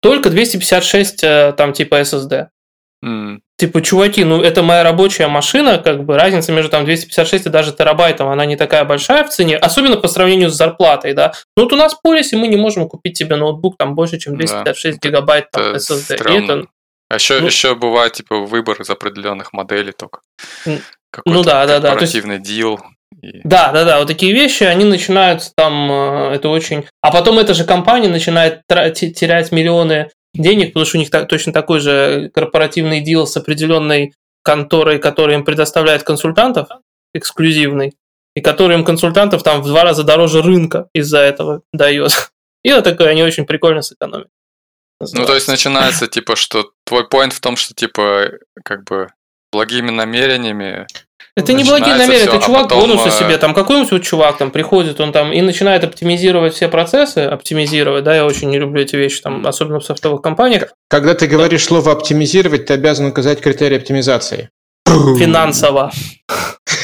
только 0.02 0.30
256 0.30 1.24
э, 1.24 1.54
там 1.58 1.74
типа 1.74 2.02
SSD. 2.02 2.48
Mm. 3.04 3.40
Типа, 3.58 3.82
чуваки, 3.82 4.26
ну 4.26 4.42
это 4.42 4.64
моя 4.64 4.84
рабочая 4.84 5.28
машина, 5.28 5.78
как 5.78 6.04
бы 6.04 6.18
разница 6.18 6.52
между 6.52 6.70
там 6.70 6.84
256 6.84 7.46
и 7.46 7.50
даже 7.50 7.72
терабайтом, 7.72 8.28
она 8.28 8.46
не 8.46 8.58
такая 8.58 8.84
большая 8.84 9.24
в 9.24 9.30
цене, 9.30 9.58
особенно 9.58 9.96
по 9.96 10.10
сравнению 10.10 10.50
с 10.50 10.56
зарплатой, 10.56 11.14
да. 11.14 11.34
Ну 11.56 11.64
вот 11.64 11.72
у 11.72 11.78
нас 11.78 11.94
в 11.94 12.02
полисе 12.02 12.36
мы 12.36 12.48
не 12.48 12.58
можем 12.58 12.90
купить 12.90 13.18
тебе 13.18 13.38
ноутбук 13.38 13.78
там 13.78 13.96
больше, 13.96 14.18
чем 14.18 14.36
256 14.36 15.00
да. 15.00 15.08
гигабайт 15.08 15.52
там, 15.52 15.64
это 15.64 15.78
SSD. 15.78 16.16
И 16.16 16.44
это, 16.44 16.68
а 17.10 17.16
еще, 17.16 17.40
ну, 17.40 17.48
еще 17.48 17.76
бывает 17.76 18.14
типа 18.14 18.40
выбор 18.42 18.82
из 18.82 18.90
определенных 18.90 19.54
моделей 19.54 19.94
только. 19.94 20.20
ну 20.66 21.44
да, 21.44 21.66
да, 21.66 21.80
да. 21.80 21.90
Корпоративный 21.92 22.40
дил. 22.40 22.80
И... 23.22 23.42
Да, 23.44 23.72
да, 23.72 23.86
да, 23.86 24.00
вот 24.00 24.08
такие 24.08 24.34
вещи, 24.34 24.64
они 24.64 24.84
начинаются 24.84 25.52
там, 25.56 25.90
э, 25.92 26.36
это 26.36 26.50
очень... 26.50 26.86
А 27.02 27.12
потом 27.12 27.40
эта 27.40 27.54
же 27.54 27.64
компания 27.64 28.10
начинает 28.10 28.62
терять 28.68 29.52
миллионы 29.52 30.10
денег, 30.36 30.70
потому 30.70 30.86
что 30.86 30.98
у 30.98 31.00
них 31.00 31.10
так, 31.10 31.28
точно 31.28 31.54
такой 31.54 31.80
же 31.80 32.30
корпоративный 32.34 33.02
дел 33.02 33.26
с 33.28 33.36
определенной 33.38 34.14
конторой, 34.44 35.00
которая 35.00 35.38
им 35.38 35.44
предоставляет 35.44 36.04
консультантов, 36.04 36.70
эксклюзивный, 37.14 37.94
и 38.36 38.42
который 38.42 38.78
им 38.78 38.84
консультантов 38.84 39.44
там 39.44 39.62
в 39.62 39.68
два 39.68 39.84
раза 39.84 40.04
дороже 40.04 40.42
рынка 40.42 40.90
из-за 40.94 41.20
этого 41.20 41.62
дает. 41.74 42.32
И 42.64 42.72
вот 42.72 42.84
такое 42.84 43.10
они 43.10 43.24
очень 43.24 43.46
прикольно 43.46 43.82
сэкономят. 43.82 44.28
Ну, 45.00 45.26
то 45.26 45.36
есть 45.36 45.48
начинается, 45.48 46.08
типа, 46.08 46.36
что 46.36 46.72
твой 46.86 47.08
поинт 47.08 47.34
в 47.34 47.42
том, 47.42 47.58
что, 47.58 47.74
типа, 47.74 48.32
как 48.64 48.86
бы 48.86 49.10
благими 49.52 49.92
намерениями 49.92 50.88
это 51.36 51.54
не 51.54 51.64
благие 51.66 51.96
намерения, 51.96 52.26
это 52.26 52.38
а 52.38 52.42
чувак 52.42 52.70
потом... 52.70 52.82
бонусы 52.82 53.10
э, 53.10 53.12
себе, 53.12 53.38
там 53.38 53.54
какой-нибудь 53.54 53.92
вот 53.92 54.04
чувак 54.04 54.38
там 54.38 54.52
приходит, 54.52 55.02
он 55.02 55.12
там 55.12 55.34
и 55.34 55.42
начинает 55.42 55.84
оптимизировать 55.84 56.54
все 56.54 56.70
процессы, 56.70 57.20
оптимизировать, 57.20 58.04
да, 58.06 58.16
я 58.16 58.26
очень 58.26 58.50
не 58.50 58.58
люблю 58.58 58.82
эти 58.82 58.96
вещи, 58.96 59.22
там, 59.22 59.46
особенно 59.46 59.80
в 59.80 59.86
софтовых 59.86 60.22
компаниях. 60.22 60.74
Когда 60.90 61.14
ты 61.14 61.28
говоришь 61.28 61.64
да. 61.64 61.68
слово 61.68 61.92
оптимизировать, 61.92 62.68
ты 62.68 62.74
обязан 62.74 63.08
указать 63.08 63.42
критерии 63.42 63.78
оптимизации. 63.78 64.50
Финансово. 64.86 65.92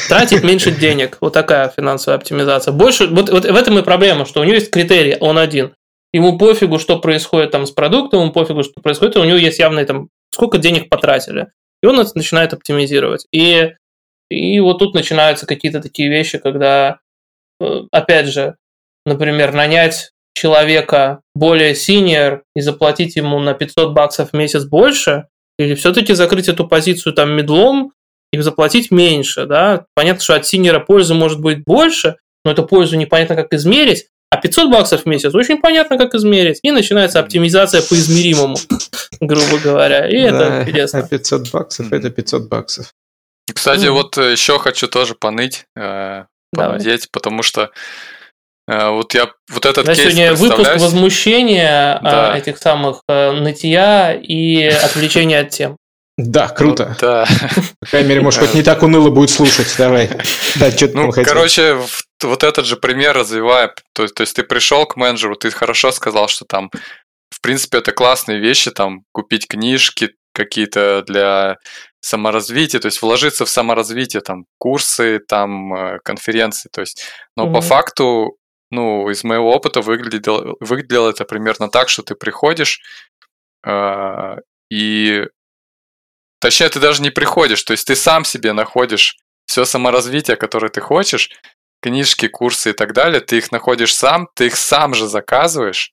Тратить 0.08 0.44
меньше 0.44 0.70
денег. 0.70 1.16
Вот 1.20 1.32
такая 1.32 1.72
финансовая 1.74 2.18
оптимизация. 2.18 2.72
Больше, 2.72 3.06
вот, 3.06 3.30
вот 3.30 3.44
в 3.44 3.56
этом 3.56 3.78
и 3.78 3.82
проблема, 3.82 4.26
что 4.26 4.40
у 4.40 4.44
него 4.44 4.54
есть 4.54 4.70
критерий, 4.70 5.16
он 5.20 5.38
один. 5.38 5.74
Ему 6.12 6.36
пофигу, 6.36 6.78
что 6.78 6.98
происходит 6.98 7.52
там 7.52 7.64
с 7.64 7.70
продуктом, 7.70 8.20
ему 8.20 8.32
пофигу, 8.32 8.62
что 8.62 8.82
происходит, 8.82 9.16
у 9.16 9.24
него 9.24 9.38
есть 9.38 9.58
явные 9.58 9.86
там, 9.86 10.08
сколько 10.30 10.58
денег 10.58 10.90
потратили. 10.90 11.48
И 11.82 11.86
он 11.86 11.98
это 11.98 12.10
начинает 12.14 12.52
оптимизировать. 12.52 13.26
И 13.32 13.70
и 14.32 14.60
вот 14.60 14.78
тут 14.78 14.94
начинаются 14.94 15.46
какие-то 15.46 15.80
такие 15.80 16.08
вещи, 16.08 16.38
когда, 16.38 16.98
э, 17.60 17.82
опять 17.90 18.28
же, 18.28 18.56
например, 19.04 19.52
нанять 19.52 20.12
человека 20.34 21.20
более 21.34 21.74
синер 21.74 22.42
и 22.54 22.60
заплатить 22.60 23.16
ему 23.16 23.38
на 23.38 23.54
500 23.54 23.92
баксов 23.92 24.30
в 24.30 24.36
месяц 24.36 24.64
больше, 24.64 25.26
или 25.58 25.74
все-таки 25.74 26.14
закрыть 26.14 26.48
эту 26.48 26.66
позицию 26.66 27.12
там 27.12 27.32
медлом 27.32 27.92
и 28.32 28.40
заплатить 28.40 28.90
меньше, 28.90 29.46
да? 29.46 29.84
Понятно, 29.94 30.22
что 30.22 30.34
от 30.34 30.46
синера 30.46 30.80
пользы 30.80 31.14
может 31.14 31.40
быть 31.40 31.62
больше, 31.64 32.16
но 32.44 32.52
эту 32.52 32.64
пользу 32.64 32.96
непонятно 32.96 33.36
как 33.36 33.52
измерить, 33.52 34.06
а 34.30 34.38
500 34.38 34.70
баксов 34.70 35.02
в 35.02 35.06
месяц 35.06 35.34
очень 35.34 35.60
понятно, 35.60 35.98
как 35.98 36.14
измерить. 36.14 36.58
И 36.62 36.70
начинается 36.70 37.20
оптимизация 37.20 37.82
по 37.82 37.94
измеримому, 37.94 38.56
грубо 39.20 39.58
говоря. 39.62 40.08
И 40.08 40.16
это 40.16 40.62
интересно. 40.62 41.00
А 41.00 41.02
500 41.02 41.50
баксов– 41.52 41.92
это 41.92 42.08
500 42.08 42.48
баксов. 42.48 42.94
Кстати, 43.54 43.86
mm. 43.86 43.90
вот 43.90 44.18
э, 44.18 44.32
еще 44.32 44.58
хочу 44.58 44.88
тоже 44.88 45.14
поныть, 45.14 45.66
э, 45.76 46.24
понудеть, 46.52 47.08
потому 47.10 47.42
что 47.42 47.70
э, 48.68 48.88
вот 48.90 49.14
я 49.14 49.30
вот 49.50 49.66
этот 49.66 49.86
да, 49.86 49.94
кейс 49.94 50.12
сегодня 50.12 50.34
выпуск 50.34 50.76
возмущения 50.76 51.98
э, 51.98 52.02
да. 52.02 52.36
этих 52.36 52.58
самых 52.58 53.02
э, 53.08 53.32
нытья 53.32 54.14
и 54.14 54.64
отвлечения 54.84 55.40
от 55.40 55.50
тем. 55.50 55.76
Да, 56.18 56.48
круто. 56.48 56.88
Ну, 56.90 56.94
да. 57.00 57.26
По 57.80 57.86
крайней 57.86 58.08
мере, 58.10 58.20
может, 58.20 58.40
хоть 58.40 58.54
не 58.54 58.62
так 58.62 58.82
уныло 58.82 59.08
будет 59.08 59.30
слушать. 59.30 59.74
Давай. 59.78 60.10
Да, 60.56 60.70
что 60.70 60.88
ну, 60.92 61.10
короче, 61.10 61.78
вот 62.22 62.44
этот 62.44 62.66
же 62.66 62.76
пример 62.76 63.16
развивая. 63.16 63.74
То, 63.94 64.06
то 64.06 64.20
есть 64.20 64.36
ты 64.36 64.42
пришел 64.42 64.84
к 64.84 64.96
менеджеру, 64.96 65.36
ты 65.36 65.50
хорошо 65.50 65.90
сказал, 65.90 66.28
что 66.28 66.44
там, 66.44 66.70
в 67.30 67.40
принципе, 67.40 67.78
это 67.78 67.92
классные 67.92 68.38
вещи, 68.40 68.70
там, 68.70 69.04
купить 69.12 69.48
книжки 69.48 70.10
какие-то 70.34 71.02
для 71.06 71.56
саморазвитие, 72.02 72.80
то 72.80 72.86
есть 72.86 73.00
вложиться 73.00 73.44
в 73.44 73.48
саморазвитие, 73.48 74.20
там, 74.20 74.46
курсы, 74.58 75.20
там, 75.20 75.72
э, 75.72 75.98
конференции, 76.04 76.68
то 76.72 76.80
есть, 76.80 77.04
но 77.36 77.46
mm-hmm. 77.46 77.52
по 77.52 77.60
факту, 77.60 78.36
ну, 78.70 79.08
из 79.08 79.22
моего 79.22 79.54
опыта 79.54 79.80
выглядело, 79.80 80.56
выглядело 80.60 81.10
это 81.10 81.24
примерно 81.24 81.68
так, 81.68 81.88
что 81.88 82.02
ты 82.02 82.16
приходишь 82.16 82.80
э, 83.64 84.36
и, 84.68 85.26
точнее, 86.40 86.68
ты 86.70 86.80
даже 86.80 87.02
не 87.02 87.10
приходишь, 87.10 87.62
то 87.62 87.72
есть 87.72 87.86
ты 87.86 87.94
сам 87.94 88.24
себе 88.24 88.52
находишь 88.52 89.16
все 89.46 89.64
саморазвитие, 89.64 90.36
которое 90.36 90.70
ты 90.70 90.80
хочешь, 90.80 91.30
книжки, 91.80 92.26
курсы 92.26 92.70
и 92.70 92.72
так 92.72 92.94
далее, 92.94 93.20
ты 93.20 93.38
их 93.38 93.52
находишь 93.52 93.94
сам, 93.94 94.28
ты 94.34 94.46
их 94.46 94.56
сам 94.56 94.94
же 94.94 95.06
заказываешь, 95.06 95.92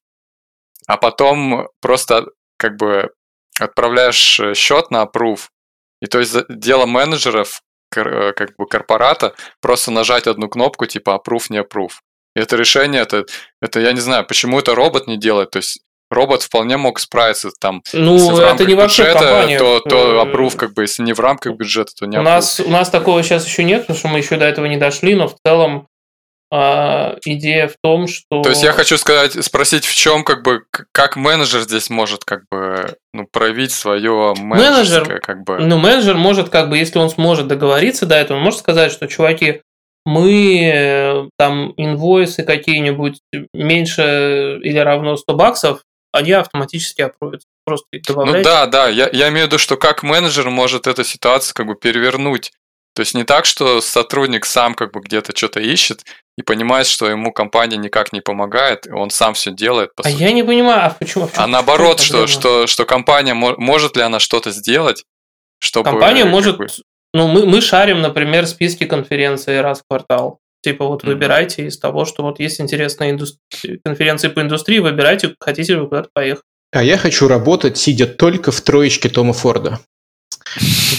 а 0.88 0.98
потом 0.98 1.68
просто 1.82 2.26
как 2.58 2.78
бы 2.78 3.12
отправляешь 3.60 4.40
э, 4.40 4.56
счет 4.56 4.90
на 4.90 5.04
approve, 5.04 5.42
и 6.02 6.08
то 6.08 6.20
есть 6.20 6.36
дело 6.50 6.86
менеджеров, 6.86 7.62
э, 7.96 8.34
как 8.34 8.56
бы 8.58 8.68
корпората, 8.68 9.34
просто 9.62 9.92
нажать 9.92 10.28
одну 10.28 10.50
кнопку 10.50 10.86
типа 10.86 11.22
approve, 11.22 11.46
не 11.50 11.62
approve. 11.62 11.94
И 12.36 12.40
это 12.40 12.56
решение, 12.56 13.02
это, 13.02 13.26
это 13.62 13.80
я 13.80 13.92
не 13.92 14.00
знаю, 14.00 14.26
почему 14.26 14.60
это 14.60 14.76
робот 14.76 15.08
не 15.08 15.18
делает. 15.18 15.52
То 15.52 15.58
есть 15.58 15.82
робот 16.10 16.44
вполне 16.44 16.78
мог 16.78 17.00
справиться 17.00 17.50
там. 17.60 17.82
Ну, 17.94 18.16
если 18.16 18.54
это 18.54 18.66
не 18.66 18.76
вообще 18.76 19.04
бюджета, 19.04 19.20
компания. 19.20 19.60
То, 19.60 19.80
то 19.82 20.22
approve, 20.24 20.56
как 20.56 20.74
бы, 20.74 20.84
если 20.84 21.04
не 21.04 21.14
в 21.14 21.20
рамках 21.20 21.56
бюджета, 21.56 21.92
то 21.98 22.06
не 22.06 22.18
у 22.18 22.22
нас, 22.22 22.60
у 22.60 22.70
нас 22.70 22.90
такого 22.90 23.24
сейчас 23.24 23.46
еще 23.46 23.64
нет, 23.64 23.82
потому 23.82 24.00
что 24.00 24.08
мы 24.08 24.20
еще 24.20 24.38
до 24.38 24.46
этого 24.46 24.66
не 24.66 24.78
дошли, 24.78 25.16
но 25.16 25.28
в 25.28 25.36
целом 25.46 25.88
а, 26.52 27.16
идея 27.26 27.68
в 27.68 27.76
том, 27.82 28.08
что... 28.08 28.42
То 28.42 28.50
есть 28.50 28.64
я 28.64 28.72
хочу 28.72 28.98
сказать, 28.98 29.44
спросить, 29.44 29.86
в 29.86 29.94
чем 29.94 30.24
как 30.24 30.44
бы, 30.44 30.64
как 30.92 31.16
менеджер 31.16 31.62
здесь 31.62 31.90
может 31.90 32.24
как 32.26 32.44
бы 32.50 32.96
ну, 33.14 33.28
проявить 33.32 33.72
свое 33.72 34.34
менеджер, 34.36 35.20
как 35.22 35.44
бы... 35.44 35.60
Ну, 35.60 35.78
менеджер 35.78 36.16
может 36.18 36.50
как 36.50 36.70
бы, 36.70 36.78
если 36.78 36.98
он 36.98 37.10
сможет 37.10 37.48
договориться 37.48 38.06
до 38.06 38.16
этого, 38.16 38.38
он 38.38 38.44
может 38.44 38.60
сказать, 38.60 38.92
что, 38.92 39.08
чуваки, 39.08 39.62
мы 40.06 40.72
э, 40.74 41.30
там 41.38 41.74
инвойсы 41.78 42.44
какие-нибудь 42.44 43.20
меньше 43.54 44.60
или 44.64 44.78
равно 44.80 45.18
100 45.18 45.34
баксов, 45.36 45.84
они 46.12 46.32
автоматически 46.32 47.02
опровят. 47.02 47.44
Просто 47.66 47.88
их 47.92 48.02
Ну 48.08 48.42
да, 48.42 48.66
да, 48.66 48.88
я, 48.88 49.10
я 49.14 49.30
имею 49.30 49.46
в 49.46 49.48
виду, 49.50 49.60
что 49.60 49.78
как 49.78 50.02
менеджер 50.02 50.50
может 50.50 50.88
эту 50.88 51.04
ситуацию 51.04 51.54
как 51.54 51.68
бы 51.68 51.76
перевернуть. 51.76 52.52
То 52.96 53.02
есть 53.02 53.14
не 53.14 53.24
так, 53.24 53.46
что 53.46 53.82
сотрудник 53.82 54.46
сам 54.46 54.74
как 54.74 54.92
бы 54.92 55.00
где-то 55.02 55.36
что-то 55.36 55.60
ищет, 55.60 56.04
и 56.40 56.42
понимает, 56.42 56.88
что 56.88 57.10
ему 57.10 57.34
компания 57.34 57.76
никак 57.76 58.14
не 58.14 58.22
помогает, 58.22 58.88
и 58.88 58.92
он 58.92 59.10
сам 59.10 59.34
все 59.34 59.52
делает. 59.52 59.94
По 59.94 60.04
а 60.04 60.10
сути. 60.10 60.22
я 60.22 60.32
не 60.32 60.42
понимаю, 60.42 60.86
а 60.86 60.90
почему? 60.98 61.26
А, 61.26 61.28
почему, 61.28 61.44
а 61.44 61.48
наоборот, 61.48 62.00
что, 62.00 62.28
что, 62.28 62.66
что 62.66 62.86
компания 62.86 63.34
может 63.34 63.98
ли 63.98 64.04
она 64.04 64.20
что-то 64.20 64.52
сделать, 64.52 65.04
чтобы... 65.60 65.90
Компания 65.90 66.24
может... 66.24 66.58
Бы... 66.58 66.68
Ну, 67.14 67.28
мы, 67.28 67.46
мы 67.46 67.60
шарим, 67.60 68.00
например, 68.00 68.48
списки 68.48 68.86
конференций 68.86 69.60
раз 69.60 69.82
в 69.82 69.84
квартал. 69.90 70.40
Типа 70.64 70.86
вот 70.86 71.04
mm-hmm. 71.04 71.08
выбирайте 71.08 71.68
из 71.68 71.78
того, 71.78 72.06
что 72.06 72.24
вот 72.24 72.40
есть 72.40 72.62
интересные 72.62 73.12
индустри... 73.12 73.82
конференции 73.84 74.30
по 74.30 74.40
индустрии, 74.40 74.80
выбирайте, 74.80 75.36
хотите 75.42 75.76
вы 75.76 75.90
куда-то 75.90 76.10
поехать. 76.14 76.46
А 76.72 76.82
я 76.84 76.98
хочу 76.98 77.28
работать, 77.28 77.78
сидя 77.78 78.08
только 78.08 78.54
в 78.54 78.62
троечке 78.62 79.10
Тома 79.10 79.34
Форда. 79.34 79.82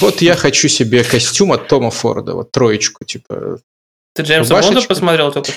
Вот 0.00 0.20
я 0.20 0.36
хочу 0.36 0.68
себе 0.68 1.02
костюм 1.02 1.52
от 1.52 1.66
Тома 1.66 1.90
Форда, 1.90 2.34
вот 2.34 2.52
троечку, 2.52 3.06
типа 3.06 3.58
ты 4.14 4.22
Джеймса? 4.22 4.60
Бонда 4.60 4.82
посмотрел 4.82 5.32
только 5.32 5.52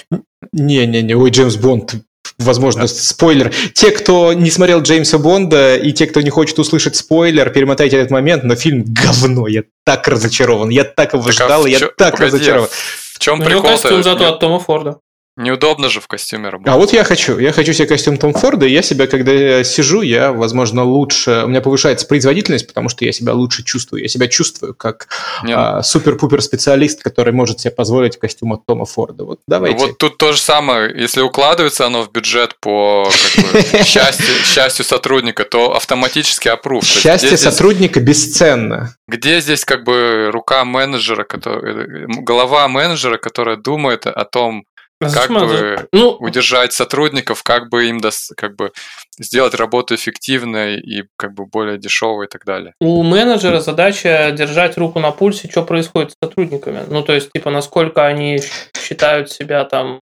Не-не-не, 0.51 1.15
ой, 1.15 1.29
Джеймс 1.29 1.55
Бонд, 1.55 1.95
возможно, 2.37 2.81
да. 2.81 2.87
спойлер. 2.87 3.53
Те, 3.73 3.91
кто 3.91 4.33
не 4.33 4.51
смотрел 4.51 4.81
Джеймса 4.81 5.17
Бонда, 5.17 5.75
и 5.75 5.91
те, 5.91 6.07
кто 6.07 6.21
не 6.21 6.29
хочет 6.29 6.59
услышать 6.59 6.95
спойлер, 6.95 7.49
перемотайте 7.49 7.97
этот 7.97 8.11
момент, 8.11 8.43
но 8.43 8.55
фильм 8.55 8.85
говно. 8.87 9.47
Я 9.47 9.63
так 9.85 10.07
разочарован, 10.07 10.69
я 10.69 10.83
так 10.83 11.13
его 11.13 11.23
так, 11.23 11.33
ждал, 11.33 11.65
а 11.65 11.69
я 11.69 11.79
чё, 11.79 11.91
так 11.97 12.13
погоди, 12.13 12.35
разочарован. 12.35 12.69
В 12.69 13.19
чем 13.19 13.39
прикол? 13.39 13.59
У 13.59 13.63
него 13.63 13.67
костюм 13.67 14.03
зато 14.03 14.27
от 14.27 14.39
Тома 14.39 14.59
Форда. 14.59 14.99
Неудобно 15.35 15.89
же 15.89 15.99
в 15.99 16.07
костюме 16.07 16.49
работать. 16.49 16.71
А 16.71 16.77
вот 16.77 16.93
я 16.93 17.03
хочу. 17.03 17.39
Я 17.39 17.51
хочу 17.51 17.73
себе 17.73 17.87
костюм 17.87 18.17
Том 18.17 18.35
Форда, 18.35 18.67
и 18.67 18.71
я 18.71 18.83
себя, 18.83 19.07
когда 19.07 19.63
сижу, 19.63 20.01
я, 20.01 20.31
возможно, 20.31 20.83
лучше... 20.83 21.41
У 21.45 21.47
меня 21.47 21.59
повышается 21.59 22.05
производительность, 22.05 22.67
потому 22.67 22.87
что 22.87 23.03
я 23.03 23.11
себя 23.11 23.33
лучше 23.33 23.63
чувствую. 23.63 24.03
Я 24.03 24.09
себя 24.09 24.27
чувствую 24.27 24.75
как 24.75 25.07
а, 25.43 25.81
супер-пупер 25.81 26.39
специалист, 26.43 27.01
который 27.01 27.33
может 27.33 27.61
себе 27.61 27.71
позволить 27.71 28.17
костюм 28.17 28.53
от 28.53 28.67
Тома 28.67 28.85
Форда. 28.85 29.25
Вот 29.25 29.39
давайте. 29.47 29.77
Вот 29.79 29.97
тут 29.97 30.19
то 30.19 30.33
же 30.33 30.39
самое. 30.39 30.93
Если 30.95 31.21
укладывается 31.21 31.87
оно 31.87 32.03
в 32.03 32.11
бюджет 32.11 32.55
по 32.59 33.09
счастью, 33.83 34.85
сотрудника, 34.85 35.45
то 35.45 35.75
автоматически 35.75 36.47
опрув. 36.47 36.85
Счастье 36.85 37.37
сотрудника 37.37 37.99
бесценно. 37.99 38.95
Где 39.07 39.41
здесь 39.41 39.65
как 39.65 39.83
бы 39.83 40.29
рука 40.31 40.63
менеджера, 40.63 41.23
который, 41.23 42.05
голова 42.23 42.67
менеджера, 42.67 43.17
которая 43.17 43.57
думает 43.57 44.05
о 44.05 44.25
том, 44.25 44.65
как 45.11 45.29
бы 45.29 45.87
ну, 45.91 46.11
удержать 46.19 46.73
сотрудников, 46.73 47.43
как 47.43 47.69
бы 47.69 47.87
им 47.87 47.99
дос, 47.99 48.31
как 48.37 48.55
бы 48.55 48.71
сделать 49.19 49.53
работу 49.55 49.95
эффективной 49.95 50.79
и 50.79 51.03
как 51.17 51.33
бы 51.33 51.45
более 51.45 51.77
дешевой 51.77 52.25
и 52.25 52.29
так 52.29 52.45
далее. 52.45 52.73
У 52.79 53.03
менеджера 53.03 53.59
задача 53.59 54.31
держать 54.31 54.77
руку 54.77 54.99
на 54.99 55.11
пульсе, 55.11 55.49
что 55.49 55.63
происходит 55.63 56.11
с 56.11 56.15
сотрудниками. 56.23 56.81
Ну, 56.87 57.03
то 57.03 57.13
есть, 57.13 57.31
типа, 57.31 57.51
насколько 57.51 58.05
они 58.05 58.39
считают 58.75 59.31
себя 59.31 59.63
там 59.65 59.99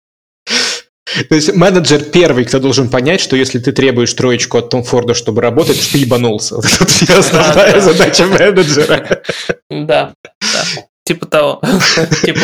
то 1.29 1.35
есть 1.35 1.55
менеджер 1.55 2.05
первый, 2.05 2.45
кто 2.45 2.61
должен 2.61 2.89
понять, 2.89 3.21
что 3.21 3.37
если 3.37 3.59
ты 3.59 3.73
требуешь 3.73 4.13
троечку 4.15 4.59
от 4.59 4.71
Том 4.71 4.85
Форда, 4.85 5.15
чтобы 5.15 5.43
работать, 5.43 5.91
ты 5.91 5.99
ебанулся. 5.99 6.57
Это 7.03 7.19
основная 7.19 7.81
задача 7.81 8.27
менеджера. 8.27 9.23
Да, 9.69 10.15
да. 10.25 10.83
Типа 11.05 11.27
того. 11.27 11.61
Типа, 12.23 12.41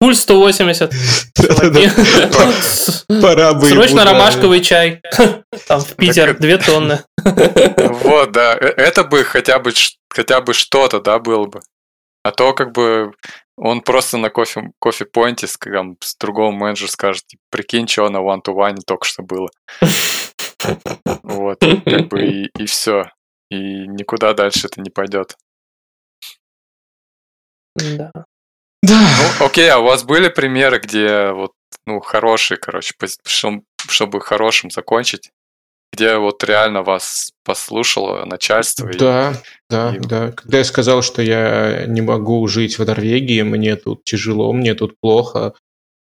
Пульс 0.00 0.20
180. 0.20 0.92
Пора 3.20 3.54
бы 3.54 3.66
Срочно 3.68 4.04
ромашковый 4.04 4.60
чай. 4.60 5.02
Там 5.66 5.80
в 5.80 5.96
Питер, 5.96 6.38
две 6.38 6.58
тонны. 6.58 7.02
Вот, 7.24 8.32
да. 8.32 8.54
Э, 8.54 8.66
это 8.76 9.02
бы 9.02 9.24
хотя 9.24 9.58
бы 9.58 9.72
хотя 10.08 10.40
бы 10.40 10.54
что-то, 10.54 11.00
да, 11.00 11.18
было 11.18 11.46
бы. 11.46 11.60
А 12.22 12.30
то 12.30 12.52
как 12.52 12.72
бы 12.72 13.12
он 13.56 13.80
просто 13.80 14.18
на 14.18 14.30
кофе, 14.30 14.70
кофе 14.78 15.04
поинте 15.04 15.46
с, 15.46 15.56
там, 15.56 15.96
с 16.00 16.16
другого 16.16 16.52
менеджера 16.52 16.88
скажет, 16.88 17.26
типа, 17.26 17.42
прикинь, 17.50 17.88
что 17.88 18.08
на 18.08 18.18
one 18.18 18.40
to 18.42 18.54
one 18.54 18.76
только 18.86 19.04
что 19.06 19.22
было. 19.22 19.48
Вот, 21.22 21.58
как 21.60 22.08
бы 22.08 22.22
и, 22.22 22.50
и 22.58 22.66
все. 22.66 23.10
И 23.50 23.86
никуда 23.86 24.34
дальше 24.34 24.66
это 24.66 24.80
не 24.80 24.90
пойдет. 24.90 25.36
Да. 27.76 28.10
Да. 28.82 29.00
Ну, 29.00 29.46
окей, 29.46 29.70
а 29.70 29.78
у 29.78 29.84
вас 29.84 30.04
были 30.04 30.28
примеры, 30.28 30.78
где 30.78 31.32
вот, 31.32 31.52
ну, 31.86 32.00
хорошие, 32.00 32.58
короче, 32.58 32.94
чтобы 33.88 34.20
хорошим 34.20 34.70
закончить, 34.70 35.30
где 35.92 36.16
вот 36.16 36.44
реально 36.44 36.82
вас 36.82 37.32
послушало 37.44 38.24
начальство? 38.24 38.88
Да, 38.92 39.32
и, 39.32 39.34
да, 39.70 39.94
и... 39.96 39.98
да. 39.98 40.32
Когда 40.32 40.58
я 40.58 40.64
сказал, 40.64 41.02
что 41.02 41.22
я 41.22 41.86
не 41.86 42.02
могу 42.02 42.46
жить 42.46 42.78
в 42.78 42.84
Норвегии, 42.84 43.42
мне 43.42 43.76
тут 43.76 44.04
тяжело, 44.04 44.52
мне 44.52 44.74
тут 44.74 44.94
плохо, 45.00 45.54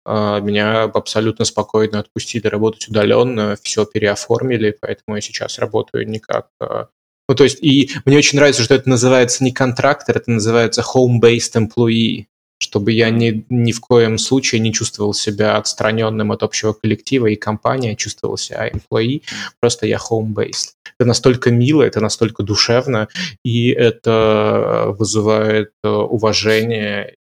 а, 0.05 0.39
меня 0.39 0.83
абсолютно 0.83 1.45
спокойно 1.45 1.99
отпустили 1.99 2.47
работать 2.47 2.87
удаленно, 2.89 3.57
все 3.61 3.85
переоформили, 3.85 4.75
поэтому 4.79 5.15
я 5.15 5.21
сейчас 5.21 5.59
работаю 5.59 6.07
не 6.07 6.19
как 6.19 6.47
а, 6.59 6.87
ну, 7.29 7.35
то 7.35 7.43
есть, 7.43 7.61
и 7.61 7.91
мне 8.05 8.17
очень 8.17 8.37
нравится, 8.37 8.63
что 8.63 8.73
это 8.73 8.87
называется 8.87 9.43
не 9.43 9.51
контрактор, 9.51 10.15
это 10.15 10.31
называется 10.31 10.81
home-based 10.81 11.67
employee 11.67 12.27
чтобы 12.59 12.91
я 12.91 13.09
ни, 13.09 13.45
ни 13.49 13.71
в 13.71 13.79
коем 13.79 14.17
случае 14.17 14.61
не 14.61 14.73
чувствовал 14.73 15.13
себя 15.13 15.57
отстраненным 15.57 16.31
от 16.31 16.43
общего 16.43 16.73
коллектива 16.73 17.27
и 17.27 17.35
компания, 17.35 17.95
чувствовал 17.95 18.37
себя 18.37 18.69
employee, 18.69 19.23
просто 19.59 19.85
я 19.85 19.97
home-based. 19.97 20.73
Это 20.99 21.07
настолько 21.07 21.51
мило, 21.51 21.83
это 21.83 22.01
настолько 22.01 22.43
душевно, 22.43 23.07
и 23.43 23.69
это 23.69 24.95
вызывает 24.97 25.71
э, 25.83 25.89
уважение, 25.89 27.15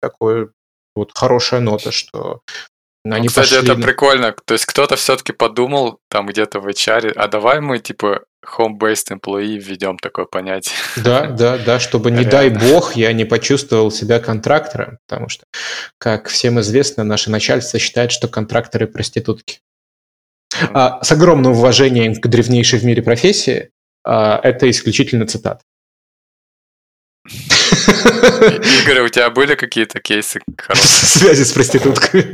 такое 0.00 0.50
вот 0.94 1.10
хорошая 1.14 1.60
нота, 1.60 1.90
что 1.90 2.42
они 3.04 3.22
ну, 3.22 3.28
Кстати, 3.28 3.54
пошли... 3.54 3.72
это 3.72 3.82
прикольно. 3.82 4.34
То 4.44 4.54
есть 4.54 4.66
кто-то 4.66 4.96
все-таки 4.96 5.32
подумал 5.32 5.98
там 6.08 6.26
где-то 6.26 6.60
в 6.60 6.68
HR, 6.68 7.12
а 7.12 7.28
давай 7.28 7.60
мы 7.60 7.78
типа 7.78 8.24
home-based 8.44 9.12
employee 9.12 9.58
введем 9.58 9.98
такое 9.98 10.24
понятие. 10.24 10.74
Да, 10.96 11.26
да, 11.26 11.58
да, 11.58 11.80
чтобы 11.80 12.10
не 12.10 12.24
дай 12.24 12.50
бог 12.50 12.96
я 12.96 13.12
не 13.12 13.24
почувствовал 13.24 13.90
себя 13.90 14.20
контрактором, 14.20 14.98
потому 15.06 15.28
что, 15.28 15.44
как 15.98 16.28
всем 16.28 16.60
известно, 16.60 17.04
наше 17.04 17.30
начальство 17.30 17.78
считает, 17.78 18.12
что 18.12 18.28
контракторы 18.28 18.86
проститутки. 18.86 19.60
А, 20.74 21.02
с 21.02 21.10
огромным 21.12 21.52
уважением 21.52 22.14
к 22.14 22.26
древнейшей 22.26 22.78
в 22.78 22.84
мире 22.84 23.02
профессии, 23.02 23.70
а, 24.04 24.38
это 24.42 24.68
исключительно 24.68 25.26
цитат. 25.26 25.62
Игорь, 28.82 29.02
у 29.02 29.08
тебя 29.08 29.30
были 29.30 29.54
какие-то 29.54 30.00
кейсы 30.00 30.40
хорошие? 30.58 30.86
Связи 30.86 31.44
с 31.44 31.52
проститутками, 31.52 32.32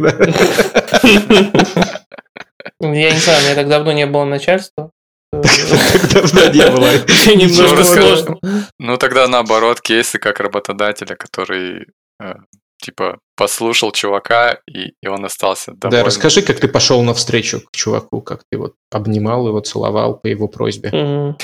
Я 2.80 3.12
не 3.12 3.18
знаю, 3.18 3.40
у 3.40 3.44
меня 3.44 3.54
так 3.54 3.68
давно 3.68 3.92
не 3.92 4.06
было 4.06 4.24
начальства. 4.24 4.90
Давно 5.32 6.48
не 6.52 6.70
было. 6.70 6.92
Немножко 7.34 7.84
сложно. 7.84 8.38
Ну, 8.78 8.96
тогда 8.96 9.28
наоборот, 9.28 9.80
кейсы 9.80 10.18
как 10.18 10.40
работодателя, 10.40 11.16
который 11.16 11.86
э, 12.20 12.34
типа 12.80 13.18
послушал 13.36 13.92
чувака, 13.92 14.58
и, 14.66 14.92
и 15.02 15.08
он 15.08 15.24
остался 15.24 15.72
доволен. 15.72 16.00
Да, 16.00 16.04
расскажи, 16.06 16.42
как 16.42 16.60
ты 16.60 16.68
пошел 16.68 17.02
навстречу 17.02 17.60
к 17.60 17.76
чуваку, 17.76 18.20
как 18.20 18.42
ты 18.50 18.58
вот 18.58 18.74
обнимал 18.90 19.46
его, 19.48 19.60
целовал 19.60 20.18
по 20.18 20.26
его 20.26 20.48
просьбе. 20.48 20.90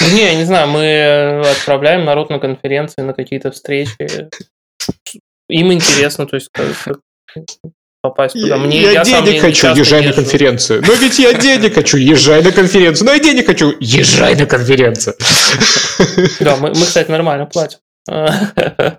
Не, 0.00 0.22
я 0.22 0.34
не 0.34 0.44
знаю, 0.44 0.68
мы 0.68 1.40
отправляем 1.50 2.04
народ 2.04 2.30
на 2.30 2.38
конференции, 2.38 3.02
на 3.02 3.14
какие-то 3.14 3.50
встречи. 3.50 4.28
Им 5.48 5.72
интересно, 5.72 6.26
то 6.26 6.36
есть 6.36 6.50
попасть 8.04 8.38
туда. 8.38 8.58
Мне, 8.58 8.82
я, 8.82 8.92
я 8.92 9.02
денег 9.02 9.40
хочу, 9.40 9.68
езжай 9.74 10.06
на 10.06 10.12
конференцию. 10.12 10.82
Но 10.86 10.92
ведь 10.92 11.18
я 11.18 11.32
денег 11.32 11.74
хочу, 11.74 11.96
езжай 11.96 12.42
на 12.42 12.52
конференцию. 12.52 13.06
Но 13.06 13.12
я 13.14 13.18
денег 13.18 13.46
хочу, 13.46 13.72
езжай 13.80 14.36
на 14.36 14.44
конференцию. 14.44 15.14
Да, 16.40 16.56
мы, 16.56 16.68
мы 16.68 16.74
кстати, 16.74 17.10
нормально 17.10 17.46
платим. 17.46 17.78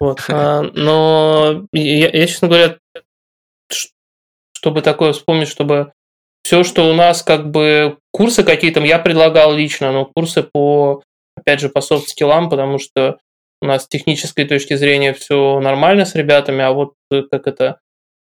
Вот. 0.00 0.20
А, 0.28 0.62
но 0.74 1.64
я, 1.72 2.10
я, 2.10 2.26
честно 2.28 2.46
говоря, 2.46 2.76
чтобы 4.52 4.82
такое 4.82 5.12
вспомнить, 5.12 5.48
чтобы 5.48 5.92
все, 6.44 6.62
что 6.62 6.88
у 6.88 6.94
нас 6.94 7.24
как 7.24 7.50
бы 7.50 7.98
курсы 8.12 8.44
какие-то 8.44 8.78
я 8.80 9.00
предлагал 9.00 9.52
лично, 9.52 9.90
но 9.90 10.04
курсы 10.06 10.44
по, 10.44 11.02
опять 11.36 11.58
же, 11.58 11.70
по 11.70 11.80
софт-скиллам, 11.80 12.48
потому 12.48 12.78
что 12.78 13.18
у 13.60 13.66
нас 13.66 13.84
с 13.84 13.88
технической 13.88 14.44
точки 14.44 14.76
зрения 14.76 15.12
все 15.12 15.58
нормально 15.58 16.04
с 16.04 16.14
ребятами, 16.14 16.62
а 16.62 16.70
вот 16.70 16.94
как 17.10 17.48
это 17.48 17.80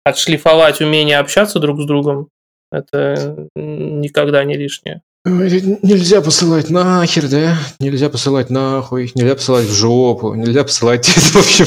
отшлифовать 0.07 0.81
умение 0.81 1.19
общаться 1.19 1.59
друг 1.59 1.81
с 1.81 1.85
другом, 1.85 2.29
это 2.71 3.49
никогда 3.57 4.45
не 4.45 4.57
лишнее. 4.57 5.03
Нельзя 5.25 6.21
посылать 6.21 6.71
нахер, 6.71 7.29
да? 7.29 7.59
Нельзя 7.81 8.09
посылать 8.09 8.49
нахуй, 8.49 9.11
нельзя 9.17 9.35
посылать 9.35 9.65
в 9.65 9.73
жопу, 9.73 10.35
нельзя 10.35 10.63
посылать, 10.63 11.09
в 11.09 11.37
общем, 11.37 11.67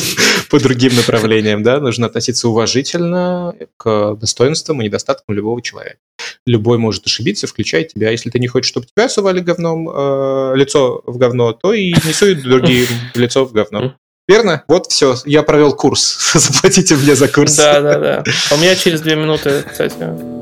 по 0.50 0.58
другим 0.62 0.96
направлениям, 0.96 1.64
да? 1.64 1.82
Нужно 1.82 2.06
относиться 2.06 2.48
уважительно 2.48 3.54
к 3.76 4.16
достоинствам 4.16 4.82
и 4.82 4.86
недостаткам 4.86 5.36
любого 5.36 5.62
человека. 5.62 5.98
Любой 6.46 6.78
может 6.78 7.06
ошибиться, 7.06 7.46
включая 7.48 7.84
тебя. 7.84 8.12
Если 8.12 8.30
ты 8.30 8.40
не 8.40 8.48
хочешь, 8.48 8.70
чтобы 8.70 8.86
тебя 8.86 9.10
сували 9.10 9.42
говном, 9.42 9.90
э, 9.90 10.54
лицо 10.56 11.04
в 11.06 11.18
говно, 11.18 11.52
то 11.52 11.74
и 11.74 11.92
не 11.92 12.14
суй 12.14 12.36
другим 12.36 12.88
лицо 13.16 13.44
в 13.44 13.52
говно. 13.52 13.96
Верно? 14.30 14.62
Вот 14.68 14.92
все, 14.92 15.16
я 15.26 15.42
провел 15.42 15.74
курс. 15.74 16.20
Заплатите 16.36 16.96
мне 16.96 17.16
за 17.16 17.28
курс. 17.28 17.56
Да, 17.56 17.82
да, 17.82 17.98
да. 17.98 18.24
У 18.52 18.58
меня 18.58 18.76
через 18.76 19.02
две 19.02 19.16
минуты, 19.16 19.64
кстати, 19.70 19.96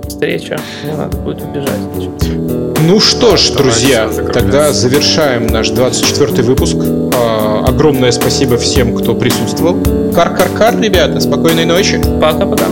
встреча. 0.10 0.60
Мне 0.84 0.94
надо 0.94 1.16
будет 1.16 1.42
убежать. 1.42 1.80
Ну 2.82 3.00
что 3.00 3.38
ж, 3.38 3.52
друзья, 3.52 4.10
тогда 4.34 4.74
завершаем 4.74 5.48
наш 5.48 5.70
24 5.70 6.44
выпуск. 6.44 6.76
А, 7.14 7.64
огромное 7.66 8.12
спасибо 8.12 8.58
всем, 8.58 8.94
кто 8.94 9.16
присутствовал. 9.16 9.82
Кар-кар-кар, 10.14 10.78
ребята, 10.82 11.22
спокойной 11.22 11.64
ночи. 11.64 12.02
Пока-пока. 12.20 12.66